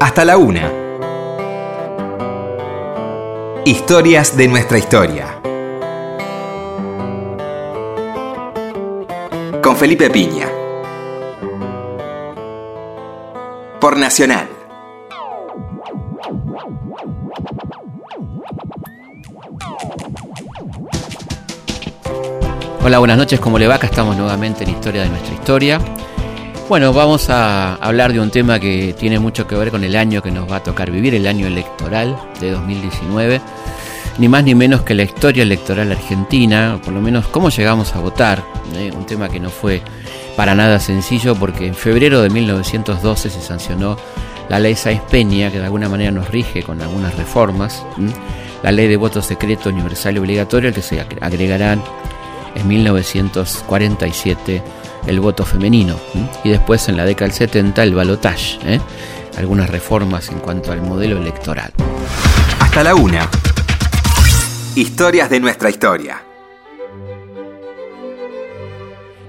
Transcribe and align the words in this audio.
Hasta 0.00 0.24
la 0.24 0.36
una. 0.36 0.70
Historias 3.64 4.36
de 4.36 4.46
nuestra 4.46 4.78
historia. 4.78 5.40
Con 9.60 9.76
Felipe 9.76 10.08
Piña. 10.08 10.46
Por 13.80 13.98
Nacional. 13.98 14.48
Hola, 22.84 22.98
buenas 23.00 23.18
noches, 23.18 23.40
¿cómo 23.40 23.58
le 23.58 23.66
va? 23.66 23.74
Acá 23.74 23.88
estamos 23.88 24.16
nuevamente 24.16 24.62
en 24.62 24.70
Historia 24.70 25.02
de 25.02 25.08
nuestra 25.08 25.34
historia. 25.34 25.80
Bueno, 26.68 26.92
vamos 26.92 27.30
a 27.30 27.76
hablar 27.76 28.12
de 28.12 28.20
un 28.20 28.30
tema 28.30 28.60
que 28.60 28.94
tiene 28.98 29.18
mucho 29.18 29.46
que 29.46 29.56
ver 29.56 29.70
con 29.70 29.84
el 29.84 29.96
año 29.96 30.20
que 30.20 30.30
nos 30.30 30.52
va 30.52 30.56
a 30.56 30.62
tocar 30.62 30.90
vivir, 30.90 31.14
el 31.14 31.26
año 31.26 31.46
electoral 31.46 32.14
de 32.40 32.50
2019. 32.50 33.40
Ni 34.18 34.28
más 34.28 34.44
ni 34.44 34.54
menos 34.54 34.82
que 34.82 34.94
la 34.94 35.02
historia 35.02 35.44
electoral 35.44 35.90
argentina, 35.90 36.78
por 36.84 36.92
lo 36.92 37.00
menos 37.00 37.26
cómo 37.28 37.48
llegamos 37.48 37.94
a 37.94 38.00
votar. 38.00 38.44
¿eh? 38.76 38.92
Un 38.94 39.06
tema 39.06 39.30
que 39.30 39.40
no 39.40 39.48
fue 39.48 39.80
para 40.36 40.54
nada 40.54 40.78
sencillo 40.78 41.34
porque 41.34 41.66
en 41.66 41.74
febrero 41.74 42.20
de 42.20 42.28
1912 42.28 43.30
se 43.30 43.40
sancionó 43.40 43.96
la 44.50 44.58
ley 44.58 44.76
Sáenz 44.76 45.00
Peña, 45.10 45.50
que 45.50 45.60
de 45.60 45.64
alguna 45.64 45.88
manera 45.88 46.10
nos 46.10 46.28
rige 46.28 46.62
con 46.62 46.82
algunas 46.82 47.16
reformas. 47.16 47.82
La 48.62 48.72
ley 48.72 48.88
de 48.88 48.98
voto 48.98 49.22
secreto 49.22 49.70
universal 49.70 50.16
y 50.16 50.18
obligatorio, 50.18 50.74
que 50.74 50.82
se 50.82 51.00
agregarán 51.00 51.82
en 52.54 52.68
1947 52.68 54.62
el 55.06 55.20
voto 55.20 55.44
femenino 55.44 55.96
y 56.44 56.50
después 56.50 56.88
en 56.88 56.96
la 56.96 57.04
década 57.04 57.28
del 57.28 57.36
70 57.36 57.82
el 57.82 57.94
balotage, 57.94 58.58
¿eh? 58.64 58.80
algunas 59.36 59.70
reformas 59.70 60.28
en 60.30 60.38
cuanto 60.38 60.72
al 60.72 60.82
modelo 60.82 61.18
electoral. 61.18 61.72
Hasta 62.60 62.82
la 62.82 62.94
una. 62.94 63.28
Historias 64.74 65.30
de 65.30 65.40
nuestra 65.40 65.70
historia. 65.70 66.22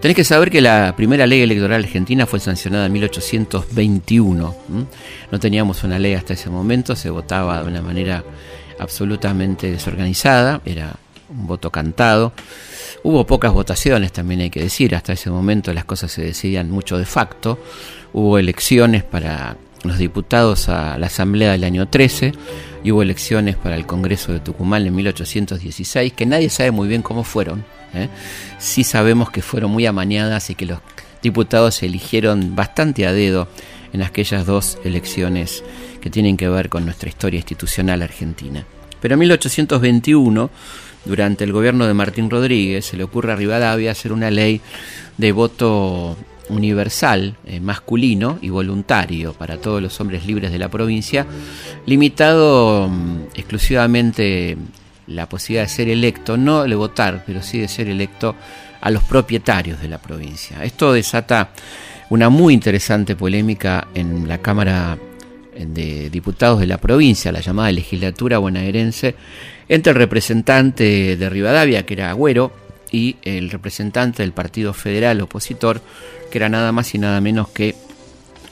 Tenés 0.02 0.16
que 0.16 0.24
saber 0.24 0.50
que 0.50 0.62
la 0.62 0.94
primera 0.96 1.28
ley 1.28 1.42
electoral 1.42 1.84
argentina 1.84 2.26
fue 2.26 2.40
sancionada 2.40 2.86
en 2.86 2.94
1821. 2.94 4.56
No 5.32 5.40
teníamos 5.40 5.84
una 5.84 6.00
ley 6.00 6.14
hasta 6.14 6.34
ese 6.34 6.50
momento, 6.50 6.96
se 6.96 7.10
votaba 7.10 7.62
de 7.62 7.68
una 7.68 7.82
manera 7.82 8.24
absolutamente 8.80 9.70
desorganizada, 9.70 10.62
era 10.64 10.96
un 11.30 11.48
voto 11.48 11.72
cantado. 11.72 12.34
Hubo 13.04 13.26
pocas 13.26 13.54
votaciones, 13.54 14.12
también 14.12 14.42
hay 14.42 14.50
que 14.50 14.62
decir, 14.62 14.96
hasta 14.96 15.14
ese 15.14 15.30
momento 15.30 15.74
las 15.74 15.86
cosas 15.86 16.12
se 16.12 16.22
decidían 16.22 16.70
mucho 16.70 16.98
de 16.98 17.06
facto. 17.06 17.60
Hubo 18.14 18.38
elecciones 18.38 19.04
para 19.04 19.58
los 19.84 19.98
diputados 19.98 20.70
a 20.70 20.98
la 20.98 21.08
Asamblea 21.08 21.52
del 21.52 21.64
año 21.64 21.88
13 21.88 22.34
y 22.84 22.92
hubo 22.92 23.02
elecciones 23.02 23.56
para 23.56 23.76
el 23.76 23.86
Congreso 23.86 24.34
de 24.34 24.40
Tucumán 24.40 24.86
en 24.86 24.96
1816, 24.96 26.14
que 26.14 26.26
nadie 26.26 26.50
sabe 26.50 26.72
muy 26.72 26.88
bien 26.88 27.02
cómo 27.02 27.24
fueron. 27.24 27.64
¿eh? 27.94 28.10
Sí 28.58 28.84
sabemos 28.84 29.30
que 29.32 29.42
fueron 29.42 29.72
muy 29.72 29.86
amañadas 29.86 30.50
y 30.50 30.56
que 30.56 30.66
los 30.66 30.80
diputados 31.22 31.76
se 31.76 31.86
eligieron 31.86 32.56
bastante 32.56 33.06
a 33.06 33.14
dedo 33.14 33.48
en 33.94 34.04
aquellas 34.04 34.46
dos 34.46 34.78
elecciones 34.84 35.64
que 36.02 36.10
tienen 36.10 36.38
que 36.38 36.48
ver 36.48 36.70
con 36.70 36.86
nuestra 36.86 37.10
historia 37.10 37.38
institucional 37.38 38.02
argentina. 38.02 38.66
Pero 39.02 39.14
en 39.14 39.20
1821 39.20 40.50
durante 41.10 41.44
el 41.44 41.52
gobierno 41.52 41.88
de 41.88 41.96
Martín 41.96 42.30
Rodríguez 42.30 42.86
se 42.86 42.96
le 42.96 43.04
ocurre 43.04 43.34
a 43.34 43.36
Rivadavia 43.36 43.92
hacer 43.92 44.14
una 44.14 44.30
ley 44.30 44.62
de 45.18 45.32
voto 45.32 46.16
universal, 46.50 47.36
eh, 47.46 47.60
masculino 47.60 48.38
y 48.44 48.50
voluntario 48.50 49.34
para 49.34 49.58
todos 49.58 49.82
los 49.82 50.00
hombres 50.00 50.28
libres 50.28 50.52
de 50.52 50.60
la 50.60 50.70
provincia, 50.70 51.26
limitado 51.88 52.88
mm, 52.88 53.22
exclusivamente 53.34 54.56
la 55.08 55.28
posibilidad 55.28 55.64
de 55.64 55.70
ser 55.70 55.90
electo, 55.90 56.38
no 56.38 56.64
de 56.64 56.76
votar, 56.76 57.24
pero 57.26 57.42
sí 57.42 57.58
de 57.58 57.68
ser 57.68 57.90
electo 57.90 58.36
a 58.80 58.92
los 58.92 59.04
propietarios 59.04 59.82
de 59.82 59.90
la 59.90 59.98
provincia. 59.98 60.64
Esto 60.64 60.94
desata 60.94 61.50
una 62.12 62.30
muy 62.30 62.54
interesante 62.54 63.16
polémica 63.16 63.88
en 63.96 64.28
la 64.28 64.38
Cámara 64.38 64.96
de 65.68 66.10
Diputados 66.10 66.60
de 66.60 66.68
la 66.68 66.78
provincia, 66.78 67.32
la 67.32 67.42
llamada 67.42 67.72
legislatura 67.72 68.38
bonaerense, 68.38 69.16
entre 69.68 69.92
el 69.92 69.98
representante 69.98 71.18
de 71.18 71.30
Rivadavia, 71.30 71.86
que 71.86 71.94
era 71.94 72.10
Agüero, 72.10 72.52
y 72.92 73.18
el 73.24 73.50
representante 73.50 74.24
del 74.24 74.32
Partido 74.32 74.74
Federal 74.74 75.22
opositor, 75.22 75.82
que 76.32 76.38
era 76.38 76.50
nada 76.50 76.72
más 76.72 76.94
y 76.96 76.98
nada 76.98 77.22
menos 77.22 77.50
que 77.50 77.76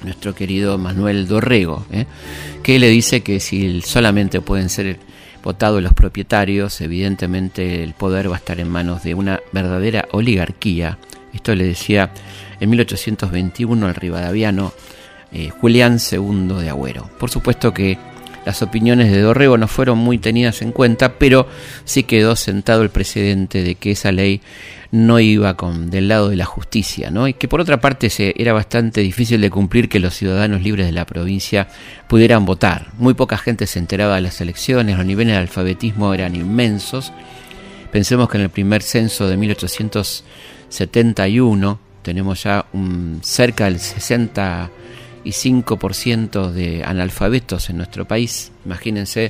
nuestro 0.03 0.35
querido 0.35 0.77
Manuel 0.77 1.27
Dorrego, 1.27 1.85
¿eh? 1.91 2.05
que 2.61 2.79
le 2.79 2.89
dice 2.89 3.21
que 3.21 3.39
si 3.39 3.81
solamente 3.81 4.41
pueden 4.41 4.69
ser 4.69 4.99
votados 5.43 5.81
los 5.81 5.93
propietarios, 5.93 6.81
evidentemente 6.81 7.83
el 7.83 7.93
poder 7.93 8.29
va 8.29 8.35
a 8.35 8.39
estar 8.39 8.59
en 8.59 8.69
manos 8.69 9.03
de 9.03 9.15
una 9.15 9.39
verdadera 9.51 10.07
oligarquía. 10.11 10.97
Esto 11.33 11.55
le 11.55 11.65
decía 11.65 12.11
en 12.59 12.69
1821 12.69 13.87
al 13.87 13.95
rivadaviano 13.95 14.73
eh, 15.37 15.51
Julián 15.61 15.99
II 15.99 16.61
de 16.61 16.69
Agüero. 16.69 17.07
Por 17.19 17.29
supuesto 17.29 17.71
que 17.71 17.99
las 18.43 18.63
opiniones 18.63 19.11
de 19.11 19.21
Dorrego 19.21 19.55
no 19.59 19.67
fueron 19.67 19.99
muy 19.99 20.17
tenidas 20.17 20.63
en 20.63 20.71
cuenta, 20.71 21.19
pero 21.19 21.47
sí 21.85 22.01
quedó 22.03 22.35
sentado 22.35 22.81
el 22.81 22.89
precedente 22.89 23.61
de 23.61 23.75
que 23.75 23.91
esa 23.91 24.11
ley 24.11 24.41
no 24.89 25.19
iba 25.19 25.55
del 25.81 26.07
lado 26.07 26.29
de 26.29 26.37
la 26.37 26.45
justicia, 26.45 27.11
¿no? 27.11 27.27
Y 27.27 27.35
que 27.35 27.47
por 27.47 27.61
otra 27.61 27.79
parte 27.79 28.09
era 28.35 28.53
bastante 28.53 29.01
difícil 29.01 29.39
de 29.41 29.51
cumplir 29.51 29.89
que 29.89 29.99
los 29.99 30.15
ciudadanos 30.15 30.63
libres 30.63 30.87
de 30.87 30.91
la 30.91 31.05
provincia 31.05 31.67
pudieran 32.07 32.45
votar. 32.45 32.87
Muy 32.97 33.13
poca 33.13 33.37
gente 33.37 33.67
se 33.67 33.77
enteraba 33.77 34.15
de 34.15 34.21
las 34.21 34.41
elecciones, 34.41 34.97
los 34.97 35.05
niveles 35.05 35.35
de 35.35 35.39
alfabetismo 35.39 36.15
eran 36.15 36.35
inmensos. 36.35 37.13
Pensemos 37.91 38.27
que 38.27 38.37
en 38.37 38.43
el 38.45 38.49
primer 38.49 38.81
censo 38.81 39.27
de 39.27 39.37
1871 39.37 41.79
tenemos 42.01 42.41
ya 42.41 42.65
un, 42.73 43.19
cerca 43.21 43.65
del 43.65 43.79
60 43.79 44.71
y 45.27 45.31
5% 45.31 46.51
de 46.51 46.85
analfabetos 46.85 47.69
en 47.69 47.77
nuestro 47.77 48.07
país. 48.07 48.53
Imagínense 48.65 49.29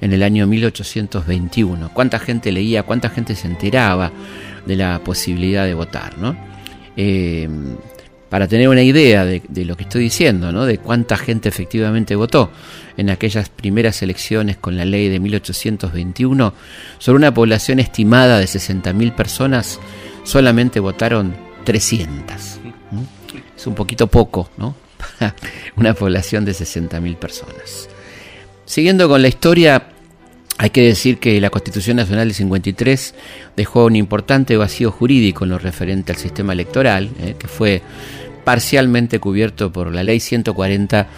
en 0.00 0.12
el 0.12 0.24
año 0.24 0.48
1821. 0.48 1.90
¿Cuánta 1.94 2.18
gente 2.18 2.50
leía, 2.50 2.82
cuánta 2.82 3.10
gente 3.10 3.36
se 3.36 3.46
enteraba 3.46 4.10
de 4.66 4.74
la 4.74 4.98
posibilidad 5.04 5.64
de 5.64 5.74
votar? 5.74 6.18
¿no? 6.18 6.36
Eh, 6.96 7.48
para 8.28 8.48
tener 8.48 8.68
una 8.68 8.82
idea 8.82 9.24
de, 9.24 9.40
lo 9.64 9.76
que 9.76 9.84
estoy 9.84 10.02
diciendo, 10.02 10.50
¿no? 10.50 10.66
de 10.66 10.78
cuánta 10.78 11.16
gente 11.16 11.48
efectivamente 11.48 12.16
votó 12.16 12.50
en 12.96 13.10
aquellas 13.10 13.48
primeras 13.48 14.02
elecciones 14.02 14.56
con 14.56 14.76
la 14.76 14.84
ley 14.84 15.08
de 15.08 15.20
1821, 15.20 16.54
sobre 16.98 17.18
una 17.18 17.32
población 17.32 17.78
estimada 17.78 18.40
de 18.40 18.46
60.000 18.46 19.14
personas, 19.14 19.78
solamente 20.24 20.80
votaron 20.80 21.36
300. 21.62 22.58
Es 23.56 23.66
un 23.66 23.74
poquito 23.76 24.08
poco, 24.08 24.50
¿no? 24.56 24.85
una 25.76 25.94
población 25.94 26.44
de 26.44 26.52
60.000 26.52 27.16
personas. 27.16 27.88
Siguiendo 28.64 29.08
con 29.08 29.22
la 29.22 29.28
historia, 29.28 29.88
hay 30.58 30.70
que 30.70 30.82
decir 30.82 31.18
que 31.18 31.40
la 31.40 31.50
Constitución 31.50 31.98
Nacional 31.98 32.28
de 32.28 32.34
53 32.34 33.14
dejó 33.56 33.84
un 33.86 33.96
importante 33.96 34.56
vacío 34.56 34.90
jurídico 34.90 35.44
en 35.44 35.50
lo 35.50 35.58
referente 35.58 36.12
al 36.12 36.18
sistema 36.18 36.52
electoral, 36.52 37.10
eh, 37.20 37.36
que 37.38 37.46
fue 37.46 37.82
parcialmente 38.44 39.18
cubierto 39.18 39.72
por 39.72 39.92
la 39.92 40.02
Ley 40.02 40.20
140 40.20 41.08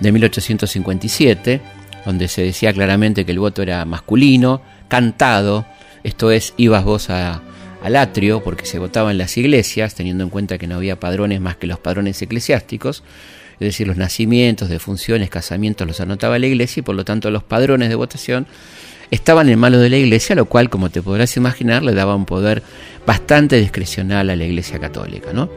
de 0.00 0.12
1857, 0.12 1.60
donde 2.04 2.28
se 2.28 2.42
decía 2.42 2.72
claramente 2.72 3.24
que 3.24 3.32
el 3.32 3.38
voto 3.38 3.62
era 3.62 3.84
masculino, 3.84 4.62
cantado, 4.88 5.66
esto 6.02 6.30
es, 6.30 6.54
ibas 6.56 6.84
vos 6.84 7.10
a, 7.10 7.42
al 7.82 7.96
atrio, 7.96 8.42
porque 8.42 8.66
se 8.66 8.78
votaba 8.78 9.10
en 9.10 9.18
las 9.18 9.36
iglesias, 9.36 9.94
teniendo 9.94 10.24
en 10.24 10.30
cuenta 10.30 10.58
que 10.58 10.66
no 10.66 10.76
había 10.76 10.98
padrones 10.98 11.40
más 11.40 11.56
que 11.56 11.66
los 11.66 11.78
padrones 11.78 12.20
eclesiásticos, 12.20 13.02
es 13.54 13.66
decir, 13.66 13.86
los 13.86 13.96
nacimientos, 13.96 14.68
defunciones, 14.68 15.30
casamientos 15.30 15.86
los 15.86 16.00
anotaba 16.00 16.38
la 16.38 16.46
iglesia 16.46 16.80
y 16.80 16.82
por 16.82 16.94
lo 16.94 17.04
tanto 17.04 17.30
los 17.30 17.42
padrones 17.42 17.88
de 17.88 17.96
votación 17.96 18.46
estaban 19.10 19.48
en 19.48 19.58
manos 19.58 19.80
de 19.80 19.90
la 19.90 19.96
iglesia, 19.96 20.36
lo 20.36 20.44
cual, 20.44 20.70
como 20.70 20.90
te 20.90 21.02
podrás 21.02 21.36
imaginar, 21.36 21.82
le 21.82 21.94
daba 21.94 22.14
un 22.14 22.24
poder 22.24 22.62
bastante 23.06 23.56
discrecional 23.56 24.30
a 24.30 24.36
la 24.36 24.44
iglesia 24.44 24.78
católica, 24.78 25.32
¿no? 25.32 25.50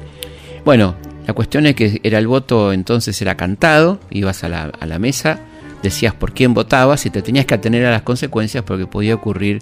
Bueno, 0.66 0.96
la 1.28 1.34
cuestión 1.34 1.66
es 1.66 1.76
que 1.76 2.00
era 2.04 2.18
el 2.18 2.28
voto 2.28 2.74
entonces 2.74 3.22
era 3.22 3.36
cantado, 3.36 4.00
ibas 4.10 4.44
a 4.44 4.50
la, 4.50 4.64
a 4.64 4.86
la 4.86 5.00
mesa, 5.00 5.40
decías 5.84 6.14
por 6.14 6.34
quién 6.34 6.54
votabas 6.54 7.06
y 7.06 7.10
te 7.10 7.22
tenías 7.22 7.46
que 7.46 7.54
atener 7.54 7.86
a 7.86 7.92
las 7.92 8.04
consecuencias 8.04 8.64
porque 8.64 8.86
podía 8.86 9.16
ocurrir 9.16 9.62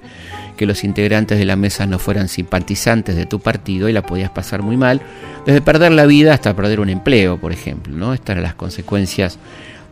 que 0.57 0.66
los 0.66 0.83
integrantes 0.83 1.38
de 1.38 1.45
la 1.45 1.56
mesa 1.56 1.86
no 1.86 2.00
fueran 2.00 2.27
simpatizantes 2.27 3.16
de 3.16 3.25
tu 3.25 3.39
partido 3.39 3.89
y 3.89 3.94
la 3.94 4.01
podías 4.01 4.30
pasar 4.30 4.62
muy 4.62 4.77
mal, 4.77 5.01
desde 5.45 5.62
perder 5.62 5.92
la 5.92 6.06
vida 6.06 6.33
hasta 6.33 6.56
perder 6.56 6.80
un 6.80 6.89
empleo, 6.89 7.39
por 7.39 7.51
ejemplo. 7.51 7.95
¿no? 7.95 8.13
Estas 8.13 8.33
eran 8.33 8.44
las 8.44 8.56
consecuencias 8.56 9.39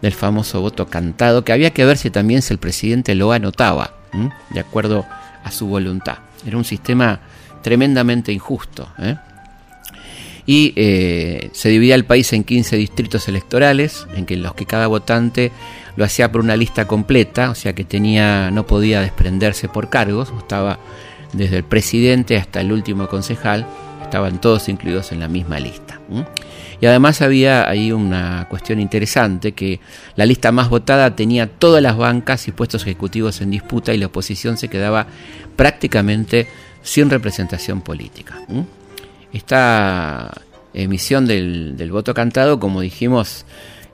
del 0.01 0.13
famoso 0.13 0.61
voto 0.61 0.87
cantado, 0.87 1.43
que 1.43 1.53
había 1.53 1.71
que 1.71 1.85
ver 1.85 1.97
si 1.97 2.09
también 2.09 2.41
si 2.41 2.53
el 2.53 2.59
presidente 2.59 3.15
lo 3.15 3.31
anotaba, 3.31 3.93
de 4.51 4.59
acuerdo 4.59 5.05
a 5.43 5.51
su 5.51 5.67
voluntad. 5.67 6.17
Era 6.45 6.57
un 6.57 6.65
sistema 6.65 7.19
tremendamente 7.61 8.31
injusto. 8.31 8.87
¿eh? 8.99 9.15
y 10.47 10.73
eh, 10.77 11.49
se 11.51 11.69
dividía 11.69 11.93
el 11.93 12.05
país 12.05 12.31
en 12.33 12.45
15 12.45 12.77
distritos 12.77 13.27
electorales, 13.27 14.07
en 14.15 14.25
que 14.25 14.37
los 14.37 14.55
que 14.55 14.65
cada 14.65 14.87
votante 14.87 15.51
lo 15.97 16.05
hacía 16.05 16.31
por 16.31 16.41
una 16.41 16.55
lista 16.55 16.87
completa, 16.87 17.49
o 17.49 17.55
sea 17.55 17.73
que 17.73 17.83
tenía, 17.83 18.49
no 18.51 18.65
podía 18.65 19.01
desprenderse 19.01 19.67
por 19.67 19.89
cargos, 19.89 20.31
estaba 20.37 20.79
desde 21.33 21.57
el 21.57 21.63
presidente 21.63 22.37
hasta 22.37 22.61
el 22.61 22.71
último 22.71 23.09
concejal, 23.09 23.65
estaban 24.03 24.39
todos 24.39 24.69
incluidos 24.69 25.11
en 25.11 25.19
la 25.19 25.27
misma 25.27 25.59
lista. 25.59 25.99
Y 26.79 26.85
además 26.85 27.21
había 27.21 27.67
ahí 27.67 27.91
una 27.91 28.45
cuestión 28.49 28.79
interesante, 28.79 29.53
que 29.53 29.79
la 30.15 30.25
lista 30.25 30.51
más 30.51 30.69
votada 30.69 31.15
tenía 31.15 31.47
todas 31.47 31.81
las 31.81 31.97
bancas 31.97 32.47
y 32.47 32.51
puestos 32.51 32.83
ejecutivos 32.83 33.41
en 33.41 33.51
disputa 33.51 33.93
y 33.93 33.97
la 33.97 34.05
oposición 34.05 34.57
se 34.57 34.69
quedaba 34.69 35.07
prácticamente 35.55 36.47
sin 36.83 37.09
representación 37.09 37.81
política. 37.81 38.35
Esta 39.33 40.31
emisión 40.73 41.25
del, 41.25 41.89
voto 41.91 42.13
cantado, 42.13 42.59
como 42.59 42.81
dijimos, 42.81 43.45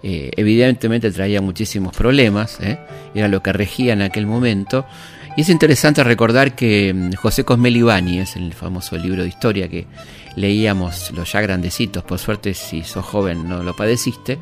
eh, 0.03 0.31
evidentemente 0.35 1.11
traía 1.11 1.41
muchísimos 1.41 1.95
problemas, 1.95 2.59
¿eh? 2.59 2.77
era 3.15 3.29
lo 3.29 3.41
que 3.41 3.53
regía 3.53 3.93
en 3.93 4.01
aquel 4.01 4.27
momento. 4.27 4.85
Y 5.37 5.41
es 5.41 5.49
interesante 5.49 6.03
recordar 6.03 6.55
que 6.55 6.93
mm, 6.93 7.13
José 7.13 7.45
Cosmel 7.45 7.77
Ibáñez, 7.77 8.35
el 8.35 8.53
famoso 8.53 8.97
libro 8.97 9.23
de 9.23 9.29
historia 9.29 9.69
que 9.69 9.87
leíamos 10.35 11.11
los 11.11 11.31
ya 11.31 11.39
grandecitos, 11.39 12.03
por 12.03 12.19
suerte 12.19 12.53
si 12.53 12.83
sos 12.83 13.05
joven 13.05 13.47
no 13.47 13.63
lo 13.63 13.73
padeciste, 13.75 14.39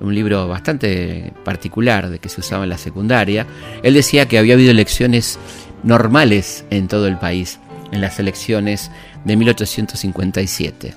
un 0.00 0.14
libro 0.14 0.48
bastante 0.48 1.32
particular 1.44 2.08
de 2.08 2.18
que 2.18 2.30
se 2.30 2.40
usaba 2.40 2.64
en 2.64 2.70
la 2.70 2.78
secundaria, 2.78 3.46
él 3.82 3.92
decía 3.92 4.26
que 4.26 4.38
había 4.38 4.54
habido 4.54 4.70
elecciones 4.70 5.38
normales 5.82 6.64
en 6.70 6.88
todo 6.88 7.06
el 7.06 7.18
país, 7.18 7.60
en 7.90 8.00
las 8.00 8.18
elecciones 8.18 8.90
de 9.24 9.36
1857. 9.36 10.94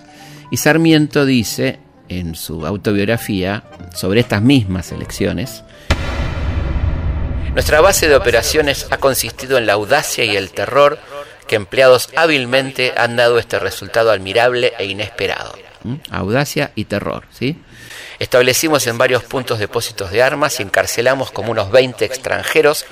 Y 0.52 0.58
Sarmiento 0.58 1.26
dice 1.26 1.80
en 2.10 2.36
su 2.36 2.66
autobiografía 2.66 3.64
sobre 3.94 4.20
estas 4.22 4.42
mismas 4.42 4.92
elecciones, 4.92 5.64
nuestra 7.54 7.80
base 7.80 8.10
de 8.10 8.16
operaciones 8.16 8.88
ha 8.92 8.98
consistido 8.98 9.58
en 9.58 9.66
la 9.66 9.74
audacia 9.74 10.26
y 10.26 10.36
el 10.36 10.52
terror 10.52 11.00
que 11.48 11.56
empleados 11.56 12.10
hábilmente 12.18 12.94
han 12.98 13.16
dado 13.16 13.40
este 13.40 13.60
resultado 13.60 14.12
admirable 14.12 14.74
e 14.78 14.86
inesperado. 14.86 15.54
¿Mm? 15.84 15.96
Audacia 16.12 16.72
y 16.76 16.86
terror, 16.86 17.26
¿sí? 17.32 17.58
Establecimos 18.20 18.88
en 18.88 18.98
varios 18.98 19.24
puntos 19.24 19.60
depósitos 19.60 20.12
de 20.12 20.22
armas 20.22 20.60
y 20.60 20.64
encarcelamos 20.64 21.32
como 21.32 21.52
unos 21.52 21.72
20 21.72 22.04
extranjeros 22.04 22.86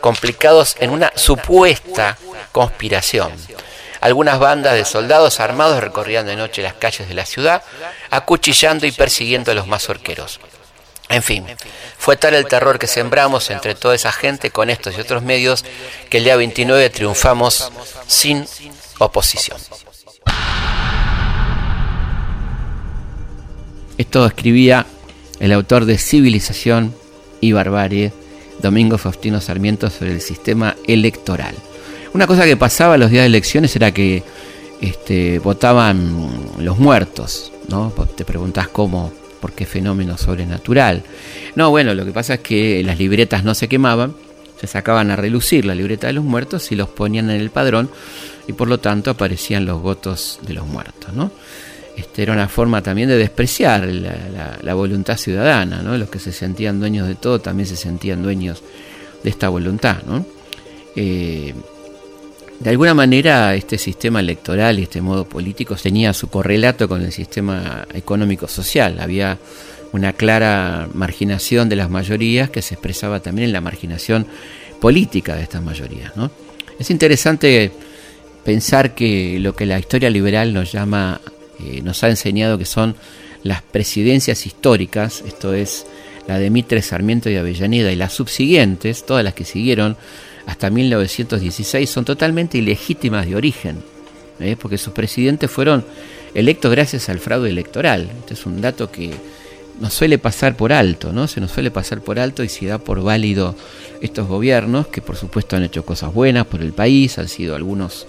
complicados 0.00 0.76
en 0.80 0.90
una 0.90 1.12
supuesta 1.14 2.16
conspiración 2.50 3.30
algunas 4.00 4.38
bandas 4.38 4.74
de 4.74 4.84
soldados 4.84 5.40
armados 5.40 5.80
recorrían 5.80 6.26
de 6.26 6.36
noche 6.36 6.62
las 6.62 6.74
calles 6.74 7.08
de 7.08 7.14
la 7.14 7.26
ciudad, 7.26 7.62
acuchillando 8.10 8.86
y 8.86 8.92
persiguiendo 8.92 9.52
a 9.52 9.54
los 9.54 9.66
mazorqueros. 9.66 10.40
En 11.08 11.22
fin, 11.22 11.46
fue 11.96 12.16
tal 12.16 12.34
el 12.34 12.46
terror 12.46 12.78
que 12.78 12.86
sembramos 12.86 13.50
entre 13.50 13.74
toda 13.74 13.94
esa 13.94 14.12
gente 14.12 14.50
con 14.50 14.68
estos 14.68 14.96
y 14.96 15.00
otros 15.00 15.22
medios 15.22 15.64
que 16.10 16.18
el 16.18 16.24
día 16.24 16.36
29 16.36 16.90
triunfamos 16.90 17.72
sin 18.06 18.46
oposición. 18.98 19.58
Esto 23.96 24.26
escribía 24.26 24.86
el 25.40 25.52
autor 25.52 25.86
de 25.86 25.98
Civilización 25.98 26.94
y 27.40 27.52
Barbarie, 27.52 28.12
Domingo 28.60 28.98
Faustino 28.98 29.40
Sarmiento, 29.40 29.88
sobre 29.88 30.12
el 30.12 30.20
sistema 30.20 30.76
electoral. 30.86 31.54
Una 32.18 32.26
cosa 32.26 32.46
que 32.46 32.56
pasaba 32.56 32.98
los 32.98 33.12
días 33.12 33.22
de 33.22 33.26
elecciones 33.26 33.76
era 33.76 33.94
que 33.94 34.24
este, 34.80 35.38
votaban 35.38 36.28
los 36.58 36.76
muertos, 36.76 37.52
¿no? 37.68 37.92
Te 38.16 38.24
preguntás 38.24 38.66
cómo, 38.66 39.12
por 39.40 39.52
qué 39.52 39.64
fenómeno 39.64 40.18
sobrenatural. 40.18 41.04
No, 41.54 41.70
bueno, 41.70 41.94
lo 41.94 42.04
que 42.04 42.10
pasa 42.10 42.34
es 42.34 42.40
que 42.40 42.82
las 42.82 42.98
libretas 42.98 43.44
no 43.44 43.54
se 43.54 43.68
quemaban, 43.68 44.16
se 44.60 44.66
sacaban 44.66 45.12
a 45.12 45.14
relucir 45.14 45.64
la 45.64 45.76
libreta 45.76 46.08
de 46.08 46.14
los 46.14 46.24
muertos 46.24 46.72
y 46.72 46.74
los 46.74 46.88
ponían 46.88 47.30
en 47.30 47.40
el 47.40 47.50
padrón 47.50 47.88
y 48.48 48.52
por 48.52 48.66
lo 48.66 48.78
tanto 48.78 49.12
aparecían 49.12 49.64
los 49.64 49.80
votos 49.80 50.40
de 50.42 50.54
los 50.54 50.66
muertos, 50.66 51.14
¿no? 51.14 51.30
Este, 51.96 52.24
era 52.24 52.32
una 52.32 52.48
forma 52.48 52.82
también 52.82 53.08
de 53.08 53.16
despreciar 53.16 53.86
la, 53.86 54.74
voluntad 54.74 55.18
ciudadana, 55.18 55.82
¿no? 55.82 55.96
Los 55.96 56.10
que 56.10 56.18
se 56.18 56.32
sentían 56.32 56.80
dueños 56.80 57.06
de 57.06 57.14
todo 57.14 57.40
también 57.40 57.68
se 57.68 57.76
sentían 57.76 58.24
dueños 58.24 58.60
de 59.22 59.30
esta 59.30 59.48
voluntad, 59.48 60.02
¿no? 60.04 60.26
Eh, 60.96 61.54
de 62.60 62.70
alguna 62.70 62.94
manera 62.94 63.54
este 63.54 63.78
sistema 63.78 64.20
electoral 64.20 64.78
y 64.78 64.82
este 64.82 65.00
modo 65.00 65.28
político 65.28 65.76
tenía 65.76 66.12
su 66.12 66.28
correlato 66.28 66.88
con 66.88 67.02
el 67.02 67.12
sistema 67.12 67.86
económico-social. 67.94 68.98
Había 69.00 69.38
una 69.92 70.12
clara 70.12 70.88
marginación 70.92 71.68
de 71.68 71.76
las 71.76 71.88
mayorías 71.88 72.50
que 72.50 72.62
se 72.62 72.74
expresaba 72.74 73.20
también 73.20 73.46
en 73.46 73.52
la 73.52 73.60
marginación 73.60 74.26
política 74.80 75.36
de 75.36 75.42
estas 75.42 75.62
mayorías. 75.62 76.16
¿no? 76.16 76.30
Es 76.78 76.90
interesante 76.90 77.70
pensar 78.44 78.94
que 78.94 79.38
lo 79.40 79.54
que 79.54 79.66
la 79.66 79.78
historia 79.78 80.10
liberal 80.10 80.52
nos 80.52 80.72
llama, 80.72 81.20
eh, 81.60 81.80
nos 81.82 82.02
ha 82.02 82.08
enseñado 82.08 82.58
que 82.58 82.64
son 82.64 82.96
las 83.42 83.62
presidencias 83.62 84.46
históricas, 84.46 85.22
esto 85.26 85.54
es 85.54 85.86
la 86.26 86.38
de 86.38 86.50
Mitre, 86.50 86.82
Sarmiento 86.82 87.30
y 87.30 87.36
Avellaneda 87.36 87.92
y 87.92 87.96
las 87.96 88.12
subsiguientes, 88.12 89.06
todas 89.06 89.24
las 89.24 89.34
que 89.34 89.44
siguieron, 89.44 89.96
hasta 90.48 90.70
1916 90.70 91.90
son 91.90 92.06
totalmente 92.06 92.56
ilegítimas 92.56 93.26
de 93.26 93.36
origen, 93.36 93.82
¿eh? 94.40 94.56
porque 94.58 94.78
sus 94.78 94.94
presidentes 94.94 95.50
fueron 95.50 95.84
electos 96.34 96.70
gracias 96.70 97.10
al 97.10 97.18
fraude 97.18 97.50
electoral. 97.50 98.10
Este 98.20 98.32
es 98.32 98.46
un 98.46 98.62
dato 98.62 98.90
que 98.90 99.10
nos 99.78 99.92
suele 99.92 100.16
pasar 100.16 100.56
por 100.56 100.72
alto, 100.72 101.12
¿no? 101.12 101.28
Se 101.28 101.42
nos 101.42 101.50
suele 101.50 101.70
pasar 101.70 102.00
por 102.00 102.18
alto 102.18 102.42
y 102.42 102.48
se 102.48 102.64
da 102.64 102.78
por 102.78 103.02
válido 103.02 103.54
estos 104.00 104.26
gobiernos, 104.26 104.86
que 104.86 105.02
por 105.02 105.16
supuesto 105.16 105.54
han 105.54 105.64
hecho 105.64 105.84
cosas 105.84 106.14
buenas 106.14 106.46
por 106.46 106.62
el 106.62 106.72
país, 106.72 107.18
han 107.18 107.28
sido 107.28 107.54
algunos 107.54 108.06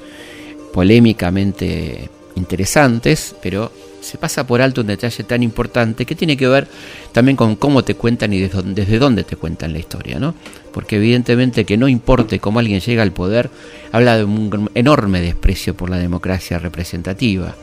polémicamente 0.71 2.09
interesantes, 2.35 3.35
pero 3.41 3.69
se 4.09 4.17
pasa 4.17 4.47
por 4.47 4.59
alto 4.59 4.81
un 4.81 4.87
detalle 4.87 5.23
tan 5.23 5.43
importante 5.43 6.03
que 6.03 6.15
tiene 6.15 6.35
que 6.35 6.47
ver 6.47 6.67
también 7.11 7.37
con 7.37 7.55
cómo 7.55 7.83
te 7.83 7.93
cuentan 7.93 8.33
y 8.33 8.39
desde 8.39 8.97
dónde 8.97 9.23
te 9.23 9.35
cuentan 9.35 9.71
la 9.71 9.77
historia, 9.77 10.19
¿no? 10.19 10.33
Porque 10.73 10.95
evidentemente 10.95 11.63
que 11.63 11.77
no 11.77 11.87
importe 11.87 12.39
cómo 12.39 12.57
alguien 12.57 12.79
llega 12.79 13.03
al 13.03 13.11
poder, 13.11 13.51
habla 13.91 14.17
de 14.17 14.23
un 14.23 14.71
enorme 14.73 15.21
desprecio 15.21 15.75
por 15.77 15.91
la 15.91 15.97
democracia 15.97 16.57
representativa. 16.57 17.55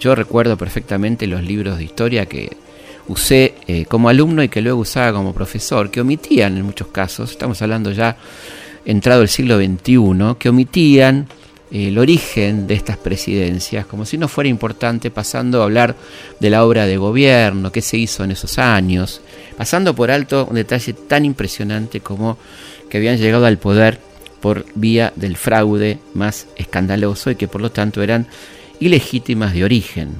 Yo 0.00 0.16
recuerdo 0.16 0.56
perfectamente 0.56 1.28
los 1.28 1.44
libros 1.44 1.78
de 1.78 1.84
historia 1.84 2.26
que 2.26 2.50
usé 3.06 3.54
eh, 3.68 3.84
como 3.84 4.08
alumno 4.08 4.42
y 4.42 4.48
que 4.48 4.60
luego 4.60 4.80
usaba 4.80 5.12
como 5.12 5.32
profesor, 5.32 5.88
que 5.88 6.00
omitían 6.00 6.56
en 6.56 6.64
muchos 6.64 6.88
casos, 6.88 7.30
estamos 7.30 7.62
hablando 7.62 7.92
ya 7.92 8.16
entrado 8.84 9.22
el 9.22 9.28
siglo 9.28 9.56
XXI, 9.58 10.36
que 10.36 10.48
omitían 10.48 11.28
el 11.74 11.98
origen 11.98 12.68
de 12.68 12.74
estas 12.74 12.96
presidencias, 12.96 13.84
como 13.84 14.06
si 14.06 14.16
no 14.16 14.28
fuera 14.28 14.48
importante, 14.48 15.10
pasando 15.10 15.60
a 15.60 15.64
hablar 15.64 15.96
de 16.38 16.48
la 16.48 16.64
obra 16.64 16.86
de 16.86 16.96
gobierno, 16.96 17.72
qué 17.72 17.82
se 17.82 17.96
hizo 17.96 18.22
en 18.22 18.30
esos 18.30 18.58
años, 18.60 19.20
pasando 19.56 19.92
por 19.92 20.12
alto 20.12 20.46
un 20.48 20.54
detalle 20.54 20.92
tan 20.92 21.24
impresionante 21.24 21.98
como 21.98 22.38
que 22.88 22.98
habían 22.98 23.18
llegado 23.18 23.46
al 23.46 23.58
poder 23.58 23.98
por 24.40 24.64
vía 24.76 25.12
del 25.16 25.36
fraude 25.36 25.98
más 26.12 26.46
escandaloso 26.56 27.32
y 27.32 27.34
que 27.34 27.48
por 27.48 27.60
lo 27.60 27.72
tanto 27.72 28.02
eran 28.02 28.28
ilegítimas 28.78 29.52
de 29.52 29.64
origen. 29.64 30.14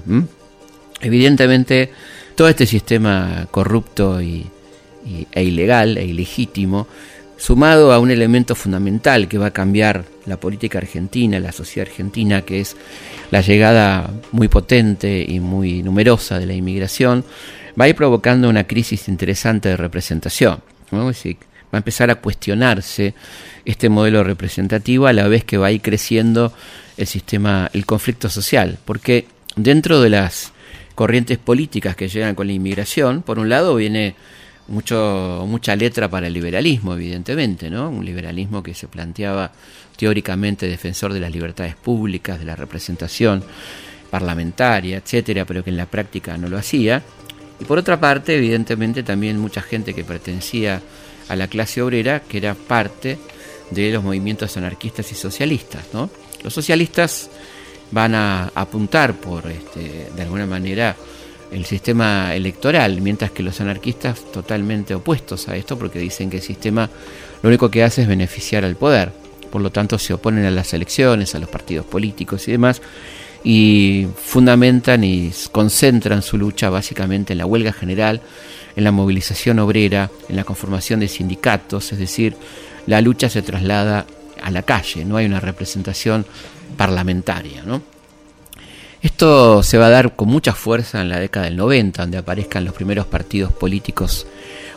Evidentemente, 1.00 1.92
todo 2.34 2.48
este 2.48 2.66
sistema 2.66 3.46
corrupto 3.52 4.20
y, 4.20 4.44
e 5.30 5.44
ilegal 5.44 5.98
e 5.98 6.04
ilegítimo 6.04 6.88
sumado 7.36 7.92
a 7.92 7.98
un 7.98 8.10
elemento 8.10 8.54
fundamental 8.54 9.28
que 9.28 9.38
va 9.38 9.46
a 9.46 9.52
cambiar 9.52 10.04
la 10.26 10.38
política 10.38 10.78
argentina, 10.78 11.40
la 11.40 11.52
sociedad 11.52 11.88
argentina, 11.88 12.42
que 12.42 12.60
es 12.60 12.76
la 13.30 13.40
llegada 13.40 14.10
muy 14.32 14.48
potente 14.48 15.24
y 15.26 15.40
muy 15.40 15.82
numerosa 15.82 16.38
de 16.38 16.46
la 16.46 16.54
inmigración, 16.54 17.24
va 17.78 17.86
a 17.86 17.88
ir 17.88 17.96
provocando 17.96 18.48
una 18.48 18.64
crisis 18.64 19.08
interesante 19.08 19.68
de 19.70 19.76
representación. 19.76 20.60
va 20.92 21.10
a 21.72 21.76
empezar 21.76 22.10
a 22.10 22.16
cuestionarse 22.16 23.14
este 23.64 23.88
modelo 23.88 24.22
representativo 24.22 25.06
a 25.06 25.12
la 25.12 25.26
vez 25.26 25.44
que 25.44 25.58
va 25.58 25.68
a 25.68 25.72
ir 25.72 25.82
creciendo 25.82 26.52
el 26.96 27.06
sistema, 27.06 27.68
el 27.72 27.84
conflicto 27.84 28.30
social, 28.30 28.78
porque 28.84 29.26
dentro 29.56 30.00
de 30.00 30.10
las 30.10 30.52
corrientes 30.94 31.38
políticas 31.38 31.96
que 31.96 32.08
llegan 32.08 32.34
con 32.34 32.46
la 32.46 32.52
inmigración, 32.52 33.22
por 33.22 33.38
un 33.38 33.48
lado 33.48 33.74
viene 33.74 34.14
mucho, 34.68 35.44
mucha 35.46 35.76
letra 35.76 36.08
para 36.08 36.26
el 36.26 36.32
liberalismo, 36.32 36.94
evidentemente, 36.94 37.70
¿no? 37.70 37.90
Un 37.90 38.04
liberalismo 38.04 38.62
que 38.62 38.74
se 38.74 38.88
planteaba 38.88 39.52
teóricamente 39.96 40.66
defensor 40.66 41.12
de 41.12 41.20
las 41.20 41.32
libertades 41.32 41.76
públicas, 41.76 42.38
de 42.38 42.44
la 42.44 42.56
representación 42.56 43.44
parlamentaria, 44.10 44.98
etcétera, 44.98 45.44
pero 45.44 45.62
que 45.62 45.70
en 45.70 45.76
la 45.76 45.86
práctica 45.86 46.36
no 46.36 46.48
lo 46.48 46.56
hacía. 46.56 47.02
Y 47.60 47.64
por 47.64 47.78
otra 47.78 48.00
parte, 48.00 48.36
evidentemente, 48.36 49.02
también 49.02 49.38
mucha 49.38 49.60
gente 49.60 49.94
que 49.94 50.04
pertenecía 50.04 50.80
a 51.28 51.36
la 51.36 51.48
clase 51.48 51.82
obrera, 51.82 52.20
que 52.20 52.38
era 52.38 52.54
parte 52.54 53.18
de 53.70 53.92
los 53.92 54.02
movimientos 54.02 54.56
anarquistas 54.56 55.10
y 55.12 55.14
socialistas, 55.14 55.86
¿no? 55.92 56.10
Los 56.42 56.52
socialistas 56.52 57.30
van 57.90 58.14
a 58.14 58.50
apuntar 58.54 59.14
por, 59.14 59.46
este, 59.50 60.10
de 60.14 60.22
alguna 60.22 60.46
manera, 60.46 60.96
el 61.54 61.64
sistema 61.64 62.34
electoral, 62.34 63.00
mientras 63.00 63.30
que 63.30 63.42
los 63.42 63.60
anarquistas 63.60 64.32
totalmente 64.32 64.94
opuestos 64.94 65.48
a 65.48 65.56
esto, 65.56 65.78
porque 65.78 65.98
dicen 65.98 66.28
que 66.28 66.38
el 66.38 66.42
sistema 66.42 66.90
lo 67.42 67.48
único 67.48 67.70
que 67.70 67.84
hace 67.84 68.02
es 68.02 68.08
beneficiar 68.08 68.64
al 68.64 68.76
poder. 68.76 69.12
Por 69.50 69.62
lo 69.62 69.70
tanto, 69.70 69.98
se 69.98 70.12
oponen 70.12 70.44
a 70.46 70.50
las 70.50 70.74
elecciones, 70.74 71.34
a 71.34 71.38
los 71.38 71.48
partidos 71.48 71.86
políticos 71.86 72.48
y 72.48 72.52
demás, 72.52 72.82
y 73.44 74.06
fundamentan 74.16 75.04
y 75.04 75.30
concentran 75.52 76.22
su 76.22 76.38
lucha 76.38 76.70
básicamente 76.70 77.34
en 77.34 77.38
la 77.38 77.46
huelga 77.46 77.72
general, 77.72 78.20
en 78.74 78.82
la 78.82 78.90
movilización 78.90 79.60
obrera, 79.60 80.10
en 80.28 80.36
la 80.36 80.44
conformación 80.44 81.00
de 81.00 81.08
sindicatos, 81.08 81.92
es 81.92 81.98
decir, 81.98 82.34
la 82.86 83.00
lucha 83.00 83.28
se 83.28 83.42
traslada 83.42 84.06
a 84.42 84.50
la 84.50 84.62
calle, 84.62 85.04
no 85.04 85.16
hay 85.16 85.26
una 85.26 85.40
representación 85.40 86.26
parlamentaria. 86.76 87.62
¿no? 87.64 87.93
Esto 89.04 89.62
se 89.62 89.76
va 89.76 89.88
a 89.88 89.90
dar 89.90 90.16
con 90.16 90.28
mucha 90.28 90.54
fuerza 90.54 91.02
en 91.02 91.10
la 91.10 91.20
década 91.20 91.44
del 91.44 91.58
90, 91.58 92.00
donde 92.00 92.16
aparezcan 92.16 92.64
los 92.64 92.72
primeros 92.72 93.04
partidos 93.04 93.52
políticos 93.52 94.26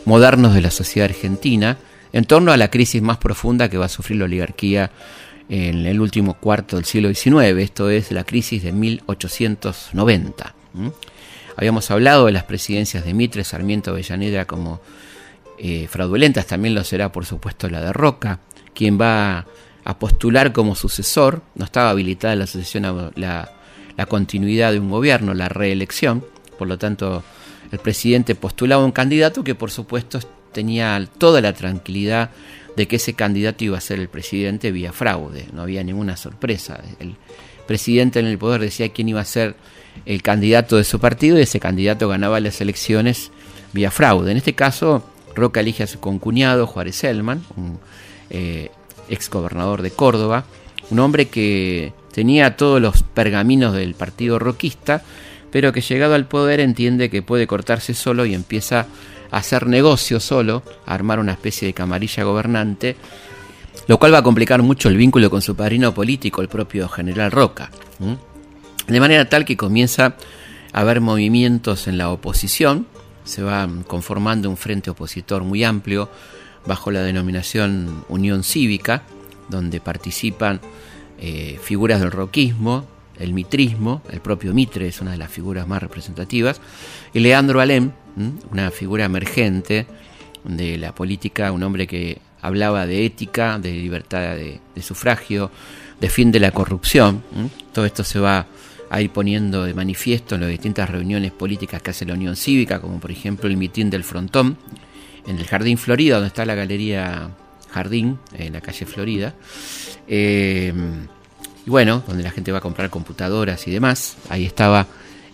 modernos 0.04 0.52
de 0.52 0.60
la 0.60 0.70
sociedad 0.70 1.08
argentina, 1.08 1.78
en 2.12 2.26
torno 2.26 2.52
a 2.52 2.58
la 2.58 2.70
crisis 2.70 3.00
más 3.00 3.16
profunda 3.16 3.70
que 3.70 3.78
va 3.78 3.86
a 3.86 3.88
sufrir 3.88 4.18
la 4.18 4.26
oligarquía 4.26 4.90
en 5.48 5.86
el 5.86 5.98
último 5.98 6.34
cuarto 6.34 6.76
del 6.76 6.84
siglo 6.84 7.08
XIX, 7.08 7.58
esto 7.58 7.88
es 7.88 8.12
la 8.12 8.24
crisis 8.24 8.62
de 8.62 8.70
1890. 8.70 10.54
Habíamos 11.56 11.90
hablado 11.90 12.26
de 12.26 12.32
las 12.32 12.44
presidencias 12.44 13.06
de 13.06 13.14
Mitre, 13.14 13.44
Sarmiento, 13.44 13.92
Avellaneda 13.92 14.44
como 14.44 14.82
eh, 15.56 15.88
fraudulentas, 15.88 16.46
también 16.46 16.74
lo 16.74 16.84
será 16.84 17.10
por 17.10 17.24
supuesto 17.24 17.70
la 17.70 17.80
de 17.80 17.94
Roca, 17.94 18.40
quien 18.74 19.00
va 19.00 19.46
a 19.84 19.98
postular 19.98 20.52
como 20.52 20.74
sucesor, 20.74 21.40
no 21.54 21.64
estaba 21.64 21.88
habilitada 21.88 22.36
la 22.36 22.46
sucesión 22.46 23.10
la, 23.16 23.52
la 23.98 24.06
continuidad 24.06 24.72
de 24.72 24.78
un 24.78 24.90
gobierno, 24.90 25.34
la 25.34 25.48
reelección, 25.48 26.24
por 26.56 26.68
lo 26.68 26.78
tanto 26.78 27.24
el 27.72 27.80
presidente 27.80 28.36
postulaba 28.36 28.84
un 28.84 28.92
candidato 28.92 29.42
que 29.42 29.56
por 29.56 29.72
supuesto 29.72 30.20
tenía 30.52 31.06
toda 31.18 31.40
la 31.40 31.52
tranquilidad 31.52 32.30
de 32.76 32.86
que 32.86 32.96
ese 32.96 33.14
candidato 33.14 33.64
iba 33.64 33.76
a 33.76 33.80
ser 33.80 33.98
el 33.98 34.08
presidente 34.08 34.70
vía 34.70 34.92
fraude, 34.92 35.48
no 35.52 35.62
había 35.62 35.82
ninguna 35.82 36.16
sorpresa. 36.16 36.80
El 37.00 37.16
presidente 37.66 38.20
en 38.20 38.26
el 38.26 38.38
poder 38.38 38.60
decía 38.60 38.88
quién 38.90 39.08
iba 39.08 39.20
a 39.20 39.24
ser 39.24 39.56
el 40.06 40.22
candidato 40.22 40.76
de 40.76 40.84
su 40.84 41.00
partido 41.00 41.36
y 41.36 41.42
ese 41.42 41.58
candidato 41.58 42.08
ganaba 42.08 42.38
las 42.38 42.60
elecciones 42.60 43.32
vía 43.72 43.90
fraude. 43.90 44.30
En 44.30 44.36
este 44.36 44.54
caso, 44.54 45.02
Roca 45.34 45.58
elige 45.58 45.82
a 45.82 45.88
su 45.88 45.98
concuñado 45.98 46.68
Juárez 46.68 46.94
Selman, 46.94 47.42
un 47.56 47.80
eh, 48.30 48.70
ex 49.08 49.28
gobernador 49.28 49.82
de 49.82 49.90
Córdoba, 49.90 50.44
un 50.90 51.00
hombre 51.00 51.26
que 51.26 51.92
tenía 52.18 52.56
todos 52.56 52.82
los 52.82 53.04
pergaminos 53.04 53.74
del 53.74 53.94
partido 53.94 54.40
roquista, 54.40 55.02
pero 55.52 55.72
que 55.72 55.80
llegado 55.80 56.16
al 56.16 56.26
poder 56.26 56.58
entiende 56.58 57.10
que 57.10 57.22
puede 57.22 57.46
cortarse 57.46 57.94
solo 57.94 58.26
y 58.26 58.34
empieza 58.34 58.88
a 59.30 59.36
hacer 59.36 59.68
negocio 59.68 60.18
solo, 60.18 60.64
a 60.84 60.94
armar 60.94 61.20
una 61.20 61.30
especie 61.30 61.68
de 61.68 61.74
camarilla 61.74 62.24
gobernante, 62.24 62.96
lo 63.86 64.00
cual 64.00 64.14
va 64.14 64.18
a 64.18 64.24
complicar 64.24 64.62
mucho 64.62 64.88
el 64.88 64.96
vínculo 64.96 65.30
con 65.30 65.42
su 65.42 65.54
padrino 65.54 65.94
político, 65.94 66.42
el 66.42 66.48
propio 66.48 66.88
general 66.88 67.30
Roca. 67.30 67.70
De 68.88 68.98
manera 68.98 69.28
tal 69.28 69.44
que 69.44 69.56
comienza 69.56 70.16
a 70.72 70.80
haber 70.80 71.00
movimientos 71.00 71.86
en 71.86 71.98
la 71.98 72.10
oposición, 72.10 72.88
se 73.22 73.44
va 73.44 73.68
conformando 73.86 74.50
un 74.50 74.56
frente 74.56 74.90
opositor 74.90 75.44
muy 75.44 75.62
amplio, 75.62 76.10
bajo 76.66 76.90
la 76.90 77.02
denominación 77.02 78.04
Unión 78.08 78.42
Cívica, 78.42 79.04
donde 79.48 79.80
participan 79.80 80.60
eh, 81.18 81.58
figuras 81.62 82.00
del 82.00 82.10
roquismo, 82.10 82.86
el 83.18 83.32
mitrismo, 83.32 84.02
el 84.10 84.20
propio 84.20 84.54
Mitre 84.54 84.86
es 84.86 85.00
una 85.00 85.12
de 85.12 85.18
las 85.18 85.30
figuras 85.30 85.66
más 85.66 85.82
representativas, 85.82 86.60
y 87.12 87.20
Leandro 87.20 87.60
Alem, 87.60 87.90
una 88.50 88.70
figura 88.70 89.04
emergente 89.04 89.86
de 90.44 90.78
la 90.78 90.94
política, 90.94 91.52
un 91.52 91.62
hombre 91.62 91.86
que 91.86 92.18
hablaba 92.40 92.86
de 92.86 93.04
ética, 93.04 93.58
de 93.58 93.72
libertad 93.72 94.36
de, 94.36 94.60
sufragio, 94.80 95.50
de 96.00 96.08
fin 96.08 96.30
de 96.30 96.40
la 96.40 96.52
corrupción. 96.52 97.22
Todo 97.72 97.84
esto 97.84 98.04
se 98.04 98.20
va 98.20 98.46
a 98.90 99.02
ir 99.02 99.10
poniendo 99.10 99.64
de 99.64 99.74
manifiesto 99.74 100.34
en 100.34 100.42
las 100.42 100.50
distintas 100.50 100.88
reuniones 100.88 101.32
políticas 101.32 101.82
que 101.82 101.90
hace 101.90 102.06
la 102.06 102.14
Unión 102.14 102.36
Cívica, 102.36 102.80
como 102.80 103.00
por 103.00 103.10
ejemplo 103.10 103.48
el 103.48 103.56
mitin 103.56 103.90
del 103.90 104.04
Frontón, 104.04 104.56
en 105.26 105.38
el 105.38 105.46
Jardín 105.46 105.76
Florida, 105.76 106.14
donde 106.14 106.28
está 106.28 106.46
la 106.46 106.54
Galería 106.54 107.30
Jardín, 107.70 108.18
en 108.32 108.52
la 108.54 108.60
calle 108.60 108.86
Florida. 108.86 109.34
Eh, 110.08 110.72
y 111.66 111.70
bueno, 111.70 112.02
donde 112.06 112.22
la 112.22 112.30
gente 112.30 112.50
va 112.50 112.58
a 112.58 112.62
comprar 112.62 112.90
computadoras 112.90 113.66
y 113.68 113.70
demás. 113.70 114.16
Ahí 114.30 114.46
estaba 114.46 114.86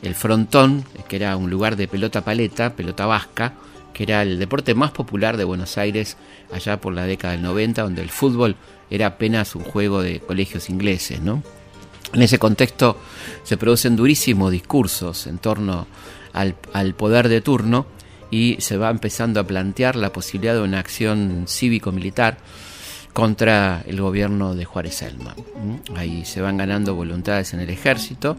el 0.03 0.15
frontón, 0.15 0.85
que 1.09 1.17
era 1.17 1.37
un 1.37 1.49
lugar 1.49 1.77
de 1.77 1.89
pelota 1.89 2.25
paleta, 2.25 2.75
pelota 2.75 3.07
vasca, 3.07 3.55
que 3.93 4.03
era 4.03 4.23
el 4.23 4.39
deporte 4.39 4.75
más 4.75 4.91
popular 4.91 5.37
de 5.37 5.45
Buenos 5.45 5.79
Aires 5.79 6.17
allá 6.53 6.81
por 6.81 6.93
la 6.93 7.07
década 7.07 7.33
del 7.33 7.43
90, 7.43 7.83
donde 7.83 8.03
el 8.03 8.11
fútbol 8.11 8.57
era 8.91 9.07
apenas 9.07 9.55
un 9.55 9.63
juego 9.63 10.03
de 10.03 10.21
colegios 10.21 10.69
ingleses, 10.69 11.21
¿no? 11.21 11.43
En 12.13 12.23
ese 12.23 12.39
contexto 12.39 12.99
se 13.45 13.57
producen 13.57 13.97
durísimos 13.97 14.53
discursos 14.53 15.27
en 15.27 15.39
torno 15.39 15.87
al 16.33 16.95
poder 16.95 17.29
de 17.29 17.41
turno 17.41 17.87
y 18.31 18.57
se 18.59 18.77
va 18.77 18.91
empezando 18.91 19.39
a 19.39 19.47
plantear 19.47 19.95
la 19.95 20.13
posibilidad 20.13 20.55
de 20.55 20.63
una 20.63 20.81
acción 20.81 21.45
cívico-militar 21.47 22.39
contra 23.15 23.83
el 23.87 24.01
gobierno 24.01 24.55
de 24.55 24.65
Juárez 24.67 24.97
Selma. 24.97 25.35
Ahí 25.97 26.25
se 26.27 26.43
van 26.43 26.59
ganando 26.59 26.95
voluntades 26.95 27.55
en 27.55 27.61
el 27.61 27.71
ejército 27.71 28.37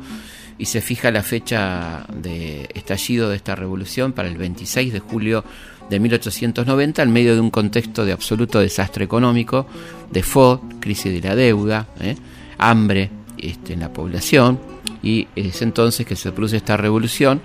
y 0.57 0.65
se 0.65 0.81
fija 0.81 1.11
la 1.11 1.23
fecha 1.23 2.05
de 2.13 2.69
estallido 2.75 3.29
de 3.29 3.37
esta 3.37 3.55
revolución 3.55 4.11
para 4.11 4.27
el 4.27 4.37
26 4.37 4.93
de 4.93 4.99
julio 4.99 5.43
de 5.89 5.99
1890 5.99 7.01
en 7.01 7.11
medio 7.11 7.35
de 7.35 7.39
un 7.39 7.51
contexto 7.51 8.05
de 8.05 8.11
absoluto 8.11 8.59
desastre 8.59 9.05
económico, 9.05 9.65
de 10.11 10.21
FOD, 10.23 10.59
crisis 10.81 11.13
de 11.13 11.27
la 11.27 11.35
deuda, 11.35 11.87
¿eh? 12.01 12.15
hambre 12.57 13.09
este, 13.37 13.73
en 13.73 13.79
la 13.79 13.93
población 13.93 14.59
y 15.01 15.27
es 15.37 15.61
entonces 15.61 16.05
que 16.05 16.17
se 16.17 16.33
produce 16.33 16.57
esta 16.57 16.75
revolución 16.75 17.41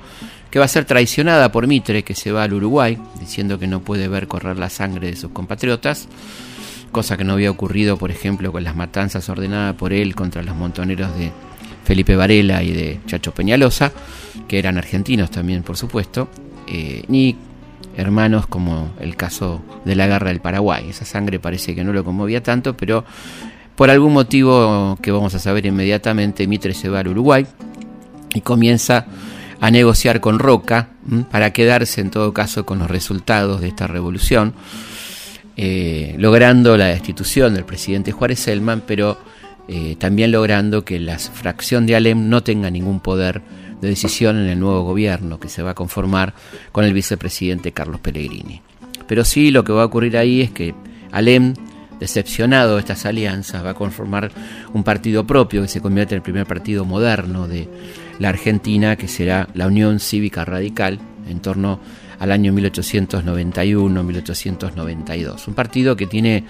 que 0.51 0.59
va 0.59 0.65
a 0.65 0.69
ser 0.69 0.85
traicionada 0.85 1.53
por 1.53 1.69
Mitre, 1.69 2.03
que 2.03 2.17
se 2.17 2.33
va 2.33 2.43
al 2.43 2.55
Uruguay, 2.55 2.99
diciendo 3.21 3.59
que 3.59 3.69
no 3.69 3.81
puede 3.83 4.09
ver 4.09 4.27
correr 4.27 4.59
la 4.59 4.69
sangre 4.69 5.09
de 5.09 5.17
sus 5.17 5.31
compatriotas, 5.31 6.09
cosa 6.93 7.17
que 7.17 7.25
no 7.25 7.35
había 7.35 7.51
ocurrido, 7.51 7.97
por 7.97 8.11
ejemplo, 8.11 8.53
con 8.53 8.65
las 8.65 8.77
matanzas 8.77 9.29
ordenadas 9.29 9.75
por 9.77 9.93
él 9.93 10.15
contra 10.15 10.43
los 10.43 10.57
montoneros 10.57 11.17
de 11.17 11.33
Felipe 11.85 12.17
Varela 12.17 12.63
y 12.63 12.73
de 12.73 13.01
Chacho 13.07 13.33
Peñalosa, 13.33 13.93
que 14.49 14.59
eran 14.59 14.79
argentinos 14.79 15.31
también, 15.31 15.63
por 15.63 15.77
supuesto, 15.77 16.29
eh, 16.67 17.05
ni 17.09 17.37
hermanos 17.97 18.47
como 18.47 18.93
el 19.01 19.17
caso 19.17 19.63
de 19.85 19.97
la 19.97 20.07
guerra 20.07 20.29
del 20.29 20.41
Paraguay. 20.41 20.89
Esa 20.91 21.05
sangre 21.05 21.39
parece 21.39 21.75
que 21.75 21.85
no 21.85 21.93
lo 21.93 22.05
conmovía 22.05 22.43
tanto, 22.43 22.77
pero 22.77 23.05
por 23.77 23.91
algún 23.91 24.13
motivo 24.13 24.99
que 25.03 25.11
vamos 25.11 25.35
a 25.35 25.39
saber 25.39 25.67
inmediatamente, 25.67 26.47
Mitre 26.47 26.75
se 26.75 26.89
va 26.89 27.01
al 27.01 27.09
Uruguay 27.09 27.47
y 28.35 28.41
comienza 28.43 29.07
a 29.61 29.71
negociar 29.71 30.21
con 30.21 30.39
Roca 30.39 30.89
para 31.31 31.53
quedarse 31.53 32.01
en 32.01 32.11
todo 32.11 32.33
caso 32.33 32.65
con 32.65 32.79
los 32.79 32.91
resultados 32.91 33.61
de 33.61 33.69
esta 33.69 33.87
revolución, 33.87 34.55
eh, 35.57 36.15
logrando 36.19 36.77
la 36.77 36.87
destitución 36.87 37.55
del 37.55 37.65
presidente 37.65 38.13
Juárez 38.13 38.41
Selman, 38.41 38.83
pero 38.87 39.19
eh, 39.69 39.97
también 39.99 40.33
logrando 40.33 40.85
que 40.85 40.99
la 40.99 41.19
fracción 41.19 41.87
de 41.87 41.97
Alem 41.97 42.29
no 42.29 42.43
tenga 42.43 42.71
ningún 42.71 43.01
poder 43.01 43.43
de 43.81 43.89
decisión 43.89 44.37
en 44.39 44.47
el 44.47 44.61
nuevo 44.61 44.83
gobierno 44.83 45.41
que 45.41 45.49
se 45.49 45.63
va 45.63 45.71
a 45.71 45.75
conformar 45.75 46.35
con 46.73 46.85
el 46.85 46.93
vicepresidente 46.93 47.73
Carlos 47.73 48.01
Pellegrini. 48.01 48.63
Pero 49.07 49.25
sí 49.25 49.51
lo 49.51 49.65
que 49.65 49.73
va 49.73 49.83
a 49.83 49.87
ocurrir 49.87 50.17
ahí 50.17 50.41
es 50.41 50.51
que 50.51 50.75
Alem 51.13 51.55
decepcionado 52.01 52.75
de 52.75 52.81
estas 52.81 53.05
alianzas, 53.07 53.65
va 53.65 53.71
a 53.71 53.75
conformar 53.75 54.33
un 54.73 54.83
partido 54.83 55.27
propio 55.27 55.63
que 55.63 55.69
se 55.69 55.83
convierte 55.83 56.15
en 56.15 56.17
el 56.17 56.23
primer 56.23 56.47
partido 56.47 56.85
moderno 56.85 57.47
de 57.47 57.69
la 58.19 58.31
Argentina, 58.31 58.97
que 58.97 59.07
será 59.07 59.49
la 59.55 59.67
Unión 59.67 60.01
Cívica 60.01 60.45
Radical, 60.45 60.99
en 61.29 61.41
torno 61.41 61.79
al 62.21 62.31
año 62.31 62.53
1891-1892. 62.53 65.49
Un 65.49 65.55
partido 65.55 65.97
que 65.97 66.07
tiene 66.07 66.45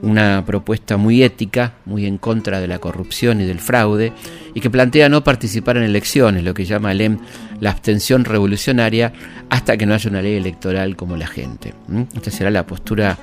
una 0.00 0.44
propuesta 0.46 0.96
muy 0.96 1.22
ética, 1.22 1.74
muy 1.84 2.06
en 2.06 2.16
contra 2.18 2.60
de 2.60 2.68
la 2.68 2.78
corrupción 2.78 3.40
y 3.40 3.44
del 3.44 3.58
fraude, 3.58 4.12
y 4.54 4.60
que 4.60 4.70
plantea 4.70 5.08
no 5.08 5.24
participar 5.24 5.76
en 5.76 5.82
elecciones, 5.82 6.44
lo 6.44 6.54
que 6.54 6.64
llama 6.64 6.90
Alem 6.90 7.18
la 7.60 7.72
abstención 7.72 8.24
revolucionaria, 8.24 9.12
hasta 9.50 9.76
que 9.76 9.86
no 9.86 9.94
haya 9.94 10.08
una 10.08 10.22
ley 10.22 10.36
electoral 10.36 10.94
como 10.94 11.16
la 11.16 11.26
gente. 11.26 11.74
Esta 12.14 12.30
será 12.30 12.50
la 12.50 12.64
postura 12.64 13.18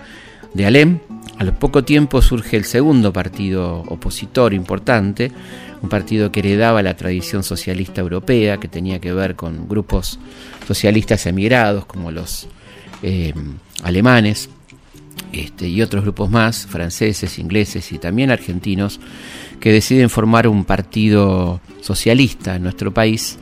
de 0.54 0.66
Alem. 0.66 1.00
Al 1.38 1.54
poco 1.54 1.86
tiempo 1.86 2.22
surge 2.22 2.58
el 2.58 2.66
segundo 2.66 3.14
partido 3.14 3.84
opositor 3.88 4.54
importante, 4.54 5.32
un 5.86 5.90
partido 5.90 6.32
que 6.32 6.40
heredaba 6.40 6.82
la 6.82 6.98
tradición 6.98 7.44
socialista 7.44 8.02
europea, 8.02 8.58
que 8.58 8.68
tenía 8.68 9.00
que 9.00 9.14
ver 9.14 9.36
con 9.36 9.70
grupos 9.70 10.20
socialistas 10.68 11.28
emigrados 11.28 11.86
como 11.86 12.12
los 12.12 12.48
eh, 13.04 13.34
alemanes, 13.84 14.50
este, 15.32 15.68
y 15.68 15.84
otros 15.84 16.04
grupos 16.04 16.32
más, 16.32 16.66
franceses, 16.66 17.38
ingleses 17.38 17.92
y 17.92 18.00
también 18.00 18.32
argentinos, 18.32 19.00
que 19.60 19.72
deciden 19.72 20.10
formar 20.10 20.48
un 20.48 20.66
partido 20.66 21.62
socialista 21.82 22.56
en 22.56 22.64
nuestro 22.64 22.92
país, 22.92 23.38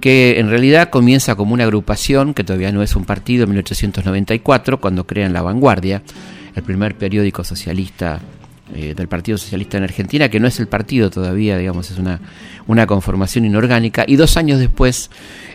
que 0.00 0.40
en 0.40 0.48
realidad 0.48 0.88
comienza 0.88 1.34
como 1.34 1.52
una 1.52 1.64
agrupación, 1.64 2.32
que 2.32 2.42
todavía 2.42 2.72
no 2.72 2.82
es 2.82 2.96
un 2.96 3.04
partido, 3.04 3.44
en 3.44 3.50
1894, 3.50 4.80
cuando 4.80 5.06
crean 5.06 5.34
La 5.34 5.42
Vanguardia, 5.42 6.02
el 6.54 6.62
primer 6.62 6.96
periódico 6.96 7.44
socialista 7.44 8.20
eh, 8.74 8.94
del 8.94 9.08
Partido 9.08 9.38
Socialista 9.38 9.76
en 9.76 9.84
Argentina, 9.84 10.28
que 10.28 10.40
no 10.40 10.48
es 10.48 10.58
el 10.60 10.68
partido 10.68 11.10
todavía, 11.10 11.58
digamos, 11.58 11.90
es 11.90 11.98
una, 11.98 12.20
una 12.66 12.86
conformación 12.86 13.44
inorgánica, 13.44 14.04
y 14.06 14.16
dos 14.16 14.36
años 14.36 14.58
después, 14.58 15.10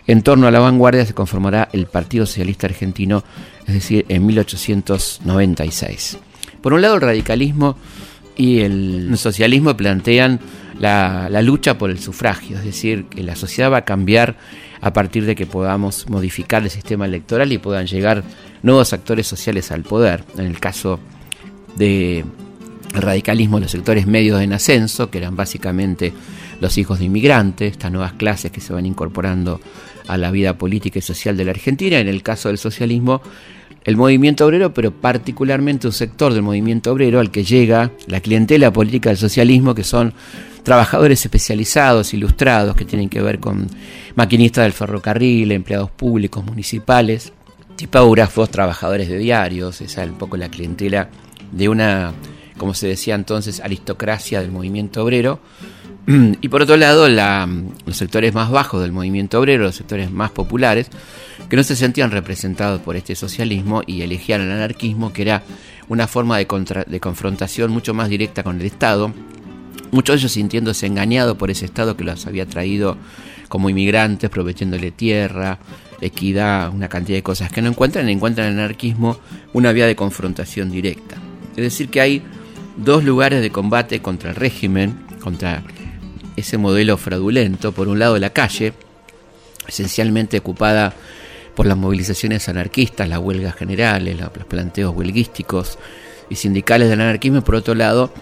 en 0.06 0.22
torno 0.22 0.46
a 0.46 0.50
la 0.50 0.60
vanguardia, 0.60 1.04
se 1.04 1.14
conformará 1.14 1.68
el 1.72 1.86
Partido 1.86 2.26
Socialista 2.26 2.66
Argentino, 2.66 3.24
es 3.66 3.74
decir, 3.74 4.06
en 4.08 4.26
1896. 4.26 6.18
Por 6.60 6.72
un 6.72 6.82
lado, 6.82 6.96
el 6.96 7.00
radicalismo 7.00 7.76
y 8.36 8.60
el 8.60 9.16
socialismo 9.16 9.76
plantean 9.76 10.40
la, 10.78 11.28
la, 11.28 11.42
lucha 11.42 11.76
por 11.76 11.90
el 11.90 11.98
sufragio, 11.98 12.56
es 12.56 12.64
decir, 12.64 13.06
que 13.06 13.22
la 13.22 13.34
sociedad 13.34 13.72
va 13.72 13.78
a 13.78 13.84
cambiar 13.84 14.36
a 14.80 14.92
partir 14.92 15.24
de 15.26 15.34
que 15.34 15.46
podamos 15.46 16.08
modificar 16.08 16.62
el 16.62 16.70
sistema 16.70 17.06
electoral 17.06 17.52
y 17.52 17.58
puedan 17.58 17.86
llegar 17.86 18.22
nuevos 18.62 18.92
actores 18.92 19.26
sociales 19.26 19.72
al 19.72 19.82
poder. 19.82 20.24
En 20.36 20.46
el 20.46 20.60
caso 20.60 21.00
de 21.76 22.24
radicalismo, 22.92 23.60
los 23.60 23.70
sectores 23.70 24.06
medios 24.06 24.40
en 24.40 24.52
ascenso, 24.52 25.10
que 25.10 25.18
eran 25.18 25.36
básicamente 25.36 26.12
los 26.60 26.78
hijos 26.78 26.98
de 26.98 27.06
inmigrantes, 27.06 27.72
estas 27.72 27.92
nuevas 27.92 28.14
clases 28.14 28.50
que 28.50 28.60
se 28.60 28.72
van 28.72 28.86
incorporando 28.86 29.60
a 30.06 30.16
la 30.16 30.30
vida 30.30 30.56
política 30.56 30.98
y 30.98 31.02
social 31.02 31.36
de 31.36 31.44
la 31.44 31.52
Argentina. 31.52 31.98
En 31.98 32.08
el 32.08 32.22
caso 32.22 32.48
del 32.48 32.58
socialismo, 32.58 33.20
el 33.84 33.96
movimiento 33.96 34.44
obrero, 34.44 34.74
pero 34.74 34.90
particularmente 34.90 35.86
un 35.86 35.92
sector 35.92 36.32
del 36.32 36.42
movimiento 36.42 36.92
obrero 36.92 37.20
al 37.20 37.30
que 37.30 37.44
llega 37.44 37.90
la 38.06 38.20
clientela 38.20 38.72
política 38.72 39.10
del 39.10 39.18
socialismo, 39.18 39.74
que 39.74 39.84
son 39.84 40.12
trabajadores 40.62 41.24
especializados, 41.24 42.12
ilustrados, 42.12 42.76
que 42.76 42.84
tienen 42.84 43.08
que 43.08 43.22
ver 43.22 43.38
con 43.38 43.68
maquinistas 44.14 44.64
del 44.64 44.72
ferrocarril, 44.72 45.52
empleados 45.52 45.90
públicos, 45.90 46.44
municipales, 46.44 47.32
tipógrafos, 47.76 48.50
trabajadores 48.50 49.08
de 49.08 49.18
diarios, 49.18 49.80
esa 49.80 50.04
es 50.04 50.10
un 50.10 50.18
poco 50.18 50.36
la 50.36 50.50
clientela 50.50 51.08
de 51.52 51.68
una 51.68 52.12
como 52.58 52.74
se 52.74 52.86
decía 52.86 53.14
entonces, 53.14 53.60
aristocracia 53.60 54.40
del 54.40 54.50
movimiento 54.50 55.02
obrero. 55.02 55.40
Y 56.40 56.48
por 56.48 56.62
otro 56.62 56.76
lado, 56.76 57.08
los 57.08 57.96
sectores 57.96 58.34
más 58.34 58.50
bajos 58.50 58.80
del 58.80 58.92
movimiento 58.92 59.38
obrero, 59.40 59.64
los 59.64 59.76
sectores 59.76 60.10
más 60.10 60.30
populares, 60.30 60.88
que 61.48 61.56
no 61.56 61.62
se 61.62 61.76
sentían 61.76 62.10
representados 62.10 62.80
por 62.80 62.96
este 62.96 63.14
socialismo 63.14 63.82
y 63.86 64.02
elegían 64.02 64.40
el 64.40 64.50
anarquismo, 64.50 65.12
que 65.12 65.22
era 65.22 65.42
una 65.88 66.06
forma 66.06 66.38
de, 66.38 66.46
de 66.86 67.00
confrontación 67.00 67.70
mucho 67.70 67.94
más 67.94 68.08
directa 68.08 68.42
con 68.42 68.60
el 68.60 68.66
Estado, 68.66 69.12
muchos 69.90 70.14
de 70.14 70.18
ellos 70.20 70.32
sintiéndose 70.32 70.86
engañados 70.86 71.36
por 71.36 71.50
ese 71.50 71.64
Estado 71.64 71.96
que 71.96 72.04
los 72.04 72.26
había 72.26 72.46
traído 72.46 72.96
como 73.48 73.70
inmigrantes, 73.70 74.28
proveyéndole 74.30 74.90
tierra, 74.90 75.58
equidad, 76.00 76.72
una 76.72 76.88
cantidad 76.88 77.18
de 77.18 77.22
cosas 77.22 77.50
que 77.50 77.62
no 77.62 77.68
encuentran, 77.68 78.08
encuentran 78.08 78.48
en 78.48 78.52
el 78.54 78.58
anarquismo 78.60 79.18
una 79.52 79.72
vía 79.72 79.86
de 79.86 79.96
confrontación 79.96 80.70
directa. 80.70 81.16
Es 81.56 81.64
decir, 81.64 81.88
que 81.88 82.00
hay 82.00 82.22
dos 82.78 83.04
lugares 83.04 83.42
de 83.42 83.50
combate 83.50 84.00
contra 84.00 84.30
el 84.30 84.36
régimen, 84.36 85.06
contra 85.20 85.62
ese 86.36 86.56
modelo 86.56 86.96
fraudulento. 86.96 87.72
Por 87.72 87.88
un 87.88 87.98
lado 87.98 88.18
la 88.18 88.30
calle, 88.30 88.72
esencialmente 89.66 90.38
ocupada 90.38 90.94
por 91.54 91.66
las 91.66 91.76
movilizaciones 91.76 92.48
anarquistas, 92.48 93.08
las 93.08 93.18
huelgas 93.18 93.56
generales, 93.56 94.18
los 94.18 94.30
planteos 94.46 94.94
huelguísticos 94.94 95.78
y 96.30 96.36
sindicales 96.36 96.88
del 96.88 97.00
anarquismo, 97.00 97.42
por 97.42 97.56
otro 97.56 97.74
lado 97.74 98.12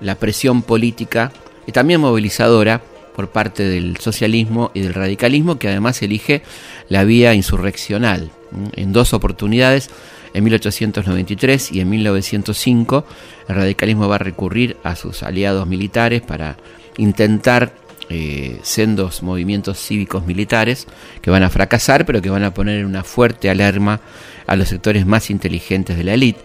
la 0.00 0.16
presión 0.16 0.62
política 0.62 1.32
y 1.66 1.72
también 1.72 2.00
movilizadora 2.00 2.80
por 3.14 3.30
parte 3.30 3.62
del 3.62 3.96
socialismo 3.98 4.70
y 4.74 4.80
del 4.80 4.94
radicalismo, 4.94 5.58
que 5.58 5.68
además 5.68 6.02
elige 6.02 6.42
la 6.88 7.04
vía 7.04 7.34
insurreccional. 7.34 8.30
En 8.74 8.92
dos 8.92 9.12
oportunidades 9.12 9.90
en 10.34 10.44
1893 10.44 11.72
y 11.72 11.80
en 11.80 11.88
1905 11.88 13.06
el 13.48 13.54
radicalismo 13.54 14.08
va 14.08 14.16
a 14.16 14.18
recurrir 14.18 14.76
a 14.82 14.96
sus 14.96 15.22
aliados 15.22 15.66
militares 15.66 16.20
para 16.20 16.56
intentar 16.98 17.72
eh, 18.10 18.58
sendos 18.62 19.22
movimientos 19.22 19.78
cívicos 19.78 20.26
militares 20.26 20.86
que 21.22 21.30
van 21.30 21.42
a 21.42 21.50
fracasar, 21.50 22.04
pero 22.04 22.20
que 22.20 22.28
van 22.28 22.44
a 22.44 22.52
poner 22.52 22.84
una 22.84 23.02
fuerte 23.02 23.48
alarma 23.48 24.00
a 24.46 24.56
los 24.56 24.68
sectores 24.68 25.06
más 25.06 25.30
inteligentes 25.30 25.96
de 25.96 26.04
la 26.04 26.14
élite, 26.14 26.40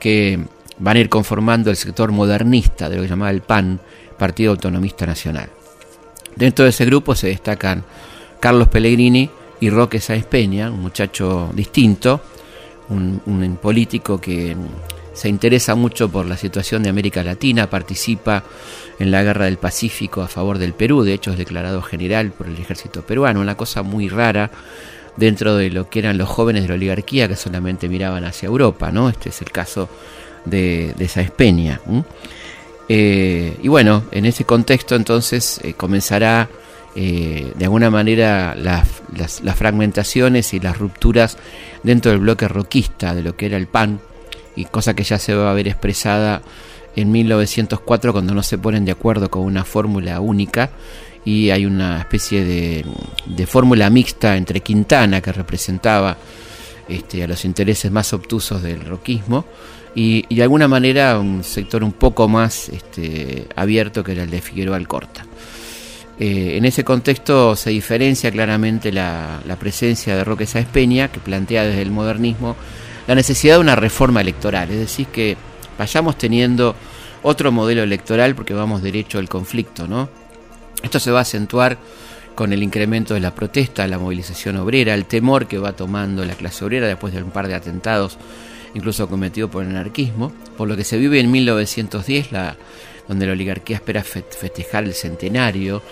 que 0.00 0.40
van 0.78 0.96
a 0.96 1.00
ir 1.00 1.08
conformando 1.08 1.70
el 1.70 1.76
sector 1.76 2.10
modernista 2.10 2.88
de 2.88 2.96
lo 2.96 3.02
que 3.02 3.08
llamaba 3.08 3.30
el 3.30 3.42
PAN, 3.42 3.80
Partido 4.18 4.50
Autonomista 4.52 5.06
Nacional. 5.06 5.48
Dentro 6.34 6.64
de 6.64 6.70
ese 6.70 6.84
grupo 6.84 7.14
se 7.14 7.28
destacan 7.28 7.84
Carlos 8.40 8.68
Pellegrini 8.68 9.30
y 9.60 9.70
Roque 9.70 10.00
Sáenz 10.00 10.26
Peña, 10.26 10.70
un 10.70 10.82
muchacho 10.82 11.50
distinto, 11.54 12.20
un, 12.88 13.58
político 13.60 14.20
que 14.20 14.56
se 15.12 15.28
interesa 15.28 15.74
mucho 15.74 16.08
por 16.08 16.26
la 16.26 16.36
situación 16.36 16.82
de 16.82 16.90
América 16.90 17.22
Latina, 17.22 17.70
participa 17.70 18.44
en 18.98 19.10
la 19.10 19.22
guerra 19.22 19.46
del 19.46 19.56
Pacífico 19.56 20.22
a 20.22 20.28
favor 20.28 20.58
del 20.58 20.74
Perú, 20.74 21.02
de 21.02 21.14
hecho 21.14 21.32
es 21.32 21.38
declarado 21.38 21.82
general 21.82 22.32
por 22.32 22.46
el 22.46 22.58
ejército 22.58 23.02
peruano, 23.02 23.40
una 23.40 23.56
cosa 23.56 23.82
muy 23.82 24.08
rara 24.08 24.50
dentro 25.16 25.56
de 25.56 25.70
lo 25.70 25.88
que 25.88 26.00
eran 26.00 26.18
los 26.18 26.28
jóvenes 26.28 26.62
de 26.62 26.68
la 26.68 26.74
oligarquía 26.74 27.28
que 27.28 27.36
solamente 27.36 27.88
miraban 27.88 28.24
hacia 28.24 28.46
Europa, 28.46 28.92
¿no? 28.92 29.08
Este 29.08 29.30
es 29.30 29.40
el 29.40 29.50
caso 29.50 29.88
de, 30.44 30.92
de 30.96 31.04
esa 31.06 31.22
Espeña. 31.22 31.80
Eh, 32.88 33.56
y 33.62 33.68
bueno, 33.68 34.04
en 34.12 34.26
ese 34.26 34.44
contexto 34.44 34.94
entonces 34.94 35.60
eh, 35.62 35.74
comenzará 35.74 36.48
eh, 36.96 37.52
de 37.54 37.64
alguna 37.64 37.90
manera 37.90 38.54
las, 38.54 39.02
fragmentaciones 39.54 40.54
y 40.54 40.60
las 40.60 40.78
rupturas 40.78 41.36
dentro 41.82 42.10
del 42.10 42.20
bloque 42.20 42.48
roquista 42.48 43.14
de 43.14 43.22
lo 43.22 43.36
que 43.36 43.46
era 43.46 43.56
el 43.56 43.66
PAN, 43.66 44.00
y 44.56 44.64
cosa 44.64 44.96
que 44.96 45.04
ya 45.04 45.18
se 45.18 45.34
va 45.34 45.50
a 45.50 45.54
ver 45.54 45.68
expresada 45.68 46.40
en 46.96 47.12
1904 47.12 48.12
cuando 48.12 48.34
no 48.34 48.42
se 48.42 48.56
ponen 48.56 48.86
de 48.86 48.92
acuerdo 48.92 49.30
con 49.30 49.42
una 49.42 49.64
fórmula 49.64 50.20
única 50.20 50.70
y 51.26 51.50
hay 51.50 51.66
una 51.66 51.98
especie 51.98 52.42
de, 52.44 52.86
de 53.26 53.46
fórmula 53.46 53.90
mixta 53.90 54.36
entre 54.36 54.60
Quintana, 54.60 55.20
que 55.20 55.32
representaba 55.32 56.16
este, 56.88 57.24
a 57.24 57.26
los 57.26 57.44
intereses 57.44 57.90
más 57.90 58.12
obtusos 58.12 58.62
del 58.62 58.80
roquismo, 58.80 59.44
y, 59.96 60.32
de 60.32 60.42
alguna 60.42 60.68
manera 60.68 61.18
un 61.18 61.42
sector 61.42 61.82
un 61.82 61.92
poco 61.92 62.28
más 62.28 62.68
este, 62.68 63.48
abierto 63.56 64.04
que 64.04 64.12
era 64.12 64.22
el 64.22 64.30
de 64.30 64.40
Figueroa 64.40 64.76
Alcorta. 64.76 65.26
Eh, 66.18 66.56
en 66.56 66.64
ese 66.64 66.82
contexto 66.82 67.56
se 67.56 67.70
diferencia 67.70 68.30
claramente 68.30 68.90
la, 68.90 69.40
presencia 69.60 70.16
de 70.16 70.24
Roque 70.24 70.46
Sáez 70.46 70.66
Peña, 70.66 71.08
que 71.08 71.20
plantea 71.20 71.64
desde 71.64 71.82
el 71.82 71.90
modernismo 71.90 72.56
la 73.06 73.14
necesidad 73.14 73.56
de 73.56 73.60
una 73.60 73.76
reforma 73.76 74.20
electoral, 74.20 74.70
es 74.70 74.78
decir, 74.78 75.06
que 75.08 75.36
vayamos 75.78 76.16
teniendo 76.16 76.74
otro 77.22 77.52
modelo 77.52 77.82
electoral 77.82 78.34
porque 78.34 78.54
vamos 78.54 78.82
derecho 78.82 79.18
al 79.18 79.28
conflicto, 79.28 79.86
¿no? 79.86 80.08
Esto 80.82 80.98
se 80.98 81.10
va 81.10 81.20
a 81.20 81.22
acentuar 81.22 81.78
con 82.34 82.52
el 82.52 82.62
incremento 82.62 83.14
de 83.14 83.20
la 83.20 83.34
protesta, 83.34 83.86
la 83.86 83.98
movilización 83.98 84.56
obrera, 84.56 84.94
el 84.94 85.06
temor 85.06 85.46
que 85.46 85.58
va 85.58 85.72
tomando 85.72 86.24
la 86.24 86.34
clase 86.34 86.64
obrera 86.64 86.86
después 86.86 87.14
de 87.14 87.22
un 87.22 87.30
par 87.30 87.48
de 87.48 87.54
atentados, 87.54 88.18
incluso 88.74 89.08
cometidos 89.08 89.50
por 89.50 89.64
el 89.64 89.70
anarquismo, 89.70 90.32
por 90.56 90.68
lo 90.68 90.76
que 90.76 90.84
se 90.84 90.98
vive 90.98 91.20
en 91.20 91.30
1910 91.30 92.32
la 92.32 92.56
donde 93.08 93.26
la 93.26 93.32
oligarquía 93.32 93.76
espera 93.76 94.02
festejar 94.02 94.84
el 94.84 94.94
centenario 94.94 95.82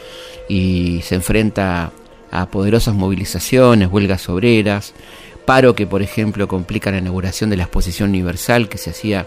y 0.48 1.00
se 1.02 1.16
enfrenta 1.16 1.92
a 2.30 2.46
poderosas 2.46 2.94
movilizaciones, 2.94 3.88
huelgas 3.90 4.28
obreras, 4.28 4.92
paro 5.44 5.74
que 5.74 5.86
por 5.86 6.02
ejemplo 6.02 6.48
complica 6.48 6.90
la 6.90 6.98
inauguración 6.98 7.50
de 7.50 7.56
la 7.56 7.64
exposición 7.64 8.10
universal 8.10 8.68
que 8.68 8.78
se 8.78 8.90
hacía 8.90 9.26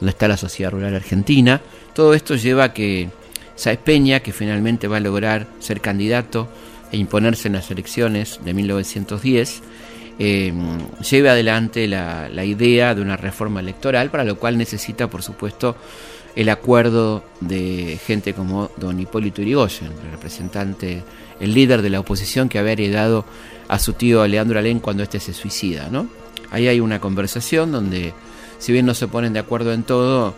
donde 0.00 0.10
está 0.10 0.28
la 0.28 0.36
sociedad 0.36 0.70
rural 0.70 0.94
argentina. 0.94 1.60
Todo 1.94 2.14
esto 2.14 2.34
lleva 2.34 2.64
a 2.64 2.72
que 2.74 3.08
Saez 3.56 3.78
Peña, 3.78 4.20
que 4.20 4.32
finalmente 4.32 4.88
va 4.88 4.98
a 4.98 5.00
lograr 5.00 5.46
ser 5.60 5.80
candidato 5.80 6.48
e 6.92 6.96
imponerse 6.96 7.48
en 7.48 7.54
las 7.54 7.70
elecciones 7.70 8.40
de 8.44 8.52
1910, 8.52 9.62
eh, 10.18 10.52
lleve 11.10 11.30
adelante 11.30 11.88
la, 11.88 12.28
la 12.28 12.44
idea 12.44 12.94
de 12.94 13.02
una 13.02 13.16
reforma 13.16 13.60
electoral, 13.60 14.10
para 14.10 14.24
lo 14.24 14.38
cual 14.38 14.58
necesita, 14.58 15.08
por 15.08 15.22
supuesto, 15.22 15.76
el 16.36 16.48
acuerdo 16.48 17.24
de 17.40 17.98
gente 18.04 18.34
como 18.34 18.70
don 18.76 18.98
Hipólito 18.98 19.42
Yrigoyen, 19.42 19.90
el 20.04 20.10
representante, 20.10 21.02
el 21.40 21.54
líder 21.54 21.82
de 21.82 21.90
la 21.90 22.00
oposición 22.00 22.48
que 22.48 22.58
había 22.58 22.72
heredado 22.72 23.24
a 23.68 23.78
su 23.78 23.92
tío 23.92 24.26
Leandro 24.26 24.58
Alén 24.58 24.80
cuando 24.80 25.02
éste 25.02 25.20
se 25.20 25.32
suicida, 25.32 25.88
¿no? 25.90 26.08
Ahí 26.50 26.68
hay 26.68 26.80
una 26.80 27.00
conversación 27.00 27.72
donde, 27.72 28.12
si 28.58 28.72
bien 28.72 28.86
no 28.86 28.94
se 28.94 29.08
ponen 29.08 29.32
de 29.32 29.38
acuerdo 29.38 29.72
en 29.72 29.82
todo, 29.84 30.34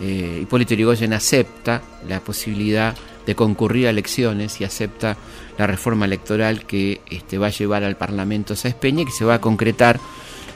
eh, 0.00 0.40
Hipólito 0.42 0.74
Yrigoyen 0.74 1.12
acepta 1.12 1.82
la 2.06 2.20
posibilidad 2.20 2.94
de 3.26 3.34
concurrir 3.34 3.86
a 3.86 3.90
elecciones 3.90 4.60
y 4.60 4.64
acepta 4.64 5.16
la 5.58 5.66
reforma 5.66 6.06
electoral 6.06 6.64
que 6.64 7.00
este, 7.10 7.36
va 7.36 7.48
a 7.48 7.50
llevar 7.50 7.84
al 7.84 7.96
Parlamento 7.96 8.54
Peña 8.80 9.02
y 9.02 9.04
que 9.04 9.12
se 9.12 9.24
va 9.24 9.34
a 9.34 9.40
concretar 9.40 10.00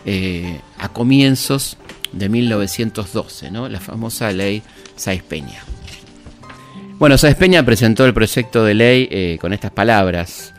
eh, 0.07 0.61
a 0.79 0.89
comienzos 0.89 1.77
de 2.13 2.29
1912, 2.29 3.51
¿no? 3.51 3.69
la 3.69 3.81
famosa 3.81 4.31
ley 4.31 4.63
Sáez 4.97 5.23
Peña. 5.23 5.65
Bueno, 6.99 7.19
Sáez 7.19 7.37
Peña 7.37 7.65
presentó 7.65 8.05
el 8.07 8.15
proyecto 8.15 8.65
de 8.65 8.75
ley 8.75 9.09
eh, 9.11 9.39
con 9.41 9.53
estas 9.53 9.73
palabras. 9.73 10.55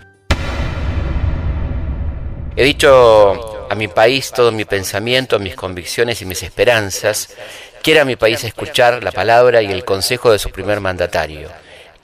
He 2.56 2.64
dicho 2.64 3.68
a 3.70 3.76
mi 3.76 3.88
país 3.88 4.32
todo 4.32 4.52
mi 4.52 4.66
pensamiento, 4.66 5.40
mis 5.40 5.56
convicciones 5.56 6.22
y 6.22 6.26
mis 6.26 6.44
esperanzas. 6.44 7.36
Quiera 7.82 8.06
mi 8.06 8.16
país 8.16 8.44
escuchar 8.44 9.04
la 9.04 9.12
palabra 9.12 9.62
y 9.62 9.72
el 9.72 9.84
consejo 9.84 10.32
de 10.32 10.40
su 10.40 10.52
primer 10.52 10.80
mandatario. 10.80 11.50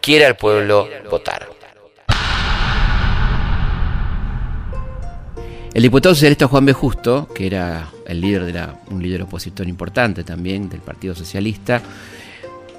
Quiera 0.02 0.28
el 0.28 0.36
pueblo 0.36 0.90
votar. 1.10 1.59
El 5.80 5.84
diputado 5.84 6.14
socialista 6.14 6.46
Juan 6.46 6.66
B. 6.66 6.74
Justo, 6.74 7.30
que 7.34 7.48
era 7.48 7.90
el 8.06 8.20
líder 8.20 8.44
de 8.44 8.52
la, 8.52 8.82
un 8.92 9.02
líder 9.02 9.22
opositor 9.22 9.66
importante 9.66 10.26
también 10.26 10.68
del 10.68 10.82
Partido 10.82 11.16
Socialista, 11.16 11.82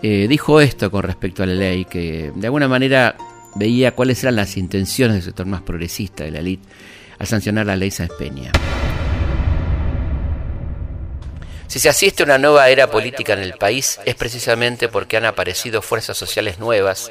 eh, 0.02 0.26
dijo 0.28 0.60
esto 0.60 0.90
con 0.90 1.04
respecto 1.04 1.42
a 1.42 1.46
la 1.46 1.54
ley, 1.54 1.86
que 1.86 2.30
de 2.34 2.46
alguna 2.46 2.68
manera 2.68 3.16
veía 3.54 3.92
cuáles 3.92 4.22
eran 4.22 4.36
las 4.36 4.58
intenciones 4.58 5.14
del 5.14 5.22
sector 5.22 5.46
más 5.46 5.62
progresista 5.62 6.24
de 6.24 6.30
la 6.30 6.40
élite 6.40 6.68
al 7.18 7.26
sancionar 7.26 7.64
la 7.64 7.74
ley 7.74 7.90
Sáenz 7.90 8.12
Peña. 8.18 8.52
Si 11.68 11.78
se 11.78 11.88
asiste 11.88 12.22
a 12.22 12.26
una 12.26 12.36
nueva 12.36 12.68
era 12.68 12.90
política 12.90 13.32
en 13.32 13.38
el 13.38 13.54
país 13.54 13.98
es 14.04 14.14
precisamente 14.14 14.88
porque 14.88 15.16
han 15.16 15.24
aparecido 15.24 15.80
fuerzas 15.80 16.18
sociales 16.18 16.58
nuevas, 16.58 17.10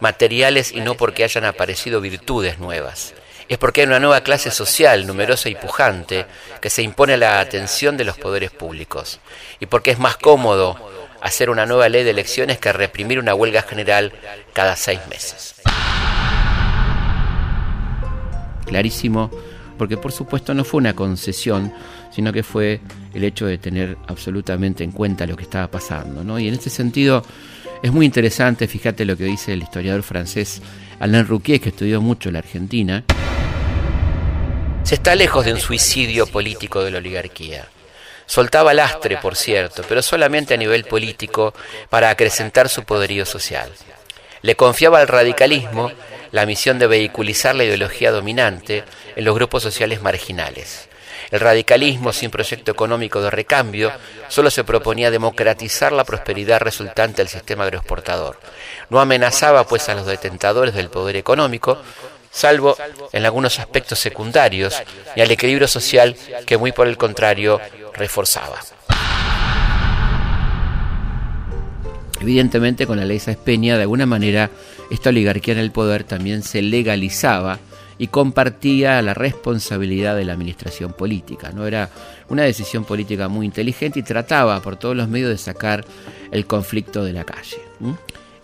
materiales 0.00 0.70
y 0.70 0.82
no 0.82 0.98
porque 0.98 1.24
hayan 1.24 1.46
aparecido 1.46 2.02
virtudes 2.02 2.58
nuevas. 2.58 3.14
Es 3.50 3.58
porque 3.58 3.80
hay 3.80 3.88
una 3.88 3.98
nueva 3.98 4.20
clase 4.20 4.52
social 4.52 5.08
numerosa 5.08 5.48
y 5.48 5.56
pujante 5.56 6.24
que 6.60 6.70
se 6.70 6.82
impone 6.82 7.14
a 7.14 7.16
la 7.16 7.40
atención 7.40 7.96
de 7.96 8.04
los 8.04 8.16
poderes 8.16 8.52
públicos. 8.52 9.18
Y 9.58 9.66
porque 9.66 9.90
es 9.90 9.98
más 9.98 10.16
cómodo 10.16 10.76
hacer 11.20 11.50
una 11.50 11.66
nueva 11.66 11.88
ley 11.88 12.04
de 12.04 12.10
elecciones 12.10 12.60
que 12.60 12.72
reprimir 12.72 13.18
una 13.18 13.34
huelga 13.34 13.62
general 13.62 14.12
cada 14.52 14.76
seis 14.76 15.00
meses. 15.10 15.56
Clarísimo 18.66 19.32
porque 19.76 19.96
por 19.96 20.12
supuesto 20.12 20.54
no 20.54 20.62
fue 20.62 20.78
una 20.78 20.94
concesión, 20.94 21.72
sino 22.12 22.32
que 22.32 22.44
fue 22.44 22.80
el 23.14 23.24
hecho 23.24 23.46
de 23.46 23.58
tener 23.58 23.96
absolutamente 24.06 24.84
en 24.84 24.92
cuenta 24.92 25.26
lo 25.26 25.36
que 25.36 25.42
estaba 25.42 25.68
pasando. 25.68 26.22
¿no? 26.22 26.38
Y 26.38 26.46
en 26.46 26.54
este 26.54 26.70
sentido 26.70 27.24
es 27.82 27.90
muy 27.90 28.06
interesante, 28.06 28.68
fíjate 28.68 29.04
lo 29.04 29.16
que 29.16 29.24
dice 29.24 29.54
el 29.54 29.62
historiador 29.62 30.04
francés 30.04 30.62
Alain 31.00 31.26
Rouquier, 31.26 31.62
que 31.62 31.70
estudió 31.70 32.02
mucho 32.02 32.30
la 32.30 32.40
Argentina. 32.40 33.04
Se 34.82 34.96
está 34.96 35.14
lejos 35.14 35.46
de 35.46 35.54
un 35.54 35.58
suicidio 35.58 36.26
político 36.26 36.84
de 36.84 36.90
la 36.90 36.98
oligarquía. 36.98 37.66
Soltaba 38.26 38.74
lastre, 38.74 39.16
por 39.16 39.34
cierto, 39.34 39.82
pero 39.88 40.02
solamente 40.02 40.52
a 40.52 40.58
nivel 40.58 40.84
político 40.84 41.54
para 41.88 42.10
acrecentar 42.10 42.68
su 42.68 42.84
poderío 42.84 43.24
social. 43.24 43.72
Le 44.42 44.56
confiaba 44.56 45.00
al 45.00 45.08
radicalismo 45.08 45.90
la 46.32 46.44
misión 46.44 46.78
de 46.78 46.86
vehiculizar 46.86 47.54
la 47.54 47.64
ideología 47.64 48.12
dominante 48.12 48.84
en 49.16 49.24
los 49.24 49.34
grupos 49.34 49.62
sociales 49.62 50.02
marginales. 50.02 50.90
El 51.30 51.40
radicalismo 51.40 52.12
sin 52.12 52.30
proyecto 52.30 52.72
económico 52.72 53.22
de 53.22 53.30
recambio 53.30 53.92
solo 54.28 54.50
se 54.50 54.64
proponía 54.64 55.10
democratizar 55.10 55.92
la 55.92 56.04
prosperidad 56.04 56.60
resultante 56.60 57.22
del 57.22 57.28
sistema 57.28 57.64
agroexportador. 57.64 58.38
No 58.90 59.00
amenazaba 59.00 59.64
pues 59.64 59.88
a 59.88 59.94
los 59.94 60.06
detentadores 60.06 60.74
del 60.74 60.90
poder 60.90 61.16
económico, 61.16 61.78
salvo 62.30 62.76
en 63.12 63.24
algunos 63.24 63.58
aspectos 63.58 63.98
secundarios, 63.98 64.82
y 65.16 65.20
al 65.20 65.30
equilibrio 65.30 65.68
social 65.68 66.16
que 66.46 66.58
muy 66.58 66.72
por 66.72 66.86
el 66.86 66.96
contrario 66.96 67.60
reforzaba. 67.94 68.60
Evidentemente 72.20 72.86
con 72.86 72.98
la 72.98 73.06
ley 73.06 73.18
Sáenz 73.18 73.40
Peña, 73.40 73.76
de 73.76 73.82
alguna 73.82 74.04
manera, 74.04 74.50
esta 74.90 75.08
oligarquía 75.08 75.54
en 75.54 75.60
el 75.60 75.70
poder 75.70 76.04
también 76.04 76.42
se 76.42 76.60
legalizaba 76.60 77.58
y 77.96 78.08
compartía 78.08 79.00
la 79.02 79.14
responsabilidad 79.14 80.16
de 80.16 80.24
la 80.24 80.34
administración 80.34 80.92
política. 80.92 81.50
¿no? 81.52 81.66
Era 81.66 81.90
una 82.28 82.42
decisión 82.42 82.84
política 82.84 83.28
muy 83.28 83.46
inteligente 83.46 84.00
y 84.00 84.02
trataba 84.02 84.60
por 84.60 84.76
todos 84.76 84.96
los 84.96 85.08
medios 85.08 85.30
de 85.30 85.38
sacar 85.38 85.84
el 86.30 86.46
conflicto 86.46 87.04
de 87.04 87.12
la 87.12 87.24
calle. 87.24 87.58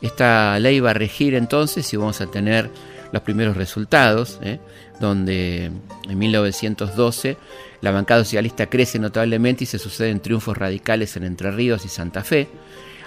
Esta 0.02 0.58
ley 0.58 0.80
va 0.80 0.90
a 0.90 0.94
regir 0.94 1.34
entonces 1.34 1.92
y 1.92 1.96
vamos 1.96 2.20
a 2.20 2.26
tener 2.26 2.70
los 3.12 3.22
primeros 3.22 3.56
resultados, 3.56 4.38
¿eh? 4.42 4.58
donde 5.00 5.70
en 6.08 6.18
1912 6.18 7.36
la 7.80 7.90
bancada 7.90 8.24
socialista 8.24 8.66
crece 8.66 8.98
notablemente 8.98 9.64
y 9.64 9.66
se 9.66 9.78
suceden 9.78 10.20
triunfos 10.20 10.56
radicales 10.56 11.16
en 11.16 11.24
Entre 11.24 11.50
Ríos 11.50 11.84
y 11.84 11.88
Santa 11.88 12.24
Fe. 12.24 12.48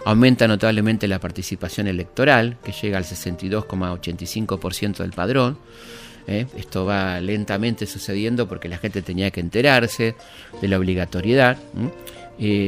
Aumenta 0.05 0.47
notablemente 0.47 1.07
la 1.07 1.19
participación 1.19 1.87
electoral, 1.87 2.57
que 2.63 2.71
llega 2.71 2.97
al 2.97 3.03
62,85% 3.03 4.97
del 4.97 5.11
padrón. 5.11 5.57
¿eh? 6.27 6.45
Esto 6.55 6.85
va 6.85 7.19
lentamente 7.19 7.85
sucediendo 7.85 8.47
porque 8.47 8.69
la 8.69 8.77
gente 8.77 9.01
tenía 9.01 9.31
que 9.31 9.41
enterarse 9.41 10.15
de 10.61 10.67
la 10.67 10.77
obligatoriedad. 10.77 11.57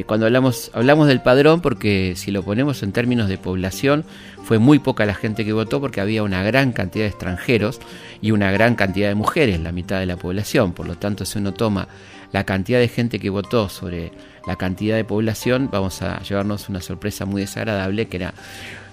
Cuando 0.06 0.26
hablamos, 0.26 0.70
hablamos 0.74 1.08
del 1.08 1.22
padrón, 1.22 1.62
porque 1.62 2.14
si 2.18 2.32
lo 2.32 2.44
ponemos 2.44 2.84
en 2.84 2.92
términos 2.92 3.30
de 3.30 3.38
población, 3.38 4.04
fue 4.44 4.60
muy 4.60 4.80
poca 4.80 5.06
la 5.06 5.14
gente 5.14 5.46
que 5.46 5.54
votó 5.54 5.80
porque 5.80 6.02
había 6.02 6.24
una 6.24 6.44
gran 6.44 6.74
cantidad 6.74 7.06
de 7.06 7.10
extranjeros 7.10 7.80
y 8.22 8.32
una 8.32 8.52
gran 8.52 8.76
cantidad 8.76 9.08
de 9.08 9.16
mujeres, 9.16 9.62
la 9.62 9.72
mitad 9.72 10.00
de 10.00 10.06
la 10.06 10.18
población. 10.18 10.74
Por 10.74 10.88
lo 10.88 10.96
tanto, 10.96 11.24
si 11.24 11.40
uno 11.40 11.54
toma 11.54 11.88
la 12.34 12.44
cantidad 12.46 12.80
de 12.80 12.90
gente 12.90 13.20
que 13.20 13.30
votó 13.30 13.70
sobre 13.70 14.12
la 14.46 14.58
cantidad 14.58 14.96
de 14.98 15.06
población, 15.06 15.70
vamos 15.72 16.02
a 16.02 16.22
llevarnos 16.22 16.68
una 16.68 16.82
sorpresa 16.82 17.26
muy 17.26 17.42
desagradable, 17.42 18.08
que 18.08 18.18
era 18.18 18.34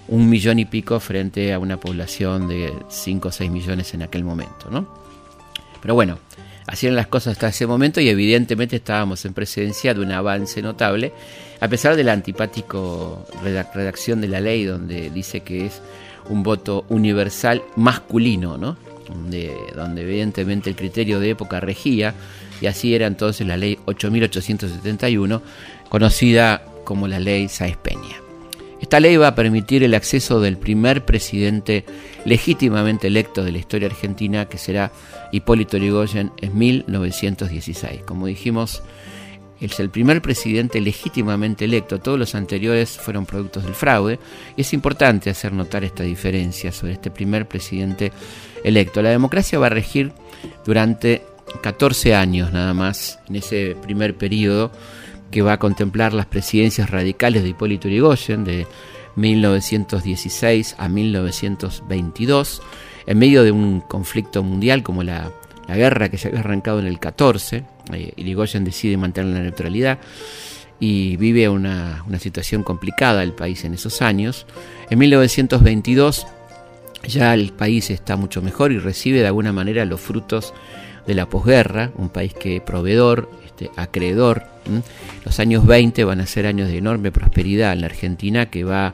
un 0.07 0.29
millón 0.29 0.59
y 0.59 0.65
pico 0.65 0.99
frente 0.99 1.53
a 1.53 1.59
una 1.59 1.77
población 1.77 2.47
de 2.47 2.73
5 2.89 3.27
o 3.27 3.31
6 3.31 3.51
millones 3.51 3.93
en 3.93 4.03
aquel 4.03 4.23
momento. 4.23 4.69
¿no? 4.71 4.87
Pero 5.81 5.93
bueno, 5.93 6.19
Eran 6.81 6.95
las 6.95 7.07
cosas 7.07 7.33
hasta 7.33 7.49
ese 7.49 7.67
momento 7.67 7.99
y 7.99 8.09
evidentemente 8.09 8.77
estábamos 8.77 9.25
en 9.25 9.33
presencia 9.33 9.93
de 9.93 10.01
un 10.01 10.11
avance 10.11 10.61
notable, 10.61 11.11
a 11.59 11.67
pesar 11.67 11.95
de 11.95 12.03
la 12.03 12.13
antipático 12.13 13.25
redacción 13.73 14.21
de 14.21 14.27
la 14.27 14.39
ley 14.39 14.65
donde 14.65 15.09
dice 15.09 15.41
que 15.41 15.65
es 15.65 15.81
un 16.29 16.43
voto 16.43 16.85
universal 16.89 17.63
masculino, 17.75 18.57
¿no? 18.57 18.77
donde, 19.09 19.55
donde 19.75 20.03
evidentemente 20.03 20.69
el 20.69 20.75
criterio 20.75 21.19
de 21.19 21.31
época 21.31 21.59
regía, 21.59 22.13
y 22.61 22.67
así 22.67 22.93
era 22.93 23.07
entonces 23.07 23.47
la 23.47 23.57
ley 23.57 23.79
8871, 23.85 25.41
conocida 25.89 26.63
como 26.83 27.07
la 27.07 27.19
ley 27.19 27.49
Sáez 27.49 27.77
Peña. 27.77 28.28
Esta 28.81 28.99
ley 28.99 29.17
va 29.17 29.27
a 29.27 29.35
permitir 29.35 29.83
el 29.83 29.93
acceso 29.93 30.39
del 30.39 30.57
primer 30.57 31.05
presidente 31.05 31.85
legítimamente 32.25 33.07
electo 33.07 33.43
de 33.43 33.51
la 33.51 33.57
historia 33.57 33.87
argentina, 33.87 34.45
que 34.45 34.57
será 34.57 34.91
Hipólito 35.31 35.77
Yrigoyen 35.77 36.31
en 36.37 36.57
1916. 36.57 38.03
Como 38.03 38.27
dijimos, 38.27 38.81
es 39.59 39.79
el 39.81 39.89
primer 39.89 40.21
presidente 40.21 40.79
legítimamente 40.79 41.65
electo, 41.65 41.99
todos 41.99 42.17
los 42.17 42.35
anteriores 42.35 42.91
fueron 42.91 43.25
productos 43.25 43.65
del 43.65 43.73
fraude, 43.73 44.19
y 44.55 44.61
es 44.61 44.73
importante 44.73 45.29
hacer 45.29 45.51
notar 45.51 45.83
esta 45.83 46.03
diferencia 46.03 46.71
sobre 46.71 46.93
este 46.93 47.11
primer 47.11 47.47
presidente 47.47 48.13
electo. 48.63 49.01
La 49.01 49.09
democracia 49.09 49.59
va 49.59 49.67
a 49.67 49.71
regir 49.71 50.13
durante 50.65 51.23
14 51.61 52.15
años 52.15 52.53
nada 52.53 52.73
más, 52.73 53.19
en 53.27 53.35
ese 53.35 53.75
primer 53.81 54.15
periodo 54.15 54.71
que 55.31 55.41
va 55.41 55.53
a 55.53 55.59
contemplar 55.59 56.13
las 56.13 56.25
presidencias 56.25 56.89
radicales 56.89 57.43
de 57.43 57.49
Hipólito 57.49 57.87
Yrigoyen 57.87 58.43
de 58.43 58.67
1916 59.15 60.75
a 60.77 60.89
1922, 60.89 62.61
en 63.05 63.17
medio 63.17 63.43
de 63.43 63.51
un 63.51 63.81
conflicto 63.81 64.43
mundial 64.43 64.83
como 64.83 65.03
la, 65.03 65.31
guerra 65.67 66.09
que 66.09 66.17
se 66.17 66.29
había 66.29 66.39
arrancado 66.39 66.79
en 66.79 66.87
el 66.87 66.99
14, 66.99 67.63
eh, 67.93 68.59
decide 68.61 68.97
mantener 68.97 69.33
la 69.33 69.41
neutralidad 69.41 69.99
y 70.79 71.15
vive 71.17 71.47
una, 71.47 72.03
una 72.07 72.17
situación 72.17 72.63
complicada 72.63 73.21
el 73.21 73.33
país 73.33 73.65
en 73.65 73.75
esos 73.75 74.01
años. 74.01 74.47
En 74.89 74.97
1922 74.97 76.25
ya 77.07 77.33
el 77.33 77.51
país 77.53 77.89
está 77.91 78.15
mucho 78.15 78.41
mejor 78.41 78.71
y 78.71 78.79
recibe 78.79 79.19
de 79.19 79.27
alguna 79.27 79.53
manera 79.53 79.85
los 79.85 80.01
frutos 80.01 80.53
de 81.05 81.15
la 81.15 81.29
posguerra, 81.29 81.91
un 81.95 82.09
país 82.09 82.33
que 82.33 82.61
proveedor, 82.61 83.29
este, 83.59 83.71
acreedor. 83.75 84.43
Los 85.25 85.39
años 85.39 85.65
20 85.65 86.03
van 86.03 86.21
a 86.21 86.25
ser 86.25 86.45
años 86.45 86.69
de 86.69 86.77
enorme 86.77 87.11
prosperidad 87.11 87.73
en 87.73 87.81
la 87.81 87.87
Argentina 87.87 88.49
que 88.49 88.63
va 88.63 88.93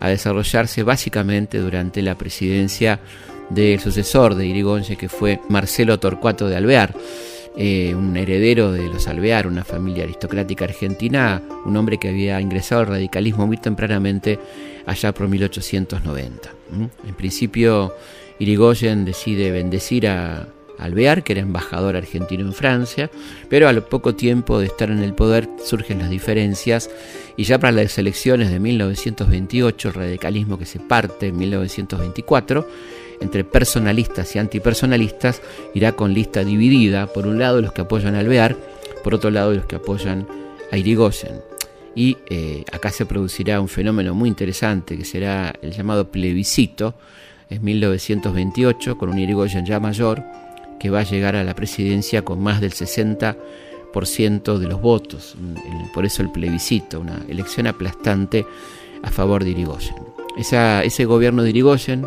a 0.00 0.08
desarrollarse 0.08 0.82
básicamente 0.82 1.58
durante 1.58 2.02
la 2.02 2.16
presidencia 2.16 3.00
del 3.48 3.80
sucesor 3.80 4.34
de 4.34 4.46
Irigoyen, 4.46 4.96
que 4.96 5.08
fue 5.08 5.40
Marcelo 5.48 5.98
Torcuato 5.98 6.48
de 6.48 6.56
Alvear. 6.56 6.94
Eh, 7.56 7.94
un 7.94 8.16
heredero 8.16 8.72
de 8.72 8.88
los 8.88 9.06
Alvear, 9.08 9.46
una 9.46 9.62
familia 9.62 10.04
aristocrática 10.04 10.64
argentina, 10.64 11.42
un 11.64 11.76
hombre 11.76 11.98
que 11.98 12.08
había 12.08 12.40
ingresado 12.40 12.80
al 12.80 12.86
radicalismo 12.88 13.46
muy 13.46 13.58
tempranamente 13.58 14.38
allá 14.86 15.12
por 15.12 15.28
1890. 15.28 16.50
En 17.06 17.14
principio, 17.14 17.94
Irigoyen 18.38 19.04
decide 19.04 19.50
bendecir 19.50 20.08
a, 20.08 20.48
Alvear, 20.84 21.22
que 21.22 21.32
era 21.32 21.42
embajador 21.42 21.96
argentino 21.96 22.44
en 22.44 22.52
Francia, 22.52 23.10
pero 23.48 23.68
al 23.68 23.82
poco 23.84 24.14
tiempo 24.14 24.58
de 24.58 24.66
estar 24.66 24.90
en 24.90 25.02
el 25.02 25.14
poder 25.14 25.48
surgen 25.64 25.98
las 25.98 26.10
diferencias 26.10 26.90
y 27.36 27.44
ya 27.44 27.58
para 27.58 27.72
las 27.72 27.96
elecciones 27.98 28.50
de 28.50 28.60
1928, 28.60 29.88
el 29.88 29.94
radicalismo 29.94 30.58
que 30.58 30.66
se 30.66 30.80
parte 30.80 31.28
en 31.28 31.38
1924, 31.38 32.68
entre 33.20 33.44
personalistas 33.44 34.34
y 34.34 34.38
antipersonalistas, 34.38 35.40
irá 35.74 35.92
con 35.92 36.12
lista 36.12 36.44
dividida, 36.44 37.06
por 37.06 37.26
un 37.26 37.38
lado 37.38 37.60
los 37.60 37.72
que 37.72 37.82
apoyan 37.82 38.14
a 38.14 38.20
Alvear, 38.20 38.56
por 39.04 39.14
otro 39.14 39.30
lado 39.30 39.52
los 39.52 39.66
que 39.66 39.76
apoyan 39.76 40.26
a 40.70 40.76
Irigoyen. 40.76 41.40
Y 41.94 42.16
eh, 42.28 42.64
acá 42.72 42.90
se 42.90 43.06
producirá 43.06 43.60
un 43.60 43.68
fenómeno 43.68 44.14
muy 44.14 44.28
interesante 44.28 44.96
que 44.96 45.04
será 45.04 45.52
el 45.62 45.72
llamado 45.72 46.10
plebiscito, 46.10 46.94
en 47.50 47.62
1928, 47.62 48.96
con 48.96 49.10
un 49.10 49.18
Irigoyen 49.18 49.66
ya 49.66 49.78
mayor, 49.78 50.22
que 50.82 50.90
va 50.90 50.98
a 51.00 51.04
llegar 51.04 51.36
a 51.36 51.44
la 51.44 51.54
presidencia 51.54 52.24
con 52.24 52.42
más 52.42 52.60
del 52.60 52.72
60% 52.72 54.58
de 54.58 54.66
los 54.66 54.80
votos. 54.80 55.36
Por 55.94 56.04
eso 56.04 56.22
el 56.22 56.32
plebiscito, 56.32 56.98
una 56.98 57.22
elección 57.28 57.68
aplastante 57.68 58.44
a 59.00 59.10
favor 59.12 59.44
de 59.44 59.50
Irigoyen. 59.50 59.94
ese 60.36 61.04
gobierno 61.04 61.44
de 61.44 61.50
Irigoyen 61.50 62.04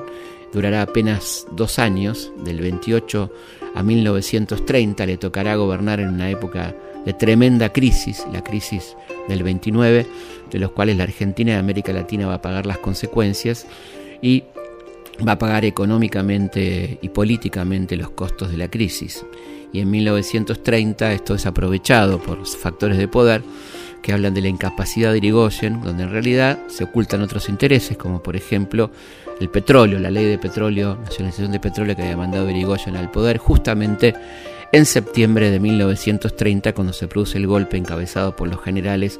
durará 0.51 0.81
apenas 0.81 1.47
dos 1.53 1.79
años, 1.79 2.33
del 2.43 2.59
28 2.59 3.31
a 3.75 3.81
1930, 3.81 5.05
le 5.05 5.15
tocará 5.15 5.55
gobernar 5.55 6.01
en 6.01 6.09
una 6.09 6.29
época 6.29 6.75
de 7.05 7.13
tremenda 7.13 7.71
crisis, 7.71 8.25
la 8.33 8.43
crisis 8.43 8.97
del 9.29 9.43
29, 9.43 10.05
de 10.51 10.59
los 10.59 10.71
cuales 10.71 10.97
la 10.97 11.03
Argentina 11.03 11.53
y 11.53 11.55
América 11.55 11.93
Latina 11.93 12.27
va 12.27 12.35
a 12.35 12.41
pagar 12.41 12.65
las 12.65 12.79
consecuencias 12.79 13.67
y 14.21 14.43
va 15.25 15.33
a 15.33 15.39
pagar 15.39 15.65
económicamente 15.65 16.99
y 17.01 17.09
políticamente 17.09 17.95
los 17.95 18.09
costos 18.11 18.51
de 18.51 18.57
la 18.57 18.69
crisis. 18.69 19.25
Y 19.71 19.79
en 19.79 19.91
1930 19.91 21.13
esto 21.13 21.35
es 21.35 21.45
aprovechado 21.45 22.19
por 22.21 22.45
factores 22.45 22.97
de 22.97 23.07
poder 23.07 23.41
que 24.01 24.13
hablan 24.13 24.33
de 24.33 24.41
la 24.41 24.49
incapacidad 24.49 25.11
de 25.11 25.17
Irigoyen, 25.17 25.81
donde 25.81 26.03
en 26.03 26.11
realidad 26.11 26.59
se 26.67 26.83
ocultan 26.83 27.21
otros 27.21 27.49
intereses, 27.49 27.97
como 27.97 28.21
por 28.21 28.35
ejemplo 28.35 28.91
el 29.39 29.49
petróleo, 29.49 29.99
la 29.99 30.11
ley 30.11 30.25
de 30.25 30.37
petróleo, 30.37 30.95
nacionalización 31.03 31.51
de 31.51 31.59
petróleo 31.59 31.95
que 31.95 32.03
había 32.03 32.15
mandado 32.15 32.49
Irigoyen 32.49 32.95
al 32.95 33.11
poder 33.11 33.37
justamente 33.37 34.13
en 34.71 34.85
septiembre 34.85 35.51
de 35.51 35.59
1930, 35.59 36.73
cuando 36.73 36.93
se 36.93 37.07
produce 37.07 37.37
el 37.37 37.47
golpe 37.47 37.77
encabezado 37.77 38.35
por 38.35 38.47
los 38.47 38.61
generales 38.61 39.19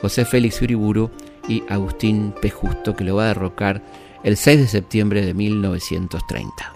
José 0.00 0.24
Félix 0.24 0.60
Uriburu 0.60 1.10
y 1.48 1.62
Agustín 1.68 2.34
P. 2.40 2.50
Justo, 2.50 2.96
que 2.96 3.04
lo 3.04 3.16
va 3.16 3.24
a 3.24 3.28
derrocar 3.28 3.82
el 4.26 4.36
6 4.36 4.58
de 4.58 4.66
septiembre 4.66 5.24
de 5.24 5.34
1930. 5.34 6.72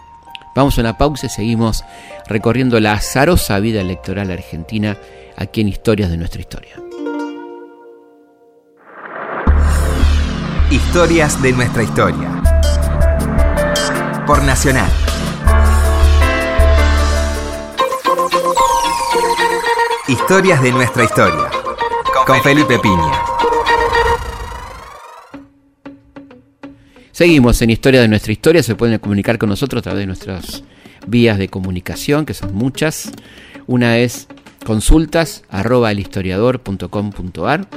Vamos 0.54 0.78
a 0.78 0.80
una 0.82 0.96
pausa 0.96 1.26
y 1.26 1.30
seguimos 1.30 1.84
recorriendo 2.28 2.78
la 2.78 2.92
azarosa 2.92 3.58
vida 3.58 3.80
electoral 3.80 4.30
argentina 4.30 4.96
aquí 5.36 5.60
en 5.60 5.66
Historias 5.66 6.10
de 6.10 6.16
nuestra 6.16 6.40
historia. 6.40 6.76
Historias 10.70 11.42
de 11.42 11.52
nuestra 11.52 11.82
historia. 11.82 12.42
Por 14.28 14.44
Nacional. 14.44 14.88
Historias 20.06 20.62
de 20.62 20.70
nuestra 20.70 21.02
historia. 21.02 21.50
Con 22.24 22.40
Felipe 22.44 22.78
Piña. 22.78 23.29
Seguimos 27.20 27.61
en 27.61 27.68
Historia 27.68 28.00
de 28.00 28.09
nuestra 28.09 28.33
historia, 28.33 28.62
se 28.62 28.74
pueden 28.74 28.98
comunicar 28.98 29.37
con 29.37 29.50
nosotros 29.50 29.80
a 29.80 29.83
través 29.83 30.00
de 30.00 30.06
nuestras 30.06 30.64
vías 31.06 31.37
de 31.37 31.48
comunicación, 31.48 32.24
que 32.24 32.33
son 32.33 32.54
muchas. 32.54 33.12
Una 33.66 33.98
es 33.98 34.26
consultas 34.64 35.42
arroba 35.50 35.92
elhistoriador.com.ar. 35.92 37.68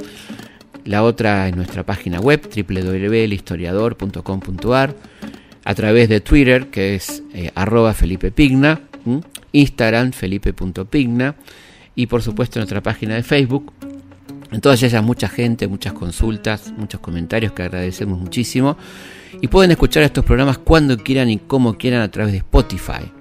La 0.86 1.04
otra 1.04 1.50
es 1.50 1.58
nuestra 1.58 1.84
página 1.84 2.22
web 2.22 2.40
www.elhistoriador.com.ar. 2.56 4.96
A 5.66 5.76
través 5.76 6.08
de 6.08 6.22
Twitter, 6.22 6.68
que 6.68 6.96
es 6.96 7.22
eh, 7.34 7.52
arroba 7.54 7.94
Felipe 7.94 8.32
Pigna. 8.32 8.80
Instagram, 9.52 10.14
felipe.pigna. 10.14 11.36
Y 11.96 12.08
por 12.08 12.22
supuesto 12.22 12.60
nuestra 12.60 12.82
página 12.82 13.16
de 13.16 13.24
Facebook. 13.24 13.74
En 14.54 14.62
todas 14.62 14.82
ellas 14.84 15.04
mucha 15.04 15.28
gente, 15.28 15.68
muchas 15.68 15.92
consultas, 15.92 16.72
muchos 16.78 17.02
comentarios 17.02 17.52
que 17.52 17.64
agradecemos 17.64 18.18
muchísimo. 18.18 18.78
Y 19.44 19.50
pueden 19.50 19.72
escuchar 19.72 20.04
estos 20.04 20.24
programas 20.24 20.58
cuando 20.58 20.96
quieran 20.96 21.30
y 21.30 21.38
como 21.38 21.78
quieran 21.78 22.00
a 22.00 22.10
través 22.10 22.32
de 22.32 22.38
Spotify. 22.38 23.12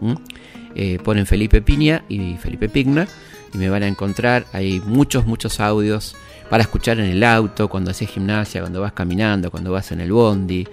Eh, 0.77 1.01
ponen 1.03 1.27
Felipe 1.27 1.63
Piña 1.63 2.05
y 2.09 2.37
Felipe 2.37 2.69
Pigna 2.69 3.09
y 3.53 3.59
me 3.59 3.69
van 3.69 3.83
a 3.83 3.89
encontrar. 3.89 4.47
Hay 4.53 4.81
muchos, 4.87 5.27
muchos 5.27 5.59
audios 5.59 6.15
para 6.49 6.63
escuchar 6.63 7.01
en 7.01 7.07
el 7.07 7.25
auto, 7.25 7.69
cuando 7.69 7.91
haces 7.91 8.09
gimnasia, 8.09 8.61
cuando 8.61 8.81
vas 8.81 8.93
caminando, 8.93 9.51
cuando 9.51 9.73
vas 9.73 9.91
en 9.91 10.01
el 10.01 10.13
bondi, 10.13 10.65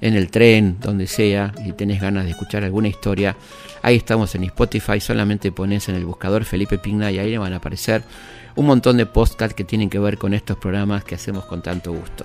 en 0.00 0.14
el 0.14 0.30
tren, 0.30 0.78
donde 0.80 1.06
sea, 1.06 1.52
y 1.66 1.72
tenés 1.72 2.00
ganas 2.00 2.24
de 2.24 2.30
escuchar 2.30 2.64
alguna 2.64 2.88
historia. 2.88 3.36
Ahí 3.82 3.96
estamos 3.96 4.34
en 4.36 4.44
Spotify, 4.44 5.00
solamente 5.00 5.52
pones 5.52 5.86
en 5.90 5.96
el 5.96 6.06
buscador 6.06 6.46
Felipe 6.46 6.78
Pigna 6.78 7.12
y 7.12 7.18
ahí 7.18 7.30
le 7.30 7.36
van 7.36 7.52
a 7.52 7.56
aparecer 7.56 8.02
un 8.56 8.64
montón 8.64 8.96
de 8.96 9.04
podcasts 9.04 9.54
que 9.54 9.64
tienen 9.64 9.90
que 9.90 9.98
ver 9.98 10.16
con 10.16 10.32
estos 10.32 10.56
programas 10.56 11.04
que 11.04 11.14
hacemos 11.14 11.44
con 11.44 11.60
tanto 11.60 11.92
gusto. 11.92 12.24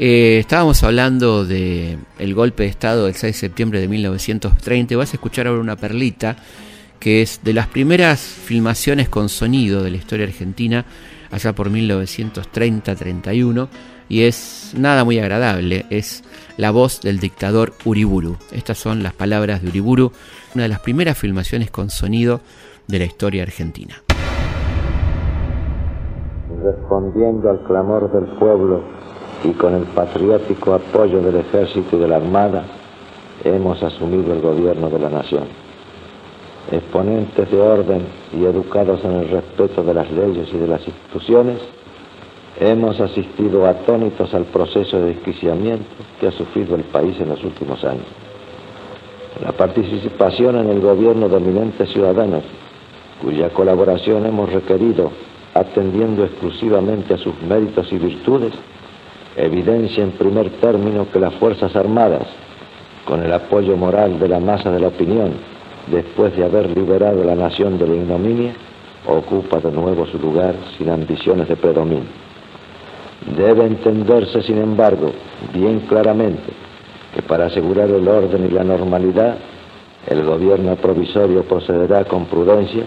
Eh, 0.00 0.38
estábamos 0.38 0.84
hablando 0.84 1.44
del 1.44 1.98
el 2.20 2.34
golpe 2.34 2.62
de 2.62 2.68
Estado 2.68 3.06
del 3.06 3.14
6 3.14 3.34
de 3.34 3.38
septiembre 3.38 3.80
de 3.80 3.88
1930. 3.88 4.96
Vas 4.96 5.12
a 5.12 5.16
escuchar 5.16 5.48
ahora 5.48 5.60
una 5.60 5.74
perlita 5.74 6.36
que 7.00 7.20
es 7.20 7.40
de 7.42 7.52
las 7.52 7.66
primeras 7.66 8.20
filmaciones 8.20 9.08
con 9.08 9.28
sonido 9.28 9.82
de 9.82 9.90
la 9.90 9.96
historia 9.96 10.26
argentina, 10.26 10.84
allá 11.32 11.52
por 11.52 11.70
1930-31, 11.70 13.68
y 14.08 14.22
es 14.22 14.74
nada 14.76 15.04
muy 15.04 15.18
agradable, 15.18 15.86
es 15.90 16.24
la 16.56 16.70
voz 16.70 17.00
del 17.00 17.18
dictador 17.18 17.72
Uriburu. 17.84 18.36
Estas 18.52 18.78
son 18.78 19.02
las 19.02 19.12
palabras 19.14 19.62
de 19.62 19.68
Uriburu, 19.68 20.12
una 20.54 20.64
de 20.64 20.68
las 20.68 20.80
primeras 20.80 21.18
filmaciones 21.18 21.70
con 21.70 21.90
sonido 21.90 22.40
de 22.86 22.98
la 22.98 23.04
historia 23.04 23.42
argentina. 23.42 24.02
Respondiendo 26.62 27.50
al 27.50 27.62
clamor 27.64 28.10
del 28.12 28.24
pueblo, 28.38 28.82
y 29.44 29.50
con 29.52 29.74
el 29.74 29.84
patriótico 29.84 30.74
apoyo 30.74 31.20
del 31.20 31.36
ejército 31.36 31.96
y 31.96 32.00
de 32.00 32.08
la 32.08 32.16
armada 32.16 32.64
hemos 33.44 33.82
asumido 33.82 34.32
el 34.32 34.40
gobierno 34.40 34.88
de 34.88 34.98
la 34.98 35.10
nación. 35.10 35.44
Exponentes 36.70 37.50
de 37.50 37.60
orden 37.60 38.02
y 38.32 38.44
educados 38.44 39.04
en 39.04 39.12
el 39.12 39.28
respeto 39.28 39.82
de 39.82 39.94
las 39.94 40.10
leyes 40.10 40.48
y 40.52 40.58
de 40.58 40.66
las 40.66 40.86
instituciones, 40.86 41.58
hemos 42.60 43.00
asistido 43.00 43.66
atónitos 43.66 44.34
al 44.34 44.44
proceso 44.44 44.98
de 44.98 45.14
desquiciamiento 45.14 45.86
que 46.20 46.26
ha 46.26 46.32
sufrido 46.32 46.74
el 46.74 46.82
país 46.84 47.18
en 47.20 47.28
los 47.28 47.42
últimos 47.44 47.82
años. 47.84 48.06
La 49.42 49.52
participación 49.52 50.56
en 50.58 50.68
el 50.68 50.80
gobierno 50.80 51.28
de 51.28 51.36
eminentes 51.36 51.88
ciudadanos, 51.90 52.42
cuya 53.22 53.50
colaboración 53.50 54.26
hemos 54.26 54.52
requerido 54.52 55.12
atendiendo 55.54 56.24
exclusivamente 56.24 57.14
a 57.14 57.18
sus 57.18 57.40
méritos 57.42 57.90
y 57.92 57.98
virtudes, 57.98 58.52
evidencia 59.38 60.02
en 60.02 60.12
primer 60.12 60.50
término 60.60 61.06
que 61.10 61.20
las 61.20 61.34
Fuerzas 61.34 61.74
Armadas, 61.76 62.26
con 63.04 63.22
el 63.22 63.32
apoyo 63.32 63.76
moral 63.76 64.18
de 64.18 64.28
la 64.28 64.40
masa 64.40 64.70
de 64.70 64.80
la 64.80 64.88
opinión, 64.88 65.32
después 65.86 66.36
de 66.36 66.44
haber 66.44 66.76
liberado 66.76 67.24
la 67.24 67.34
nación 67.34 67.78
de 67.78 67.86
la 67.86 67.94
ignominia, 67.94 68.52
ocupa 69.06 69.60
de 69.60 69.70
nuevo 69.70 70.06
su 70.06 70.18
lugar 70.18 70.54
sin 70.76 70.90
ambiciones 70.90 71.48
de 71.48 71.56
predominio. 71.56 72.10
Debe 73.36 73.66
entenderse, 73.66 74.42
sin 74.42 74.58
embargo, 74.58 75.12
bien 75.52 75.80
claramente 75.80 76.52
que 77.14 77.22
para 77.22 77.46
asegurar 77.46 77.88
el 77.88 78.06
orden 78.06 78.46
y 78.46 78.50
la 78.50 78.64
normalidad, 78.64 79.36
el 80.06 80.24
gobierno 80.24 80.76
provisorio 80.76 81.42
procederá 81.42 82.04
con 82.04 82.26
prudencia, 82.26 82.84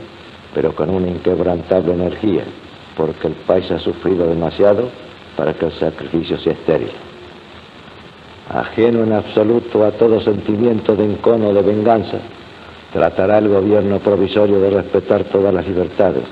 pero 0.54 0.76
con 0.76 0.90
una 0.90 1.08
inquebrantable 1.08 1.94
energía, 1.94 2.44
porque 2.96 3.28
el 3.28 3.34
país 3.34 3.70
ha 3.72 3.80
sufrido 3.80 4.28
demasiado 4.28 4.90
para 5.36 5.54
que 5.54 5.66
el 5.66 5.72
sacrificio 5.74 6.38
sea 6.38 6.54
estéril. 6.54 6.92
Ajeno 8.50 9.04
en 9.04 9.14
absoluto 9.14 9.86
a 9.86 9.92
todo 9.92 10.20
sentimiento 10.22 10.96
de 10.96 11.06
encono 11.06 11.50
o 11.50 11.54
de 11.54 11.62
venganza, 11.62 12.20
tratará 12.92 13.38
el 13.38 13.48
gobierno 13.48 14.00
provisorio 14.00 14.60
de 14.60 14.70
respetar 14.70 15.24
todas 15.26 15.54
las 15.54 15.66
libertades, 15.66 16.24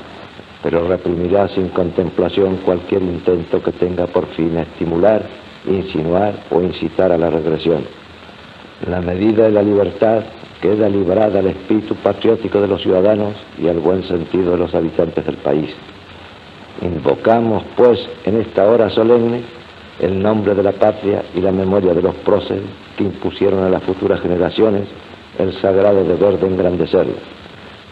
pero 0.61 0.87
reprimirá 0.87 1.47
sin 1.49 1.69
contemplación 1.69 2.57
cualquier 2.65 3.03
intento 3.03 3.63
que 3.63 3.71
tenga 3.71 4.07
por 4.07 4.27
fin 4.27 4.57
estimular, 4.57 5.23
insinuar 5.65 6.33
o 6.51 6.61
incitar 6.61 7.11
a 7.11 7.17
la 7.17 7.29
regresión. 7.29 7.85
La 8.87 9.01
medida 9.01 9.45
de 9.45 9.51
la 9.51 9.61
libertad 9.61 10.23
queda 10.61 10.89
librada 10.89 11.39
al 11.39 11.47
espíritu 11.47 11.95
patriótico 11.95 12.59
de 12.59 12.67
los 12.67 12.81
ciudadanos 12.81 13.35
y 13.57 13.67
al 13.67 13.79
buen 13.79 14.03
sentido 14.03 14.51
de 14.51 14.57
los 14.57 14.75
habitantes 14.75 15.25
del 15.25 15.37
país. 15.37 15.73
Invocamos, 16.81 17.63
pues, 17.75 17.99
en 18.25 18.41
esta 18.41 18.67
hora 18.69 18.89
solemne 18.89 19.41
el 19.99 20.21
nombre 20.21 20.55
de 20.55 20.63
la 20.63 20.71
patria 20.71 21.23
y 21.35 21.41
la 21.41 21.51
memoria 21.51 21.93
de 21.93 22.01
los 22.01 22.15
próceres 22.15 22.63
que 22.97 23.03
impusieron 23.03 23.63
a 23.63 23.69
las 23.69 23.83
futuras 23.83 24.21
generaciones 24.21 24.87
el 25.37 25.53
sagrado 25.61 26.03
deber 26.03 26.39
de 26.39 26.47
engrandecerla. 26.47 27.17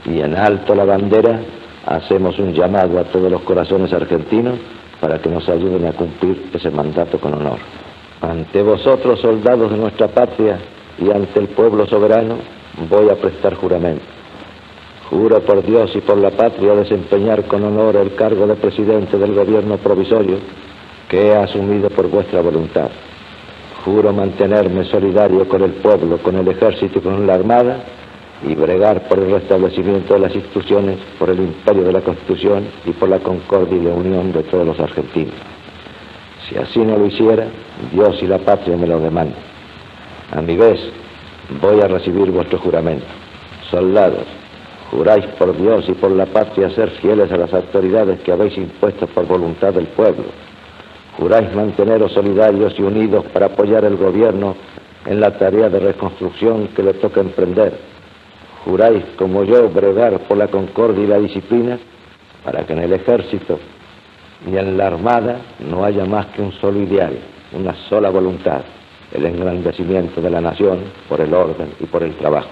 Y 0.06 0.22
en 0.22 0.36
alto 0.36 0.74
la 0.74 0.86
bandera 0.86 1.42
hacemos 1.86 2.40
un 2.40 2.54
llamado 2.54 3.00
a 3.00 3.04
todos 3.06 3.32
los 3.32 3.42
corazones 3.42 3.92
argentinos 3.92 4.56
para 5.02 5.20
que 5.20 5.30
nos 5.30 5.48
ayuden 5.50 5.86
a 5.86 5.94
cumplir 5.94 6.50
ese 6.54 6.70
mandato 6.70 7.20
con 7.20 7.34
honor. 7.34 7.60
Ante 8.22 8.62
vosotros, 8.64 9.20
soldados 9.20 9.72
de 9.72 9.78
nuestra 9.78 10.08
patria, 10.08 10.58
y 11.00 11.12
ante 11.12 11.40
el 11.40 11.50
pueblo 11.50 11.86
soberano, 11.86 12.38
voy 12.90 13.10
a 13.10 13.16
prestar 13.16 13.54
juramento. 13.56 14.17
Juro 15.10 15.40
por 15.42 15.66
Dios 15.66 15.96
y 15.96 16.02
por 16.02 16.18
la 16.18 16.32
patria 16.32 16.76
desempeñar 16.76 17.46
con 17.46 17.64
honor 17.64 17.96
el 17.96 18.16
cargo 18.16 18.46
de 18.46 18.56
presidente 18.56 19.18
del 19.18 19.34
gobierno 19.34 19.78
provisorio 19.78 20.38
que 21.08 21.28
he 21.28 21.36
asumido 21.36 21.90
por 21.90 22.10
vuestra 22.10 22.42
voluntad. 22.42 22.90
Juro 23.86 24.12
mantenerme 24.12 24.84
solidario 24.84 25.48
con 25.48 25.62
el 25.64 25.72
pueblo, 25.74 26.18
con 26.18 26.36
el 26.36 26.48
ejército 26.50 27.00
y 27.00 27.02
con 27.02 27.26
la 27.26 27.36
armada 27.36 27.86
y 28.44 28.54
bregar 28.54 29.08
por 29.08 29.20
el 29.20 29.32
restablecimiento 29.32 30.14
de 30.14 30.20
las 30.20 30.36
instituciones, 30.36 31.00
por 31.18 31.30
el 31.30 31.40
imperio 31.40 31.84
de 31.84 31.94
la 31.94 32.02
Constitución 32.02 32.68
y 32.86 32.92
por 32.92 33.08
la 33.08 33.20
concordia 33.20 33.78
y 33.78 33.86
la 33.86 33.94
unión 33.94 34.34
de 34.34 34.44
todos 34.44 34.68
los 34.68 34.80
argentinos. 34.80 35.36
Si 36.48 36.58
así 36.58 36.80
no 36.80 36.98
lo 36.98 37.06
hiciera, 37.06 37.48
Dios 37.94 38.22
y 38.22 38.28
la 38.28 38.40
patria 38.40 38.76
me 38.76 38.88
lo 38.88 39.00
demandan. 39.00 39.40
A 40.32 40.42
mi 40.42 40.58
vez, 40.58 40.80
voy 41.62 41.80
a 41.80 41.88
recibir 41.88 42.30
vuestro 42.32 42.60
juramento. 42.60 43.06
Soldados, 43.72 44.26
juráis 44.92 45.26
por 45.38 45.56
Dios 45.58 45.86
y 45.90 45.94
por 45.94 46.12
la 46.12 46.26
patria 46.26 46.70
ser 46.70 46.90
fieles 47.02 47.32
a 47.32 47.38
las 47.38 47.54
autoridades 47.54 48.20
que 48.22 48.32
habéis 48.32 48.58
impuesto 48.58 49.08
por 49.08 49.26
voluntad 49.26 49.74
del 49.74 49.88
pueblo 49.88 50.26
Juráis 51.18 51.52
manteneros 51.56 52.12
solidarios 52.12 52.76
y 52.78 52.84
unidos 52.84 53.26
para 53.34 53.48
apoyar 53.48 53.84
el 53.86 53.98
gobierno 53.98 54.56
en 55.06 55.20
la 55.20 55.36
tarea 55.36 55.68
de 55.68 55.80
reconstrucción 55.80 56.68
que 56.76 56.84
le 56.84 56.94
toca 56.94 57.22
emprender. 57.22 57.74
Juráis, 58.66 59.04
como 59.18 59.44
yo, 59.44 59.68
bregar 59.70 60.20
por 60.28 60.38
la 60.38 60.48
concordia 60.48 61.04
y 61.04 61.08
la 61.08 61.18
disciplina 61.18 61.80
para 62.44 62.66
que 62.68 62.74
en 62.74 62.80
el 62.80 62.94
ejército 62.94 63.60
y 64.46 64.56
en 64.56 64.78
la 64.78 64.88
armada 64.88 65.40
no 65.60 65.84
haya 65.84 66.06
más 66.06 66.28
que 66.28 66.42
un 66.44 66.52
solo 66.54 66.80
ideal, 66.82 67.18
una 67.54 67.74
sola 67.90 68.12
voluntad, 68.12 68.62
el 69.12 69.26
engrandecimiento 69.26 70.22
de 70.22 70.30
la 70.30 70.40
nación 70.40 70.82
por 71.10 71.20
el 71.20 71.34
orden 71.34 71.74
y 71.80 71.86
por 71.86 72.04
el 72.04 72.16
trabajo. 72.16 72.50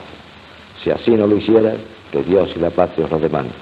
Si 0.83 0.89
así 0.89 1.11
no 1.11 1.27
lo 1.27 1.37
hiciera, 1.37 1.75
que 2.11 2.23
Dios 2.23 2.49
y 2.55 2.59
la 2.59 2.69
patria 2.69 3.05
os 3.05 3.11
lo 3.11 3.19
demanden. 3.19 3.53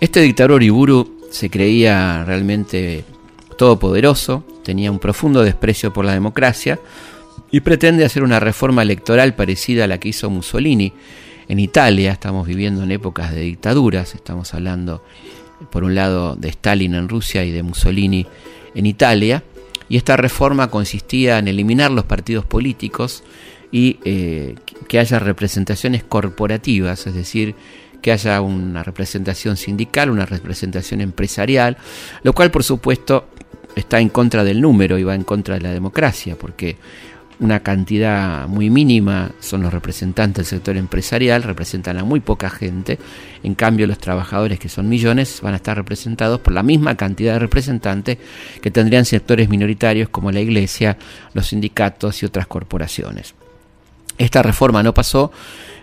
Este 0.00 0.20
dictador 0.20 0.62
Iburu 0.62 1.18
se 1.30 1.48
creía 1.48 2.24
realmente 2.24 3.04
todopoderoso, 3.56 4.44
tenía 4.62 4.90
un 4.90 4.98
profundo 4.98 5.42
desprecio 5.42 5.92
por 5.92 6.04
la 6.04 6.12
democracia 6.12 6.78
y 7.50 7.60
pretende 7.60 8.04
hacer 8.04 8.22
una 8.22 8.38
reforma 8.38 8.82
electoral 8.82 9.34
parecida 9.34 9.84
a 9.84 9.86
la 9.86 9.98
que 9.98 10.08
hizo 10.08 10.28
Mussolini 10.28 10.92
en 11.48 11.58
Italia. 11.58 12.12
Estamos 12.12 12.46
viviendo 12.46 12.82
en 12.82 12.92
épocas 12.92 13.34
de 13.34 13.40
dictaduras, 13.40 14.14
estamos 14.14 14.52
hablando 14.54 15.02
por 15.70 15.84
un 15.84 15.94
lado 15.94 16.36
de 16.36 16.48
Stalin 16.48 16.94
en 16.94 17.08
Rusia 17.08 17.44
y 17.44 17.50
de 17.50 17.62
Mussolini 17.62 18.26
en 18.74 18.86
Italia. 18.86 19.42
Y 19.88 19.96
esta 19.96 20.16
reforma 20.16 20.70
consistía 20.70 21.38
en 21.38 21.48
eliminar 21.48 21.90
los 21.90 22.04
partidos 22.04 22.44
políticos 22.44 23.22
y 23.70 23.98
eh, 24.04 24.54
que 24.88 24.98
haya 24.98 25.18
representaciones 25.18 26.04
corporativas, 26.04 27.06
es 27.06 27.14
decir, 27.14 27.54
que 28.00 28.12
haya 28.12 28.40
una 28.40 28.82
representación 28.82 29.56
sindical, 29.56 30.10
una 30.10 30.26
representación 30.26 31.00
empresarial, 31.00 31.78
lo 32.22 32.32
cual 32.34 32.50
por 32.50 32.62
supuesto 32.62 33.28
está 33.74 33.98
en 34.00 34.10
contra 34.10 34.44
del 34.44 34.60
número 34.60 34.98
y 34.98 35.04
va 35.04 35.14
en 35.14 35.24
contra 35.24 35.54
de 35.54 35.62
la 35.62 35.72
democracia, 35.72 36.36
porque 36.36 36.76
una 37.40 37.60
cantidad 37.60 38.46
muy 38.48 38.70
mínima 38.70 39.32
son 39.40 39.62
los 39.62 39.72
representantes 39.72 40.36
del 40.36 40.58
sector 40.58 40.76
empresarial, 40.76 41.42
representan 41.42 41.98
a 41.98 42.04
muy 42.04 42.20
poca 42.20 42.48
gente, 42.50 42.98
en 43.42 43.54
cambio 43.54 43.86
los 43.86 43.98
trabajadores 43.98 44.58
que 44.58 44.68
son 44.68 44.88
millones 44.88 45.40
van 45.42 45.54
a 45.54 45.56
estar 45.56 45.76
representados 45.76 46.40
por 46.40 46.52
la 46.52 46.62
misma 46.62 46.96
cantidad 46.96 47.34
de 47.34 47.38
representantes 47.40 48.18
que 48.60 48.70
tendrían 48.70 49.04
sectores 49.04 49.48
minoritarios 49.48 50.08
como 50.08 50.30
la 50.30 50.40
iglesia, 50.40 50.96
los 51.32 51.48
sindicatos 51.48 52.22
y 52.22 52.26
otras 52.26 52.46
corporaciones. 52.46 53.34
Esta 54.16 54.42
reforma 54.42 54.82
no 54.82 54.94
pasó 54.94 55.32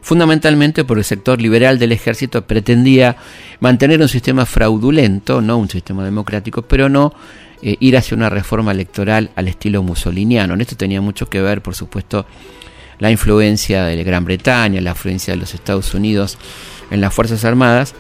fundamentalmente 0.02 0.84
porque 0.86 1.02
el 1.02 1.06
sector 1.06 1.42
liberal 1.42 1.78
del 1.78 1.92
ejército 1.92 2.48
pretendía 2.48 3.18
mantener 3.60 4.02
un 4.02 4.08
sistema 4.08 4.46
fraudulento, 4.46 5.42
no 5.42 5.58
un 5.58 5.70
sistema 5.70 6.04
democrático, 6.04 6.62
pero 6.62 6.90
no 6.90 7.14
eh, 7.62 7.78
ir 7.80 7.98
hacia 7.98 8.16
una 8.16 8.30
reforma 8.30 8.72
electoral 8.72 9.32
al 9.36 9.48
estilo 9.48 9.84
musoliniano. 9.84 10.54
En 10.54 10.62
esto 10.62 10.76
tenía 10.76 11.02
mucho 11.02 11.30
que 11.30 11.42
ver, 11.42 11.62
por 11.62 11.76
supuesto, 11.76 12.26
la 13.00 13.12
influencia 13.12 13.86
de 13.86 14.04
Gran 14.04 14.26
Bretaña, 14.26 14.80
la 14.82 14.92
influencia 14.92 15.34
de 15.34 15.40
los 15.40 15.54
Estados 15.54 15.94
Unidos 15.94 16.38
en 16.92 17.02
las 17.02 17.14
Fuerzas 17.14 17.44
Armadas, 17.46 17.96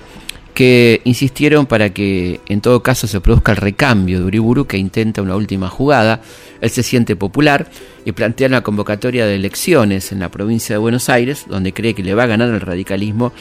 que 0.54 1.02
insistieron 1.04 1.66
para 1.66 1.92
que 1.92 2.40
en 2.48 2.62
todo 2.62 2.84
caso 2.84 3.08
se 3.08 3.22
produzca 3.22 3.52
el 3.52 3.58
recambio 3.58 4.20
de 4.20 4.26
Uriburu, 4.26 4.66
que 4.66 4.78
intenta 4.78 5.22
una 5.22 5.36
última 5.36 5.70
jugada. 5.70 6.22
Él 6.62 6.70
se 6.70 6.84
siente 6.84 7.16
popular 7.16 7.70
y 8.06 8.12
plantea 8.12 8.48
una 8.48 8.62
convocatoria 8.62 9.26
de 9.26 9.36
elecciones 9.36 10.12
en 10.12 10.20
la 10.20 10.30
provincia 10.30 10.76
de 10.76 10.80
Buenos 10.80 11.10
Aires, 11.10 11.46
donde 11.48 11.74
cree 11.74 11.94
que 11.94 12.04
le 12.04 12.14
va 12.14 12.24
a 12.24 12.28
ganar 12.28 12.50
el 12.50 12.62
radicalismo 12.62 13.34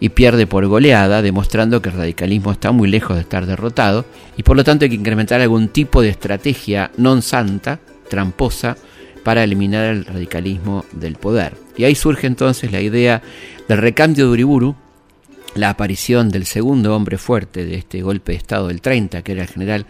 y 0.00 0.08
pierde 0.10 0.46
por 0.46 0.66
goleada, 0.66 1.22
demostrando 1.22 1.82
que 1.82 1.90
el 1.90 1.96
radicalismo 1.96 2.52
está 2.52 2.72
muy 2.72 2.88
lejos 2.88 3.16
de 3.16 3.22
estar 3.22 3.46
derrotado 3.46 4.04
y 4.36 4.42
por 4.42 4.56
lo 4.56 4.64
tanto 4.64 4.84
hay 4.84 4.90
que 4.90 4.96
incrementar 4.96 5.40
algún 5.40 5.68
tipo 5.68 6.02
de 6.02 6.08
estrategia 6.08 6.90
non 6.96 7.22
santa, 7.22 7.78
tramposa, 8.08 8.76
para 9.24 9.42
eliminar 9.42 9.86
el 9.86 10.04
radicalismo 10.04 10.84
del 10.92 11.16
poder. 11.16 11.56
Y 11.76 11.84
ahí 11.84 11.94
surge 11.94 12.26
entonces 12.26 12.70
la 12.70 12.80
idea 12.80 13.22
del 13.66 13.78
recambio 13.78 14.26
de 14.26 14.30
Uriburu, 14.30 14.76
la 15.54 15.70
aparición 15.70 16.28
del 16.30 16.46
segundo 16.46 16.94
hombre 16.94 17.18
fuerte 17.18 17.64
de 17.64 17.76
este 17.76 18.02
golpe 18.02 18.32
de 18.32 18.38
Estado 18.38 18.68
del 18.68 18.80
30, 18.80 19.22
que 19.22 19.32
era 19.32 19.42
el 19.42 19.48
general 19.48 19.86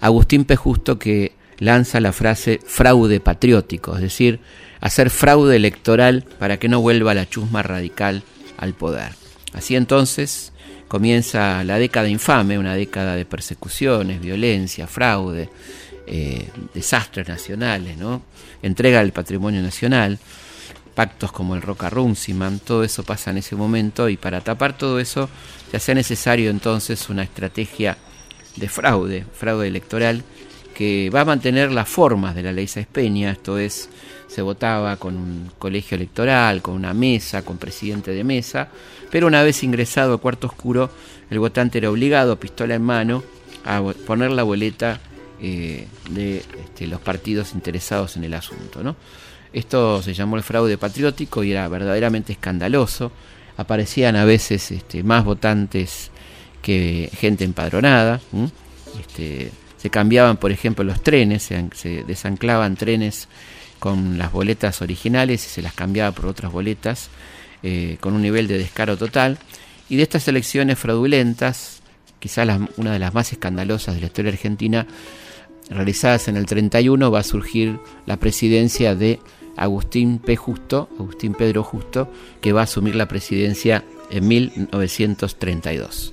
Agustín 0.00 0.44
P. 0.44 0.56
Justo, 0.56 0.98
que 0.98 1.32
lanza 1.58 2.00
la 2.00 2.12
frase 2.12 2.60
fraude 2.64 3.20
patriótico, 3.20 3.94
es 3.94 4.02
decir, 4.02 4.40
hacer 4.80 5.10
fraude 5.10 5.56
electoral 5.56 6.24
para 6.38 6.58
que 6.58 6.68
no 6.68 6.80
vuelva 6.80 7.14
la 7.14 7.28
chusma 7.28 7.62
radical 7.62 8.22
al 8.58 8.74
poder. 8.74 9.12
Así 9.52 9.76
entonces 9.76 10.52
comienza 10.88 11.64
la 11.64 11.78
década 11.78 12.08
infame, 12.08 12.58
una 12.58 12.74
década 12.74 13.16
de 13.16 13.24
persecuciones, 13.24 14.20
violencia, 14.20 14.86
fraude, 14.86 15.48
eh, 16.06 16.48
desastres 16.74 17.28
nacionales, 17.28 17.96
¿no? 17.96 18.22
entrega 18.62 19.00
del 19.00 19.12
patrimonio 19.12 19.62
nacional 19.62 20.18
pactos 20.94 21.32
como 21.32 21.54
el 21.54 21.62
Roca 21.62 21.90
Runciman, 21.90 22.60
todo 22.60 22.84
eso 22.84 23.02
pasa 23.02 23.30
en 23.30 23.38
ese 23.38 23.56
momento 23.56 24.08
y 24.08 24.16
para 24.16 24.40
tapar 24.40 24.76
todo 24.78 25.00
eso 25.00 25.28
se 25.70 25.76
hace 25.76 25.94
necesario 25.94 26.50
entonces 26.50 27.08
una 27.08 27.22
estrategia 27.22 27.96
de 28.56 28.68
fraude, 28.68 29.26
fraude 29.32 29.68
electoral, 29.68 30.22
que 30.74 31.10
va 31.14 31.22
a 31.22 31.24
mantener 31.24 31.72
las 31.72 31.88
formas 31.88 32.34
de 32.34 32.42
la 32.42 32.52
ley 32.52 32.66
Sáez 32.66 32.86
Peña, 32.86 33.30
esto 33.30 33.58
es, 33.58 33.88
se 34.26 34.42
votaba 34.42 34.96
con 34.96 35.16
un 35.16 35.50
colegio 35.58 35.96
electoral, 35.96 36.62
con 36.62 36.74
una 36.74 36.94
mesa, 36.94 37.42
con 37.42 37.58
presidente 37.58 38.10
de 38.10 38.24
mesa, 38.24 38.68
pero 39.10 39.26
una 39.26 39.42
vez 39.42 39.62
ingresado 39.62 40.14
a 40.14 40.18
cuarto 40.18 40.48
oscuro, 40.48 40.90
el 41.30 41.38
votante 41.38 41.78
era 41.78 41.90
obligado, 41.90 42.38
pistola 42.38 42.74
en 42.74 42.82
mano, 42.82 43.22
a 43.64 43.82
poner 44.06 44.30
la 44.30 44.42
boleta 44.42 45.00
eh, 45.40 45.86
de 46.10 46.38
este, 46.38 46.86
los 46.86 47.00
partidos 47.00 47.54
interesados 47.54 48.16
en 48.16 48.24
el 48.24 48.34
asunto. 48.34 48.82
¿no? 48.82 48.96
Esto 49.54 50.02
se 50.02 50.14
llamó 50.14 50.36
el 50.36 50.42
fraude 50.42 50.76
patriótico 50.76 51.44
y 51.44 51.52
era 51.52 51.68
verdaderamente 51.68 52.32
escandaloso. 52.32 53.12
Aparecían 53.56 54.16
a 54.16 54.24
veces 54.24 54.72
este, 54.72 55.04
más 55.04 55.24
votantes 55.24 56.10
que 56.60 57.08
gente 57.16 57.44
empadronada. 57.44 58.20
Este, 59.00 59.52
se 59.78 59.90
cambiaban, 59.90 60.38
por 60.38 60.50
ejemplo, 60.50 60.82
los 60.82 61.02
trenes, 61.02 61.44
se, 61.44 62.04
desanclaban 62.04 62.74
trenes 62.74 63.28
con 63.78 64.18
las 64.18 64.32
boletas 64.32 64.82
originales 64.82 65.46
y 65.46 65.48
se 65.48 65.62
las 65.62 65.72
cambiaba 65.72 66.10
por 66.10 66.26
otras 66.26 66.50
boletas 66.50 67.10
eh, 67.62 67.96
con 68.00 68.14
un 68.14 68.22
nivel 68.22 68.48
de 68.48 68.58
descaro 68.58 68.96
total. 68.96 69.38
Y 69.88 69.96
de 69.96 70.02
estas 70.02 70.26
elecciones 70.26 70.80
fraudulentas, 70.80 71.80
quizás 72.18 72.48
una 72.76 72.92
de 72.92 72.98
las 72.98 73.14
más 73.14 73.30
escandalosas 73.30 73.94
de 73.94 74.00
la 74.00 74.06
historia 74.06 74.32
argentina, 74.32 74.84
realizadas 75.70 76.26
en 76.26 76.36
el 76.36 76.46
31, 76.46 77.10
va 77.10 77.20
a 77.20 77.22
surgir 77.22 77.78
la 78.06 78.16
presidencia 78.16 78.94
de 78.96 79.20
Agustín 79.56 80.18
P. 80.18 80.36
Justo, 80.36 80.88
Agustín 80.98 81.34
Pedro 81.34 81.62
Justo, 81.62 82.10
que 82.40 82.52
va 82.52 82.60
a 82.60 82.64
asumir 82.64 82.96
la 82.96 83.08
presidencia 83.08 83.84
en 84.10 84.28
1932. 84.28 86.12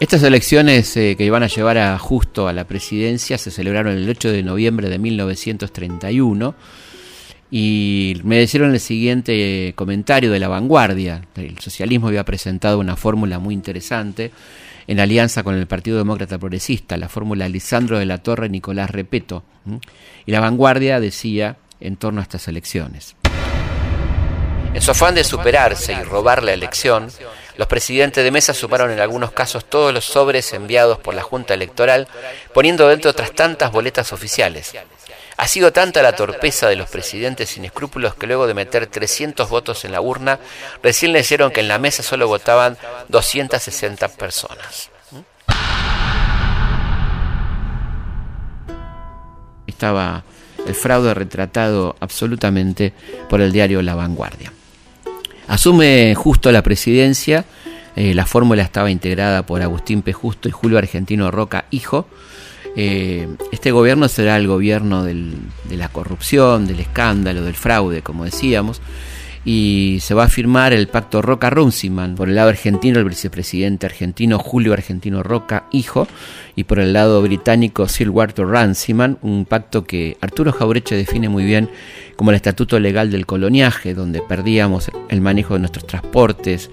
Estas 0.00 0.22
elecciones 0.24 0.96
eh, 0.96 1.14
que 1.16 1.24
iban 1.24 1.44
a 1.44 1.46
llevar 1.46 1.78
a 1.78 1.96
Justo 1.98 2.48
a 2.48 2.52
la 2.52 2.66
presidencia 2.66 3.38
se 3.38 3.52
celebraron 3.52 3.96
el 3.96 4.08
8 4.08 4.32
de 4.32 4.42
noviembre 4.42 4.88
de 4.88 4.98
1931 4.98 6.54
y 7.52 8.20
me 8.24 8.42
hicieron 8.42 8.72
el 8.72 8.80
siguiente 8.80 9.74
comentario 9.76 10.32
de 10.32 10.40
la 10.40 10.48
vanguardia. 10.48 11.22
El 11.36 11.58
socialismo 11.60 12.08
había 12.08 12.24
presentado 12.24 12.80
una 12.80 12.96
fórmula 12.96 13.38
muy 13.38 13.54
interesante 13.54 14.32
en 14.86 14.98
alianza 14.98 15.42
con 15.42 15.54
el 15.54 15.66
Partido 15.66 15.98
Demócrata 15.98 16.38
Progresista, 16.38 16.96
la 16.96 17.08
fórmula 17.08 17.48
Lisandro 17.48 17.98
de 17.98 18.06
la 18.06 18.18
Torre 18.18 18.48
Nicolás 18.48 18.90
Repeto. 18.90 19.44
Y 20.26 20.32
la 20.32 20.40
vanguardia 20.40 20.98
decía 20.98 21.58
en 21.82 21.96
torno 21.96 22.20
a 22.20 22.22
estas 22.22 22.48
elecciones. 22.48 23.16
En 24.74 24.80
su 24.80 24.90
afán 24.90 25.14
de 25.14 25.24
superarse 25.24 25.92
y 25.92 26.02
robar 26.02 26.42
la 26.42 26.52
elección, 26.52 27.10
los 27.56 27.66
presidentes 27.66 28.24
de 28.24 28.30
mesa 28.30 28.54
sumaron 28.54 28.90
en 28.90 29.00
algunos 29.00 29.32
casos 29.32 29.66
todos 29.66 29.92
los 29.92 30.06
sobres 30.06 30.52
enviados 30.54 30.98
por 30.98 31.14
la 31.14 31.22
Junta 31.22 31.52
Electoral, 31.52 32.08
poniendo 32.54 32.88
dentro 32.88 33.10
otras 33.10 33.32
tantas 33.32 33.70
boletas 33.70 34.12
oficiales. 34.14 34.72
Ha 35.36 35.46
sido 35.46 35.72
tanta 35.72 36.02
la 36.02 36.14
torpeza 36.14 36.68
de 36.68 36.76
los 36.76 36.88
presidentes 36.88 37.50
sin 37.50 37.64
escrúpulos 37.64 38.14
que 38.14 38.26
luego 38.26 38.46
de 38.46 38.54
meter 38.54 38.86
300 38.86 39.48
votos 39.50 39.84
en 39.84 39.92
la 39.92 40.00
urna, 40.00 40.38
recién 40.82 41.12
leyeron 41.12 41.50
que 41.50 41.60
en 41.60 41.68
la 41.68 41.78
mesa 41.78 42.02
solo 42.02 42.28
votaban 42.28 42.78
260 43.08 44.08
personas. 44.08 44.90
Estaba 49.66 50.22
el 50.66 50.74
fraude 50.74 51.14
retratado 51.14 51.96
absolutamente 52.00 52.92
por 53.28 53.40
el 53.40 53.52
diario 53.52 53.82
La 53.82 53.94
Vanguardia. 53.94 54.52
Asume 55.48 56.14
justo 56.14 56.52
la 56.52 56.62
presidencia, 56.62 57.44
eh, 57.96 58.14
la 58.14 58.26
fórmula 58.26 58.62
estaba 58.62 58.90
integrada 58.90 59.44
por 59.44 59.60
Agustín 59.62 60.02
P. 60.02 60.12
Justo 60.12 60.48
y 60.48 60.52
Julio 60.52 60.78
Argentino 60.78 61.30
Roca, 61.30 61.66
hijo. 61.70 62.06
Eh, 62.74 63.28
este 63.50 63.70
gobierno 63.70 64.08
será 64.08 64.36
el 64.36 64.46
gobierno 64.46 65.04
de 65.04 65.36
la 65.70 65.88
corrupción, 65.88 66.66
del 66.66 66.80
escándalo, 66.80 67.42
del 67.42 67.54
fraude, 67.54 68.02
como 68.02 68.24
decíamos, 68.24 68.80
y 69.44 69.98
se 70.00 70.14
va 70.14 70.24
a 70.24 70.28
firmar 70.28 70.72
el 70.72 70.88
pacto 70.88 71.20
Roca-Runciman. 71.20 72.14
Por 72.14 72.28
el 72.28 72.36
lado 72.36 72.50
argentino, 72.50 72.98
el 72.98 73.08
vicepresidente 73.08 73.86
argentino 73.86 74.38
Julio 74.38 74.72
Argentino 74.72 75.22
Roca, 75.22 75.64
hijo, 75.72 76.06
y 76.54 76.64
por 76.64 76.78
el 76.78 76.92
lado 76.92 77.22
británico 77.22 77.88
Sir 77.88 78.10
Walter 78.10 78.46
Runciman, 78.46 79.18
un 79.22 79.44
pacto 79.44 79.84
que 79.84 80.16
Arturo 80.20 80.52
Jaureche 80.52 80.96
define 80.96 81.28
muy 81.28 81.44
bien 81.44 81.70
como 82.16 82.30
el 82.30 82.36
estatuto 82.36 82.78
legal 82.78 83.10
del 83.10 83.26
coloniaje, 83.26 83.94
donde 83.94 84.20
perdíamos 84.20 84.90
el 85.08 85.20
manejo 85.20 85.54
de 85.54 85.60
nuestros 85.60 85.86
transportes, 85.86 86.70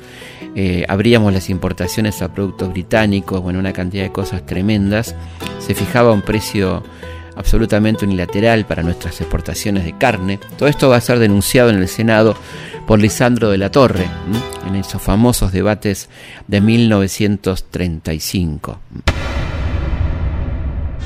eh, 0.56 0.86
abríamos 0.88 1.34
las 1.34 1.50
importaciones 1.50 2.22
a 2.22 2.34
productos 2.34 2.72
británicos, 2.72 3.42
bueno, 3.42 3.60
una 3.60 3.74
cantidad 3.74 4.04
de 4.04 4.12
cosas 4.12 4.46
tremendas, 4.46 5.16
se 5.60 5.74
fijaba 5.74 6.12
un 6.12 6.22
precio 6.22 6.84
absolutamente 7.40 8.06
unilateral 8.06 8.68
para 8.68 8.84
nuestras 8.84 9.20
exportaciones 9.22 9.86
de 9.86 9.98
carne. 9.98 10.40
Todo 10.58 10.68
esto 10.68 10.90
va 10.90 10.98
a 10.98 11.02
ser 11.02 11.20
denunciado 11.20 11.70
en 11.70 11.78
el 11.78 11.88
Senado 11.88 12.38
por 12.86 13.00
Lisandro 13.00 13.50
de 13.50 13.58
la 13.58 13.72
Torre, 13.72 14.10
en 14.68 14.76
esos 14.76 15.02
famosos 15.02 15.54
debates 15.54 16.10
de 16.48 16.60
1935. 16.60 18.82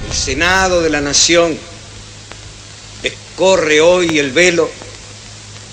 El 0.07 0.13
Senado 0.13 0.81
de 0.81 0.89
la 0.89 1.01
Nación 1.01 1.55
escorre 3.03 3.79
hoy 3.79 4.17
el 4.17 4.31
velo 4.31 4.67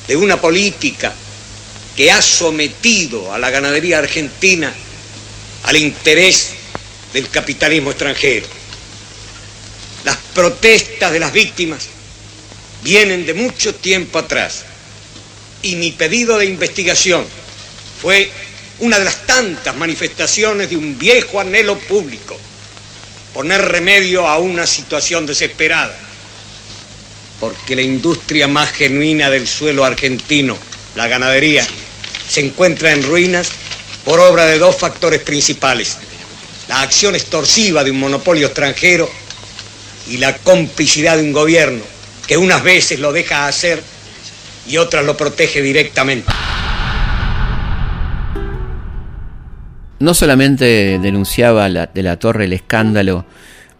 de 0.06 0.16
una 0.16 0.36
política 0.36 1.14
que 1.96 2.12
ha 2.12 2.20
sometido 2.20 3.32
a 3.32 3.38
la 3.38 3.48
ganadería 3.48 3.96
argentina 3.98 4.70
al 5.62 5.76
interés 5.76 6.52
del 7.14 7.30
capitalismo 7.30 7.92
extranjero 7.92 8.59
las 10.04 10.16
protestas 10.34 11.12
de 11.12 11.20
las 11.20 11.32
víctimas 11.32 11.86
vienen 12.82 13.26
de 13.26 13.34
mucho 13.34 13.74
tiempo 13.74 14.18
atrás 14.18 14.64
y 15.62 15.76
mi 15.76 15.92
pedido 15.92 16.38
de 16.38 16.46
investigación 16.46 17.24
fue 18.00 18.30
una 18.78 18.98
de 18.98 19.04
las 19.04 19.26
tantas 19.26 19.76
manifestaciones 19.76 20.70
de 20.70 20.76
un 20.76 20.98
viejo 20.98 21.38
anhelo 21.38 21.78
público, 21.78 22.38
poner 23.34 23.60
remedio 23.60 24.26
a 24.26 24.38
una 24.38 24.66
situación 24.66 25.26
desesperada, 25.26 25.94
porque 27.38 27.76
la 27.76 27.82
industria 27.82 28.48
más 28.48 28.70
genuina 28.70 29.28
del 29.28 29.46
suelo 29.46 29.84
argentino, 29.84 30.56
la 30.94 31.08
ganadería, 31.08 31.66
se 32.26 32.40
encuentra 32.40 32.92
en 32.92 33.02
ruinas 33.02 33.48
por 34.04 34.18
obra 34.18 34.46
de 34.46 34.58
dos 34.58 34.76
factores 34.76 35.20
principales, 35.20 35.98
la 36.68 36.80
acción 36.80 37.14
extorsiva 37.14 37.84
de 37.84 37.90
un 37.90 38.00
monopolio 38.00 38.46
extranjero 38.46 39.10
y 40.08 40.18
la 40.18 40.36
complicidad 40.38 41.16
de 41.16 41.24
un 41.24 41.32
gobierno 41.32 41.82
que 42.26 42.36
unas 42.36 42.62
veces 42.62 43.00
lo 43.00 43.12
deja 43.12 43.48
hacer 43.48 43.82
y 44.68 44.76
otras 44.76 45.04
lo 45.04 45.16
protege 45.16 45.62
directamente. 45.62 46.30
No 49.98 50.14
solamente 50.14 50.98
denunciaba 50.98 51.68
de 51.68 52.02
la 52.02 52.18
torre 52.18 52.44
el 52.44 52.52
escándalo 52.52 53.26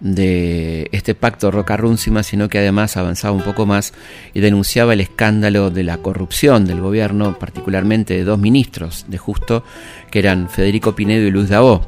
de 0.01 0.89
este 0.93 1.15
pacto 1.15 1.51
Roca-Rúncima, 1.51 2.23
sino 2.23 2.49
que 2.49 2.59
además 2.59 2.97
avanzaba 2.97 3.35
un 3.35 3.43
poco 3.43 3.67
más 3.67 3.93
y 4.35 4.41
denunciaba 4.41 4.95
el 4.95 5.01
escándalo 5.01 5.71
de 5.71 5.85
la 5.85 5.99
corrupción 5.99 6.65
del 6.65 6.81
gobierno, 6.81 7.39
particularmente 7.39 8.15
de 8.15 8.25
dos 8.25 8.39
ministros 8.39 9.05
de 9.09 9.19
Justo, 9.19 9.63
que 10.11 10.19
eran 10.19 10.49
Federico 10.51 10.95
Pinedo 10.97 11.27
y 11.27 11.31
Luis 11.31 11.51
Dabó, 11.51 11.87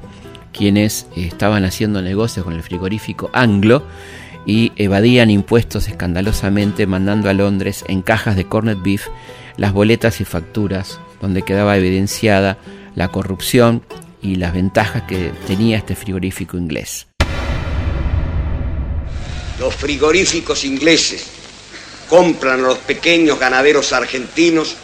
quienes 0.53 1.07
estaban 1.17 1.65
haciendo 1.65 2.03
negocios 2.03 2.45
con 2.45 2.55
el 2.55 2.63
frigorífico 2.63 3.31
Anglo 3.33 3.83
y 4.47 4.73
evadían 4.77 5.31
impuestos 5.31 5.89
escandalosamente 5.89 6.87
mandando 6.87 7.29
a 7.29 7.33
Londres 7.35 7.85
en 7.89 8.03
cajas 8.03 8.37
de 8.37 8.45
corned 8.45 8.79
beef 8.83 9.09
las 9.57 9.73
boletas 9.73 10.21
y 10.21 10.25
facturas 10.25 10.99
donde 11.21 11.43
quedaba 11.43 11.77
evidenciada 11.77 12.59
la 12.95 13.09
corrupción 13.09 13.83
y 14.21 14.37
las 14.37 14.53
ventajas 14.53 15.03
que 15.03 15.33
tenía 15.47 15.79
este 15.79 15.95
frigorífico 15.95 16.57
inglés. 16.57 17.07
Los 19.59 19.75
frigoríficos 19.75 20.65
ingleses 20.65 21.27
compran 22.09 22.61
a 22.61 22.69
los 22.69 22.79
pequeños 22.79 23.39
ganaderos 23.39 23.93
argentinos 23.93 24.77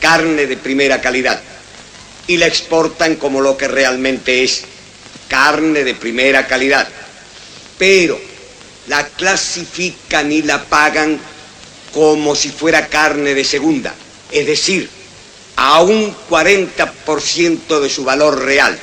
carne 0.00 0.46
de 0.46 0.56
primera 0.56 1.00
calidad 1.00 1.40
y 2.26 2.36
la 2.36 2.46
exportan 2.46 3.16
como 3.16 3.40
lo 3.40 3.56
que 3.56 3.68
realmente 3.68 4.42
es, 4.44 4.64
carne 5.28 5.84
de 5.84 5.94
primera 5.94 6.46
calidad. 6.46 6.88
Pero 7.78 8.29
la 8.90 9.06
clasifican 9.06 10.32
y 10.32 10.42
la 10.42 10.64
pagan 10.64 11.16
como 11.94 12.34
si 12.34 12.48
fuera 12.48 12.88
carne 12.88 13.34
de 13.34 13.44
segunda, 13.44 13.94
es 14.32 14.44
decir, 14.44 14.90
a 15.54 15.80
un 15.80 16.12
40% 16.28 17.78
de 17.78 17.88
su 17.88 18.02
valor 18.02 18.42
real. 18.42 18.76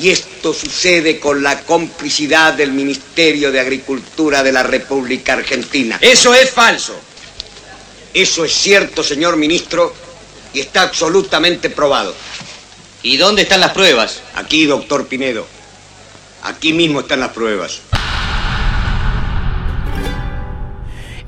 Y 0.00 0.10
esto 0.10 0.52
sucede 0.52 1.20
con 1.20 1.44
la 1.44 1.60
complicidad 1.60 2.54
del 2.54 2.72
Ministerio 2.72 3.52
de 3.52 3.60
Agricultura 3.60 4.42
de 4.42 4.50
la 4.50 4.64
República 4.64 5.34
Argentina. 5.34 5.98
Eso 6.00 6.34
es 6.34 6.50
falso. 6.50 6.98
Eso 8.12 8.44
es 8.44 8.52
cierto, 8.52 9.04
señor 9.04 9.36
ministro, 9.36 9.94
y 10.52 10.58
está 10.58 10.82
absolutamente 10.82 11.70
probado. 11.70 12.16
¿Y 13.04 13.16
dónde 13.16 13.42
están 13.42 13.60
las 13.60 13.70
pruebas? 13.70 14.22
Aquí, 14.34 14.66
doctor 14.66 15.06
Pinedo. 15.06 15.46
Aquí 16.42 16.72
mismo 16.72 17.00
están 17.00 17.20
las 17.20 17.30
pruebas. 17.30 17.82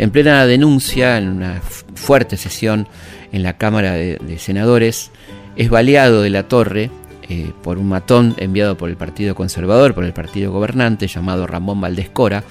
En 0.03 0.11
plena 0.11 0.45
denuncia, 0.47 1.17
en 1.17 1.29
una 1.29 1.61
fuerte 1.95 2.37
sesión 2.37 2.89
en 3.31 3.45
la 3.45 3.57
Cámara 3.57 3.93
de, 3.93 4.37
Senadores, 4.37 5.13
es 5.55 5.71
baleado 5.71 6.23
de 6.23 6.31
la 6.31 6.49
torre 6.49 6.91
eh, 7.29 7.53
por 7.63 7.79
un 7.79 7.89
matón 7.89 8.35
enviado 8.39 8.77
por 8.77 8.91
el 8.91 8.97
Partido 8.97 9.37
Conservador, 9.37 9.95
por 9.95 10.03
el 10.03 10.13
partido 10.13 10.51
gobernante, 10.51 11.07
llamado 11.07 11.47
Ramón 11.47 11.81
Valdés 11.81 12.11
Cora, 12.11 12.43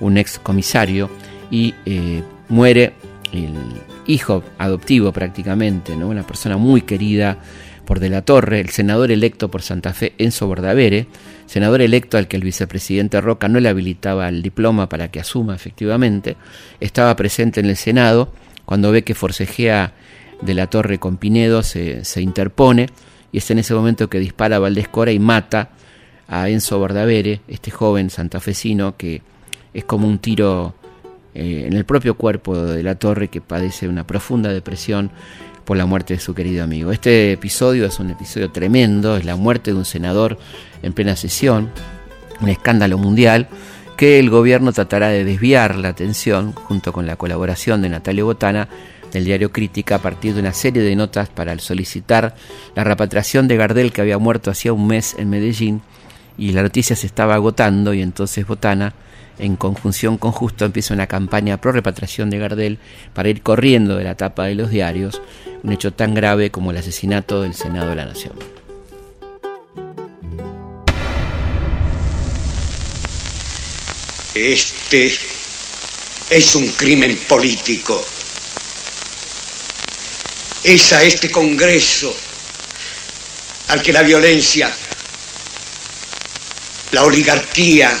un 0.00 0.18
ex 0.18 0.40
comisario, 0.40 1.08
y 1.48 1.74
eh, 1.84 2.24
muere 2.48 2.94
el 3.32 3.54
hijo 4.08 4.42
adoptivo 4.58 5.12
prácticamente, 5.12 5.92
una 5.92 6.26
persona 6.26 6.56
muy 6.56 6.82
querida 6.82 7.38
por 7.84 8.00
De 8.00 8.10
la 8.10 8.22
Torre, 8.22 8.58
el 8.58 8.70
senador 8.70 9.12
electo 9.12 9.48
por 9.48 9.62
Santa 9.62 9.94
Fe, 9.94 10.14
Enzo 10.18 10.48
Bordavere, 10.48 11.06
senador 11.46 11.80
electo 11.80 12.18
al 12.18 12.28
que 12.28 12.36
el 12.36 12.42
vicepresidente 12.42 13.20
Roca 13.20 13.48
no 13.48 13.60
le 13.60 13.68
habilitaba 13.68 14.28
el 14.28 14.42
diploma 14.42 14.88
para 14.88 15.10
que 15.10 15.20
asuma 15.20 15.54
efectivamente, 15.54 16.36
estaba 16.80 17.14
presente 17.16 17.60
en 17.60 17.66
el 17.66 17.76
Senado, 17.76 18.32
cuando 18.64 18.90
ve 18.90 19.04
que 19.04 19.14
forcejea 19.14 19.92
De 20.42 20.52
la 20.52 20.66
Torre 20.66 20.98
con 20.98 21.16
Pinedo, 21.16 21.62
se, 21.62 22.02
interpone, 22.20 22.88
y 23.32 23.38
es 23.38 23.50
en 23.50 23.58
ese 23.58 23.74
momento 23.74 24.10
que 24.10 24.18
dispara 24.18 24.58
Valdés 24.58 24.88
Cora 24.88 25.12
y 25.12 25.18
mata 25.18 25.70
a 26.28 26.48
Enzo 26.50 26.78
Bordavere, 26.78 27.40
este 27.48 27.70
joven 27.70 28.10
santafesino 28.10 28.96
que 28.96 29.22
es 29.72 29.84
como 29.84 30.06
un 30.06 30.18
tiro 30.18 30.74
eh, 31.34 31.64
en 31.66 31.74
el 31.74 31.84
propio 31.84 32.16
cuerpo 32.16 32.56
de 32.56 32.82
la 32.82 32.96
torre 32.96 33.28
que 33.28 33.40
padece 33.40 33.88
una 33.88 34.06
profunda 34.06 34.52
depresión 34.52 35.10
por 35.66 35.76
la 35.76 35.84
muerte 35.84 36.14
de 36.14 36.20
su 36.20 36.32
querido 36.32 36.64
amigo. 36.64 36.92
Este 36.92 37.32
episodio 37.32 37.84
es 37.84 37.98
un 37.98 38.10
episodio 38.10 38.50
tremendo, 38.50 39.16
es 39.16 39.24
la 39.24 39.36
muerte 39.36 39.72
de 39.72 39.76
un 39.76 39.84
senador 39.84 40.38
en 40.82 40.92
plena 40.94 41.16
sesión, 41.16 41.70
un 42.40 42.48
escándalo 42.48 42.96
mundial 42.96 43.48
que 43.96 44.20
el 44.20 44.30
gobierno 44.30 44.72
tratará 44.72 45.08
de 45.08 45.24
desviar 45.24 45.74
la 45.76 45.88
atención, 45.88 46.52
junto 46.52 46.92
con 46.92 47.06
la 47.06 47.16
colaboración 47.16 47.82
de 47.82 47.88
Natalia 47.88 48.24
Botana, 48.24 48.68
del 49.12 49.24
diario 49.24 49.50
Crítica 49.50 49.96
a 49.96 50.02
partir 50.02 50.34
de 50.34 50.40
una 50.40 50.52
serie 50.52 50.82
de 50.82 50.94
notas 50.94 51.28
para 51.28 51.58
solicitar 51.58 52.36
la 52.74 52.84
repatriación 52.84 53.48
de 53.48 53.56
Gardel 53.56 53.92
que 53.92 54.02
había 54.02 54.18
muerto 54.18 54.50
hacía 54.50 54.72
un 54.72 54.86
mes 54.86 55.16
en 55.18 55.30
Medellín 55.30 55.82
y 56.38 56.52
la 56.52 56.62
noticia 56.62 56.94
se 56.94 57.06
estaba 57.06 57.34
agotando 57.34 57.92
y 57.94 58.02
entonces 58.02 58.46
Botana 58.46 58.92
en 59.38 59.56
conjunción 59.56 60.18
con 60.18 60.32
Justo 60.32 60.64
empieza 60.64 60.94
una 60.94 61.06
campaña 61.06 61.60
pro 61.60 61.72
repatriación 61.72 62.30
de 62.30 62.38
Gardel 62.38 62.78
para 63.14 63.28
ir 63.28 63.42
corriendo 63.42 63.96
de 63.96 64.04
la 64.04 64.16
tapa 64.16 64.46
de 64.46 64.54
los 64.54 64.70
diarios, 64.70 65.20
un 65.62 65.72
hecho 65.72 65.92
tan 65.92 66.14
grave 66.14 66.50
como 66.50 66.70
el 66.70 66.76
asesinato 66.78 67.42
del 67.42 67.54
Senado 67.54 67.90
de 67.90 67.96
la 67.96 68.06
Nación. 68.06 68.34
Este 74.34 75.12
es 76.28 76.54
un 76.54 76.68
crimen 76.68 77.18
político. 77.28 78.04
Es 80.62 80.92
a 80.92 81.02
este 81.02 81.30
Congreso 81.30 82.14
al 83.68 83.82
que 83.82 83.92
la 83.92 84.02
violencia, 84.02 84.70
la 86.92 87.04
oligarquía 87.04 87.98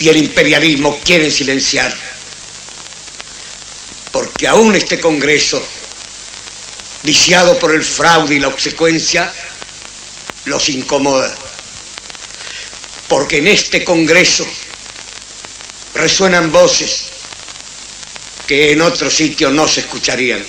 y 0.00 0.08
el 0.08 0.16
imperialismo 0.16 0.98
quieren 1.04 1.30
silenciar. 1.30 1.96
Porque 4.10 4.48
aún 4.48 4.74
este 4.74 4.98
Congreso, 4.98 5.64
viciado 7.04 7.56
por 7.60 7.72
el 7.72 7.84
fraude 7.84 8.34
y 8.34 8.40
la 8.40 8.48
obsecuencia, 8.48 9.32
los 10.46 10.68
incomoda 10.68 11.32
porque 13.10 13.38
en 13.38 13.48
este 13.48 13.82
Congreso 13.82 14.46
resuenan 15.94 16.52
voces 16.52 17.06
que 18.46 18.70
en 18.70 18.80
otro 18.82 19.10
sitio 19.10 19.50
no 19.50 19.66
se 19.66 19.80
escucharían. 19.80 20.46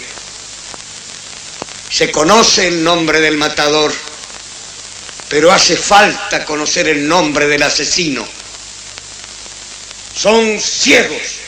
Se 1.90 2.12
conoce 2.12 2.68
el 2.68 2.84
nombre 2.84 3.20
del 3.20 3.36
matador, 3.36 3.92
pero 5.28 5.52
hace 5.52 5.76
falta 5.76 6.46
conocer 6.46 6.88
el 6.88 7.08
nombre 7.08 7.48
del 7.48 7.64
asesino. 7.64 8.28
Son 10.22 10.60
ciegos 10.60 11.40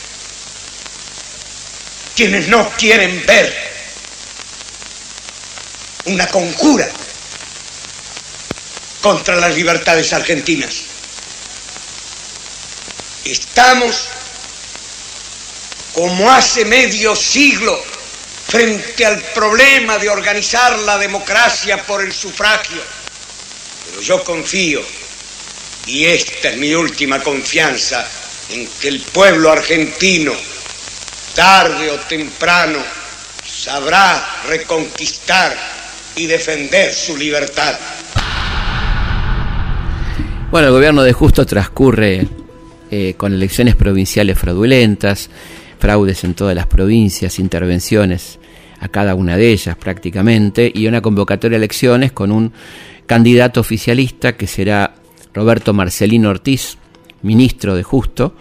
quienes 2.16 2.48
no 2.48 2.72
quieren 2.72 3.24
ver 3.24 3.56
una 6.06 6.26
conjura 6.26 6.90
contra 9.00 9.36
las 9.36 9.54
libertades 9.54 10.12
argentinas. 10.12 10.74
Estamos 13.26 14.08
como 15.94 16.32
hace 16.32 16.66
medio 16.66 17.16
siglo 17.16 17.80
frente 18.48 19.06
al 19.06 19.22
problema 19.22 20.00
de 20.00 20.10
organizar 20.10 20.80
la 20.80 20.98
democracia 20.98 21.86
por 21.86 22.02
el 22.02 22.12
sufragio. 22.12 22.82
Pero 23.86 24.02
yo 24.02 24.24
confío, 24.24 24.84
y 25.86 26.06
esta 26.06 26.50
es 26.50 26.58
mi 26.58 26.74
última 26.74 27.22
confianza, 27.22 28.10
en 28.50 28.68
que 28.80 28.88
el 28.88 29.00
pueblo 29.00 29.52
argentino, 29.52 30.32
tarde 31.36 31.92
o 31.92 31.96
temprano, 32.08 32.80
sabrá 33.44 34.44
reconquistar 34.48 35.56
y 36.16 36.26
defender 36.26 36.94
su 36.94 37.18
libertad. 37.18 37.76
Bueno, 40.52 40.68
el 40.68 40.74
gobierno 40.74 41.02
de 41.04 41.14
Justo 41.14 41.46
transcurre 41.46 42.28
eh, 42.92 43.16
con 43.18 43.34
elecciones 43.34 43.76
provinciales 43.76 44.38
fraudulentas, 44.38 45.30
fraudes 45.80 46.24
en 46.24 46.36
todas 46.36 46.56
las 46.56 46.68
provincias, 46.68 47.40
intervenciones 47.40 48.38
a 48.80 48.88
cada 48.90 49.16
una 49.16 49.36
de 49.36 49.52
ellas 49.52 49.76
prácticamente, 49.76 50.72
y 50.72 50.86
una 50.86 51.02
convocatoria 51.02 51.58
de 51.58 51.66
elecciones 51.66 52.12
con 52.12 52.32
un 52.32 52.54
candidato 53.08 53.62
oficialista 53.62 54.38
que 54.38 54.46
será 54.46 54.94
Roberto 55.34 55.74
Marcelino 55.74 56.30
Ortiz, 56.30 56.78
ministro 57.24 57.76
de 57.76 57.84
Justo, 57.84 58.36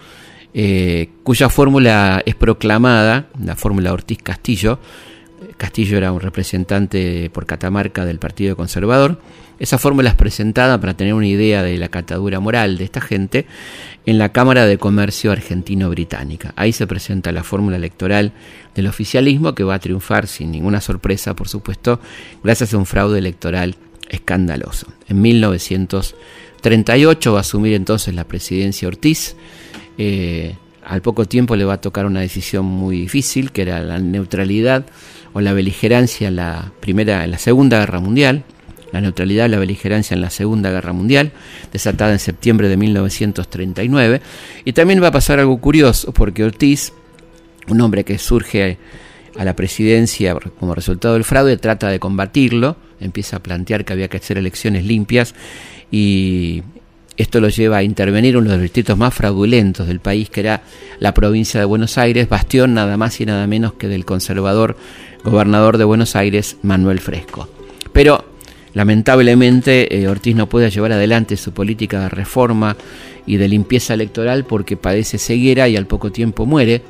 eh, 0.53 1.09
cuya 1.23 1.49
fórmula 1.49 2.21
es 2.25 2.35
proclamada, 2.35 3.27
la 3.43 3.55
fórmula 3.55 3.91
Ortiz 3.91 4.19
Castillo, 4.21 4.79
Castillo 5.57 5.97
era 5.97 6.11
un 6.11 6.19
representante 6.21 7.29
por 7.31 7.45
Catamarca 7.45 8.05
del 8.05 8.19
Partido 8.19 8.55
Conservador, 8.55 9.19
esa 9.59 9.77
fórmula 9.77 10.09
es 10.09 10.15
presentada 10.15 10.79
para 10.79 10.95
tener 10.95 11.13
una 11.13 11.27
idea 11.27 11.63
de 11.63 11.77
la 11.77 11.87
catadura 11.87 12.39
moral 12.39 12.77
de 12.77 12.83
esta 12.83 13.01
gente 13.01 13.45
en 14.05 14.17
la 14.17 14.33
Cámara 14.33 14.65
de 14.65 14.77
Comercio 14.77 15.31
Argentino-Británica. 15.31 16.53
Ahí 16.55 16.73
se 16.73 16.87
presenta 16.87 17.31
la 17.31 17.43
fórmula 17.43 17.77
electoral 17.77 18.33
del 18.75 18.87
oficialismo 18.87 19.55
que 19.55 19.63
va 19.63 19.75
a 19.75 19.79
triunfar 19.79 20.27
sin 20.27 20.51
ninguna 20.51 20.81
sorpresa, 20.81 21.35
por 21.35 21.47
supuesto, 21.47 21.99
gracias 22.43 22.73
a 22.73 22.77
un 22.77 22.85
fraude 22.85 23.19
electoral 23.19 23.75
escandaloso. 24.09 24.87
En 25.07 25.21
1938 26.63 27.33
va 27.33 27.39
a 27.39 27.41
asumir 27.41 27.73
entonces 27.73 28.13
la 28.15 28.23
presidencia 28.23 28.87
Ortiz. 28.87 29.35
Eh, 29.97 30.55
al 30.85 31.01
poco 31.01 31.25
tiempo 31.25 31.55
le 31.55 31.65
va 31.65 31.73
a 31.73 31.81
tocar 31.81 32.05
una 32.05 32.21
decisión 32.21 32.65
muy 32.65 33.01
difícil, 33.01 33.51
que 33.51 33.63
era 33.63 33.81
la 33.81 33.99
neutralidad 33.99 34.85
o 35.33 35.41
la 35.41 35.51
beligerancia 35.53 36.29
en 36.29 36.37
la 36.37 36.71
primera, 36.79 37.25
en 37.25 37.31
la 37.31 37.37
Segunda 37.37 37.79
Guerra 37.79 37.99
Mundial 37.99 38.45
la 38.93 39.01
neutralidad 39.01 39.47
y 39.47 39.49
la 39.49 39.57
beligerancia 39.57 40.13
en 40.13 40.21
la 40.21 40.29
Segunda 40.29 40.69
Guerra 40.69 40.93
Mundial, 40.93 41.31
desatada 41.71 42.11
en 42.11 42.19
septiembre 42.19 42.69
de 42.69 42.77
1939. 42.77 44.21
Y 44.65 44.73
también 44.73 45.01
va 45.01 45.07
a 45.07 45.11
pasar 45.11 45.39
algo 45.39 45.59
curioso, 45.59 46.13
porque 46.13 46.43
Ortiz, 46.43 46.93
un 47.67 47.81
hombre 47.81 48.03
que 48.03 48.19
surge 48.19 48.77
a 49.35 49.43
la 49.43 49.55
presidencia 49.55 50.35
como 50.59 50.75
resultado 50.75 51.15
del 51.15 51.23
fraude, 51.23 51.57
trata 51.57 51.89
de 51.89 51.99
combatirlo, 51.99 52.77
empieza 52.99 53.37
a 53.37 53.39
plantear 53.41 53.83
que 53.83 53.93
había 53.93 54.09
que 54.09 54.17
hacer 54.17 54.37
elecciones 54.37 54.85
limpias 54.85 55.33
y 55.93 56.63
esto 57.17 57.39
lo 57.39 57.49
lleva 57.49 57.77
a 57.77 57.83
intervenir 57.83 58.35
uno 58.35 58.49
de 58.49 58.55
los 58.55 58.63
distritos 58.63 58.97
más 58.97 59.13
fraudulentos 59.13 59.87
del 59.87 59.99
país, 59.99 60.31
que 60.31 60.39
era 60.39 60.63
la 60.99 61.13
provincia 61.13 61.59
de 61.59 61.67
Buenos 61.67 61.99
Aires, 61.99 62.27
bastión 62.27 62.73
nada 62.73 62.97
más 62.97 63.21
y 63.21 63.27
nada 63.27 63.45
menos 63.45 63.73
que 63.73 63.87
del 63.87 64.03
conservador 64.03 64.75
gobernador 65.23 65.77
de 65.77 65.83
Buenos 65.83 66.15
Aires, 66.15 66.57
Manuel 66.63 66.99
Fresco. 66.99 67.47
Pero 67.93 68.25
Lamentablemente, 68.73 69.95
eh, 69.95 70.07
Ortiz 70.07 70.35
no 70.35 70.49
puede 70.49 70.71
llevar 70.71 70.93
adelante 70.93 71.37
su 71.37 71.51
política 71.51 71.99
de 71.99 72.09
reforma 72.09 72.75
y 73.27 73.37
de 73.37 73.47
limpieza 73.47 73.93
electoral 73.93 74.45
porque 74.45 74.77
padece 74.77 75.19
ceguera 75.19 75.69
y 75.69 75.77
al 75.77 75.85
poco 75.85 76.11
tiempo 76.11 76.47
muere, 76.47 76.81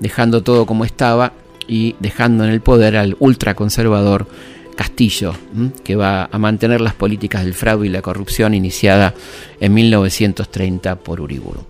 dejando 0.00 0.42
todo 0.42 0.66
como 0.66 0.84
estaba 0.84 1.34
y 1.68 1.94
dejando 2.00 2.42
en 2.42 2.50
el 2.50 2.60
poder 2.60 2.96
al 2.96 3.16
ultraconservador 3.20 4.26
Castillo, 4.78 5.34
que 5.82 5.96
va 5.96 6.28
a 6.30 6.38
mantener 6.38 6.80
las 6.80 6.94
políticas 6.94 7.44
del 7.44 7.54
fraude 7.54 7.88
y 7.88 7.90
la 7.90 8.00
corrupción 8.00 8.54
iniciada 8.54 9.12
en 9.58 9.74
1930 9.74 11.00
por 11.00 11.20
Uriburu. 11.20 11.66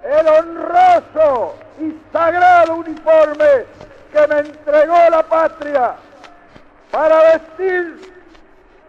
el 0.09 0.27
honroso 0.27 1.55
y 1.79 1.95
sagrado 2.11 2.75
uniforme 2.75 3.65
que 4.11 4.27
me 4.27 4.39
entregó 4.39 4.97
la 5.11 5.23
patria 5.23 5.95
para 6.91 7.17
vestir 7.33 8.13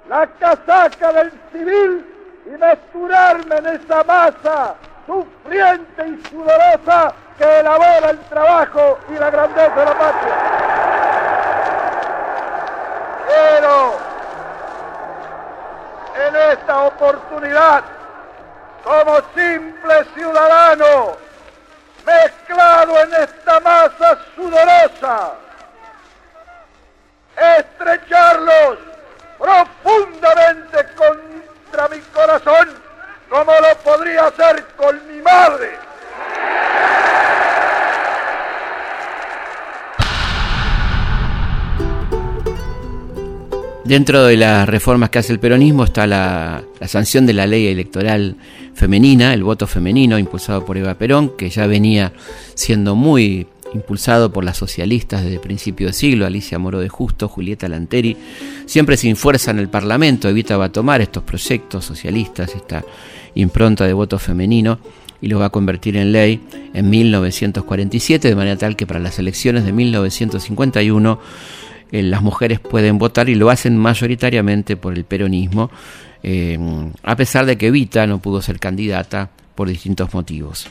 la 0.09 0.27
casaca 0.27 1.13
del 1.13 1.33
civil 1.53 2.07
y 2.47 2.51
mezclarme 2.51 3.57
en 3.57 3.67
esa 3.67 4.03
masa 4.05 4.75
sufriente 5.07 6.09
y 6.09 6.29
sudorosa 6.29 7.13
que 7.37 7.61
elabora 7.61 8.11
el 8.11 8.19
trabajo 8.21 8.99
y 9.09 9.19
la 9.19 9.31
grandeza 9.31 9.75
de 9.75 9.85
la 9.85 9.99
patria. 9.99 10.35
Quiero 13.27 13.93
en 16.27 16.37
esta 16.53 16.83
oportunidad, 16.83 17.85
como 18.85 19.17
simple 19.35 20.05
ciudadano, 20.15 21.17
mezclado 22.05 23.01
en 23.01 23.15
esta 23.15 23.61
masa 23.61 24.19
sudorosa, 24.35 25.33
estrecharlos 27.59 28.79
profundamente 29.39 30.87
contra 30.97 31.89
mi 31.89 32.01
corazón, 32.13 32.69
como 33.29 33.53
lo 33.53 33.77
podría 33.79 34.27
hacer 34.27 34.65
con 34.77 35.07
mi 35.09 35.23
madre. 35.23 35.79
Dentro 43.91 44.25
de 44.25 44.37
las 44.37 44.69
reformas 44.69 45.11
que 45.11 45.19
hace 45.19 45.33
el 45.33 45.41
peronismo 45.41 45.83
está 45.83 46.07
la, 46.07 46.63
sanción 46.87 47.27
de 47.27 47.33
la 47.33 47.49
ley 47.49 47.67
electoral 47.67 48.37
femenina, 48.73 49.35
el 49.35 49.43
voto 49.43 49.67
femenino 49.67 50.17
impulsado 50.17 50.65
por 50.65 50.79
Eva 50.79 50.95
Perón, 50.95 51.33
que 51.37 51.51
ya 51.51 51.67
venía 51.67 52.13
siendo 52.55 52.95
muy 52.95 53.49
impulsado 53.75 54.33
por 54.33 54.45
las 54.45 54.59
socialistas 54.59 55.25
desde 55.25 55.41
principio 55.41 55.89
de 55.89 55.93
siglo, 55.93 56.25
Alicia 56.25 56.57
Moro 56.57 56.79
de 56.79 56.89
Justo, 56.89 57.27
Julieta 57.27 57.69
Lanteri, 57.69 58.17
siempre 58.65 58.97
sin 58.97 59.17
fuerza 59.17 59.51
en 59.51 59.59
el 59.59 59.69
Parlamento, 59.69 60.29
evita 60.29 60.57
va 60.57 60.67
a 60.67 60.73
tomar 60.73 61.01
estos 61.01 61.25
proyectos 61.25 61.85
socialistas, 61.85 62.55
esta 62.55 62.85
impronta 63.35 63.89
de 63.89 63.93
voto 63.93 64.21
femenino, 64.21 64.79
y 65.21 65.27
lo 65.27 65.41
va 65.41 65.47
a 65.47 65.51
convertir 65.51 65.97
en 65.97 66.13
ley 66.13 66.41
en 66.75 66.89
1947, 66.89 68.29
de 68.29 68.37
manera 68.37 68.57
tal 68.57 68.77
que 68.77 68.87
para 68.87 69.01
las 69.01 69.19
elecciones 69.19 69.65
de 69.65 69.73
1951 69.73 71.19
eh, 71.93 72.03
las 72.03 72.23
mujeres 72.23 72.61
pueden 72.61 72.99
votar 72.99 73.29
y 73.29 73.35
lo 73.35 73.51
hacen 73.51 73.77
mayoritariamente 73.77 74.77
por 74.77 74.95
el 74.95 75.05
peronismo, 75.05 75.71
eh, 76.23 76.59
a 77.03 77.17
pesar 77.17 77.47
de 77.47 77.57
que 77.57 77.69
Evita 77.69 78.07
no 78.07 78.19
pudo 78.19 78.43
ser 78.43 78.59
candidata 78.59 79.31
por 79.55 79.69
distintos 79.69 80.13
motivos. 80.15 80.69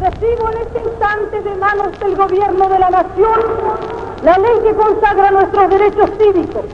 Recibo 0.00 0.50
en 0.50 0.58
este 0.66 0.78
instante 0.78 1.42
de 1.42 1.56
manos 1.56 2.00
del 2.00 2.16
gobierno 2.16 2.68
de 2.68 2.78
la 2.78 2.90
nación 2.90 3.90
la 4.24 4.36
ley 4.38 4.52
que 4.64 4.74
consagra 4.74 5.30
nuestros 5.30 5.70
derechos 5.70 6.10
cívicos 6.18 6.64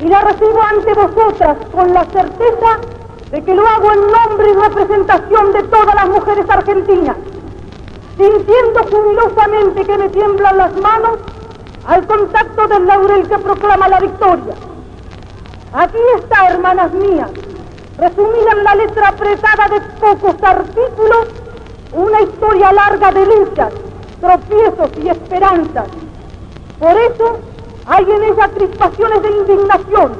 y 0.00 0.08
la 0.08 0.22
recibo 0.22 0.62
ante 0.62 0.94
vosotras 0.94 1.56
con 1.72 1.92
la 1.92 2.04
certeza 2.04 2.80
de 3.30 3.44
que 3.44 3.54
lo 3.54 3.66
hago 3.66 3.92
en 3.92 4.00
nombre 4.00 4.50
y 4.50 4.54
representación 4.54 5.52
de 5.52 5.62
todas 5.64 5.94
las 5.94 6.08
mujeres 6.08 6.46
argentinas, 6.48 7.16
sintiendo 8.16 8.80
jubilosamente 8.90 9.84
que 9.84 9.98
me 9.98 10.08
tiemblan 10.08 10.56
las 10.56 10.80
manos 10.80 11.18
al 11.86 12.06
contacto 12.06 12.66
del 12.68 12.86
laurel 12.86 13.28
que 13.28 13.38
proclama 13.38 13.88
la 13.88 14.00
victoria. 14.00 14.54
Aquí 15.72 15.98
está, 16.16 16.48
hermanas 16.48 16.92
mías, 16.92 17.30
resumida 17.98 18.52
en 18.56 18.64
la 18.64 18.74
letra 18.74 19.08
apretada 19.08 19.68
de 19.68 19.80
pocos 20.00 20.42
artículos, 20.42 21.28
una 21.92 22.20
historia 22.22 22.72
larga 22.72 23.12
de 23.12 23.26
luchas, 23.26 23.72
tropiezos 24.20 24.90
y 25.02 25.08
esperanzas. 25.08 25.86
Por 26.78 26.96
eso 26.96 27.38
hay 27.86 28.04
en 28.10 28.24
ella 28.24 28.48
crispaciones 28.48 29.22
de 29.22 29.30
indignación, 29.30 30.12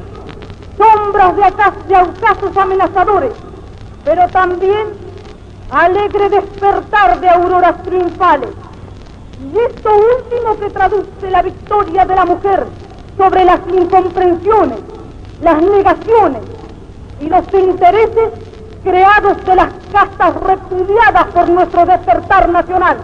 sombras 0.77 1.37
de, 1.37 1.43
de 1.89 2.61
amenazadores, 2.61 3.33
pero 4.05 4.29
también 4.29 4.89
alegre 5.71 6.29
despertar 6.31 7.21
de 7.21 7.29
auroras 7.29 7.83
triunfales. 7.83 8.51
Y 9.41 9.59
esto 9.59 9.91
último 9.91 10.59
que 10.61 10.71
traduce 10.71 11.31
la 11.31 11.41
victoria 11.41 12.05
de 12.05 12.15
la 12.15 12.27
mujer 12.27 12.67
sobre 13.17 13.45
las 13.45 13.61
incomprensiones, 13.73 14.79
las 15.43 15.63
negaciones 15.63 16.43
y 17.21 17.27
los 17.27 17.45
intereses 17.55 18.31
creados 18.85 19.43
de 19.45 19.57
las 19.57 19.73
castas 19.93 20.35
repudiadas 20.43 21.27
por 21.33 21.49
nuestro 21.49 21.87
despertar 21.87 22.49
nacional. 22.51 22.99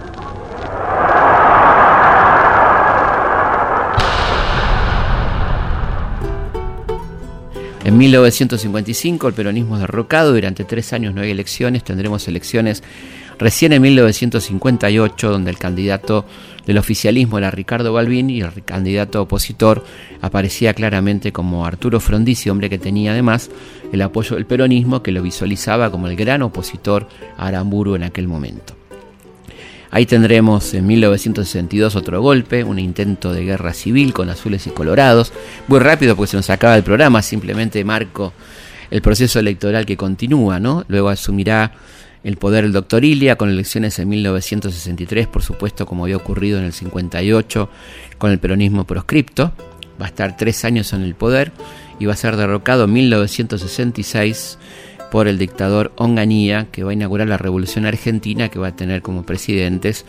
En 7.85 7.97
1955 7.97 9.29
el 9.29 9.35
peronismo 9.35 9.77
es 9.77 9.83
derrocado, 9.83 10.35
durante 10.35 10.65
tres 10.65 10.93
años 10.93 11.15
no 11.15 11.21
hay 11.21 11.31
elecciones, 11.31 11.85
tendremos 11.85 12.27
elecciones 12.27 12.83
recién 13.39 13.73
en 13.73 13.83
1958 13.83 15.31
donde 15.31 15.51
el 15.51 15.59
candidato 15.59 16.25
del 16.67 16.79
oficialismo 16.79 17.39
era 17.39 17.51
Ricardo 17.51 17.93
Balbín 17.93 18.31
y 18.31 18.41
el 18.41 18.65
candidato 18.65 19.23
opositor 19.23 19.85
aparecía 20.21 20.75
claramente 20.75 21.33
como 21.33 21.65
Arturo 21.65 22.01
Frondizi, 22.01 22.51
hombre 22.51 22.69
que 22.69 22.79
tenía 22.79 23.13
además 23.13 23.51
el 23.93 24.03
apoyo 24.03 24.37
del 24.37 24.47
peronismo 24.47 25.03
que 25.03 25.13
lo 25.13 25.23
visualizaba 25.23 25.91
como 25.91 26.09
el 26.09 26.17
gran 26.17 26.43
opositor 26.43 27.09
a 27.37 27.47
Aramburu 27.47 27.95
en 27.95 28.03
aquel 28.03 28.27
momento. 28.27 28.75
Ahí 29.91 30.05
tendremos 30.05 30.75
en 30.75 30.87
1962 30.87 31.95
otro 31.97 32.21
golpe, 32.21 32.65
un 32.65 32.79
intento 32.79 33.33
de 33.33 33.45
guerra 33.45 33.73
civil 33.73 34.13
con 34.13 34.29
azules 34.29 34.67
y 34.67 34.71
colorados. 34.71 35.33
Muy 35.69 35.79
rápido 35.79 36.17
porque 36.17 36.33
se 36.33 36.37
nos 36.37 36.51
acaba 36.51 36.77
el 36.77 36.83
programa, 36.83 37.23
simplemente 37.23 37.85
marco 37.85 38.33
el 38.91 39.01
proceso 39.01 39.39
electoral 39.39 39.87
que 39.87 39.97
continúa, 39.97 40.61
¿no? 40.61 40.85
Luego 40.89 41.09
asumirá 41.09 41.73
el 42.27 42.39
poder 42.39 42.65
el 42.65 42.73
doctor 42.73 43.05
Ilia 43.05 43.37
con 43.37 43.51
elecciones 43.51 44.01
en 44.01 44.09
1963, 44.09 45.29
por 45.29 45.45
supuesto 45.45 45.87
como 45.87 46.03
había 46.03 46.17
ocurrido 46.17 46.59
en 46.59 46.65
el 46.65 46.73
58 46.73 47.71
con 48.19 48.33
el 48.33 48.41
peronismo 48.41 48.85
proscripto. 48.85 49.53
Va 50.03 50.07
a 50.07 50.09
estar 50.09 50.37
tres 50.37 50.65
años 50.65 50.93
en 50.93 51.03
el 51.03 51.15
poder 51.15 51.53
y 52.01 52.07
va 52.07 52.15
a 52.15 52.17
ser 52.17 52.37
derrocado 52.37 52.87
en 52.87 52.95
1966 52.95 54.59
por 55.13 55.29
el 55.29 55.39
dictador 55.39 55.93
Onganía, 55.95 56.67
que 56.73 56.83
va 56.83 56.91
a 56.91 56.95
inaugurar 56.95 57.29
la 57.29 57.39
Revolución 57.39 57.87
Argentina, 57.87 58.49
que 58.49 58.59
va 58.59 58.69
a 58.69 58.77
tener 58.77 59.03
como 59.03 59.25
presidentes 59.25 60.05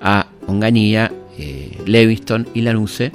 a 0.00 0.28
Onganía, 0.46 1.12
eh, 1.36 1.76
Leviston 1.84 2.48
y 2.54 2.62
Lanuse, 2.62 3.12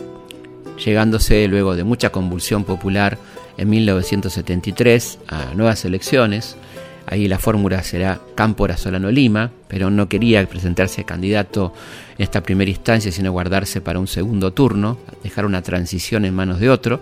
llegándose 0.85 1.47
luego 1.47 1.75
de 1.75 1.83
mucha 1.83 2.11
convulsión 2.11 2.63
popular 2.63 3.17
en 3.57 3.71
1973 3.71 5.17
a 5.29 5.55
nuevas 5.55 5.83
elecciones. 5.83 6.57
Ahí 7.07 7.27
la 7.27 7.37
fórmula 7.37 7.83
será 7.83 8.19
Cámpora 8.35 8.77
Solano 8.77 9.11
Lima, 9.11 9.51
pero 9.67 9.91
no 9.91 10.09
quería 10.09 10.45
presentarse 10.47 11.03
candidato 11.03 11.73
en 12.17 12.23
esta 12.23 12.41
primera 12.41 12.71
instancia, 12.71 13.11
sino 13.11 13.31
guardarse 13.31 13.79
para 13.81 13.99
un 13.99 14.07
segundo 14.07 14.53
turno, 14.53 14.97
dejar 15.23 15.45
una 15.45 15.61
transición 15.61 16.25
en 16.25 16.33
manos 16.33 16.59
de 16.59 16.69
otro, 16.69 17.01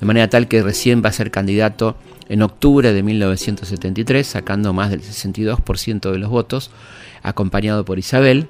de 0.00 0.06
manera 0.06 0.28
tal 0.28 0.48
que 0.48 0.62
recién 0.62 1.02
va 1.04 1.10
a 1.10 1.12
ser 1.12 1.30
candidato 1.30 1.96
en 2.28 2.42
octubre 2.42 2.92
de 2.92 3.02
1973, 3.02 4.26
sacando 4.26 4.72
más 4.72 4.90
del 4.90 5.02
62% 5.02 6.10
de 6.10 6.18
los 6.18 6.28
votos, 6.28 6.70
acompañado 7.22 7.84
por 7.84 7.98
Isabel. 7.98 8.48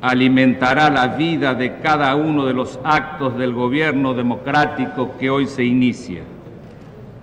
alimentará 0.00 0.88
la 0.90 1.08
vida 1.08 1.52
de 1.52 1.78
cada 1.78 2.14
uno 2.14 2.46
de 2.46 2.54
los 2.54 2.78
actos 2.84 3.36
del 3.36 3.52
gobierno 3.52 4.14
democrático 4.14 5.16
que 5.18 5.28
hoy 5.28 5.48
se 5.48 5.64
inicia 5.64 6.22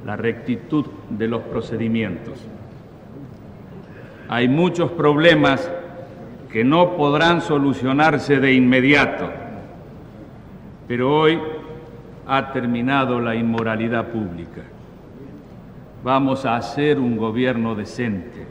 la 0.05 0.17
rectitud 0.17 0.85
de 1.09 1.29
los 1.29 1.41
procedimientos. 1.43 2.33
Hay 4.27 4.49
muchos 4.49 4.91
problemas 4.91 5.71
que 6.51 6.65
no 6.65 6.97
podrán 6.97 7.39
solucionarse 7.39 8.41
de 8.41 8.51
inmediato, 8.55 9.29
pero 10.85 11.17
hoy 11.17 11.39
ha 12.27 12.51
terminado 12.51 13.21
la 13.21 13.35
inmoralidad 13.35 14.07
pública. 14.07 14.63
Vamos 16.03 16.45
a 16.45 16.57
hacer 16.57 16.99
un 16.99 17.15
gobierno 17.15 17.73
decente. 17.73 18.45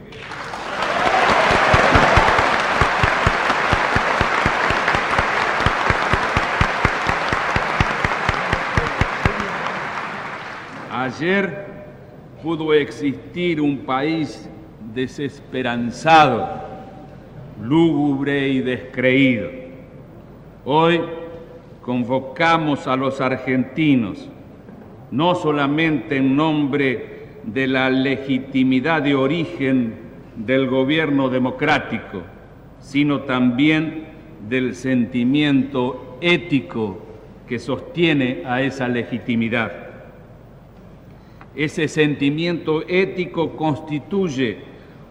Ayer 11.05 11.67
pudo 12.43 12.73
existir 12.73 13.61
un 13.61 13.81
país 13.81 14.49
desesperanzado, 14.95 16.49
lúgubre 17.63 18.49
y 18.49 18.61
descreído. 18.61 19.51
Hoy 20.65 21.03
convocamos 21.83 22.87
a 22.87 22.97
los 22.97 23.21
argentinos, 23.21 24.31
no 25.11 25.35
solamente 25.35 26.17
en 26.17 26.35
nombre 26.35 27.27
de 27.43 27.67
la 27.67 27.91
legitimidad 27.91 29.03
de 29.03 29.15
origen 29.15 29.97
del 30.37 30.69
gobierno 30.69 31.29
democrático, 31.29 32.23
sino 32.81 33.21
también 33.25 34.05
del 34.49 34.75
sentimiento 34.75 36.17
ético 36.23 36.99
que 37.47 37.59
sostiene 37.59 38.45
a 38.47 38.63
esa 38.63 38.89
legitimidad. 38.89 39.84
Ese 41.57 41.87
sentimiento 41.87 42.83
ético 42.89 43.57
constituye 43.57 44.59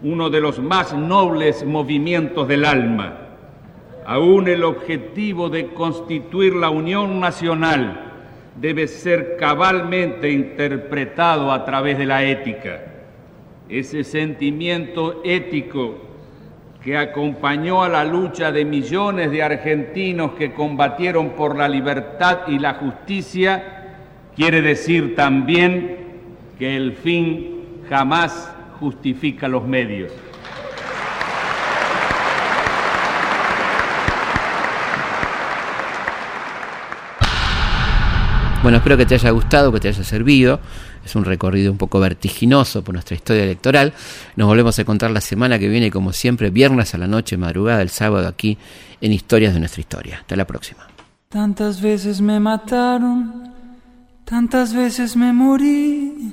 uno 0.02 0.28
de 0.28 0.40
los 0.40 0.58
más 0.58 0.92
nobles 0.92 1.64
movimientos 1.64 2.46
del 2.46 2.66
alma. 2.66 3.18
Aún 4.04 4.48
el 4.48 4.62
objetivo 4.62 5.48
de 5.48 5.68
constituir 5.68 6.54
la 6.54 6.68
Unión 6.68 7.18
Nacional 7.20 8.12
debe 8.60 8.86
ser 8.86 9.36
cabalmente 9.38 10.30
interpretado 10.30 11.50
a 11.50 11.64
través 11.64 11.96
de 11.96 12.04
la 12.04 12.22
ética. 12.22 12.82
Ese 13.70 14.04
sentimiento 14.04 15.22
ético 15.24 15.96
que 16.82 16.98
acompañó 16.98 17.82
a 17.82 17.88
la 17.88 18.04
lucha 18.04 18.52
de 18.52 18.66
millones 18.66 19.30
de 19.30 19.42
argentinos 19.42 20.32
que 20.32 20.52
combatieron 20.52 21.30
por 21.30 21.56
la 21.56 21.66
libertad 21.66 22.40
y 22.48 22.58
la 22.58 22.74
justicia, 22.74 23.96
quiere 24.36 24.60
decir 24.60 25.14
también 25.14 26.03
que 26.58 26.76
el 26.76 26.92
fin 26.94 27.82
jamás 27.88 28.50
justifica 28.78 29.48
los 29.48 29.66
medios. 29.66 30.12
Bueno, 38.62 38.78
espero 38.78 38.96
que 38.96 39.04
te 39.04 39.14
haya 39.14 39.28
gustado, 39.30 39.70
que 39.72 39.80
te 39.80 39.88
haya 39.88 40.02
servido. 40.04 40.58
Es 41.04 41.14
un 41.14 41.26
recorrido 41.26 41.70
un 41.70 41.76
poco 41.76 42.00
vertiginoso 42.00 42.82
por 42.82 42.94
nuestra 42.94 43.14
historia 43.14 43.42
electoral. 43.42 43.92
Nos 44.36 44.46
volvemos 44.46 44.78
a 44.78 44.82
encontrar 44.82 45.10
la 45.10 45.20
semana 45.20 45.58
que 45.58 45.68
viene, 45.68 45.90
como 45.90 46.14
siempre, 46.14 46.48
viernes 46.48 46.94
a 46.94 46.98
la 46.98 47.06
noche, 47.06 47.36
madrugada 47.36 47.82
el 47.82 47.90
sábado, 47.90 48.26
aquí 48.26 48.56
en 49.02 49.12
Historias 49.12 49.52
de 49.52 49.60
nuestra 49.60 49.80
historia. 49.82 50.18
Hasta 50.20 50.34
la 50.34 50.46
próxima. 50.46 50.88
Tantas 51.28 51.82
veces 51.82 52.22
me 52.22 52.40
mataron, 52.40 53.52
tantas 54.24 54.72
veces 54.72 55.14
me 55.14 55.30
morí 55.34 56.32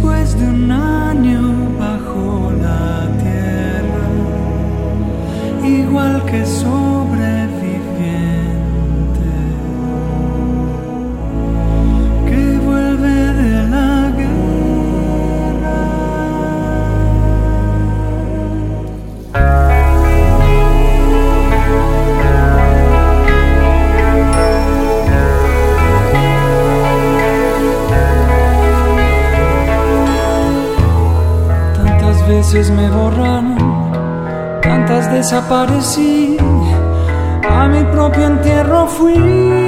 después 0.00 0.34
de 0.38 0.46
un 0.46 1.09
veces 32.52 32.70
me 32.72 32.90
borraron, 32.90 33.56
tantas 34.60 35.12
desaparecí. 35.12 36.36
A 37.48 37.68
mi 37.68 37.84
propio 37.92 38.26
entierro 38.26 38.86
fui 38.88 39.59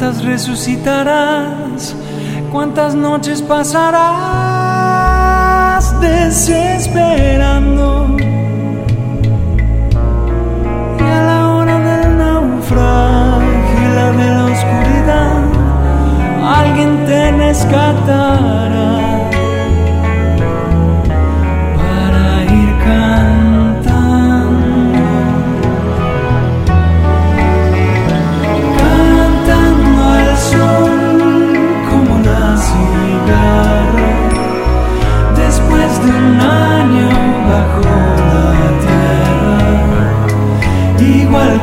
resucitarás, 0.00 1.94
cuántas 2.50 2.94
noches 2.94 3.42
pasarás 3.42 4.00
desesperando. 6.00 8.16
Y 10.98 11.02
a 11.02 11.22
la 11.22 11.54
hora 11.54 11.78
del 11.78 12.16
naufragio 12.16 13.94
la 13.94 14.12
de 14.12 14.30
la 14.36 14.46
oscuridad, 14.46 15.42
alguien 16.42 17.04
te 17.04 17.32
rescatará. 17.32 18.79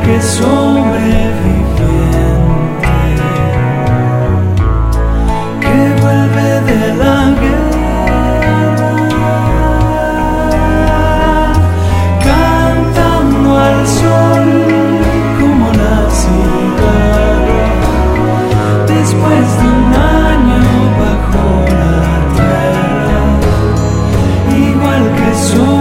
que 0.08 0.22
sobreviviente 0.22 1.84
que 5.60 5.78
vuelve 6.00 6.50
de 6.70 6.82
la 7.02 7.18
guerra 7.42 7.82
cantando 12.24 13.48
al 13.66 13.80
sol 13.86 14.48
como 15.38 15.62
una 15.74 15.96
cigarra 16.20 17.66
después 18.86 19.44
de 19.60 19.66
un 19.76 19.88
año 20.24 20.64
bajo 21.02 21.46
la 21.80 22.02
tierra 22.34 23.20
igual 24.68 25.02
que 25.18 25.30
soy 25.48 25.77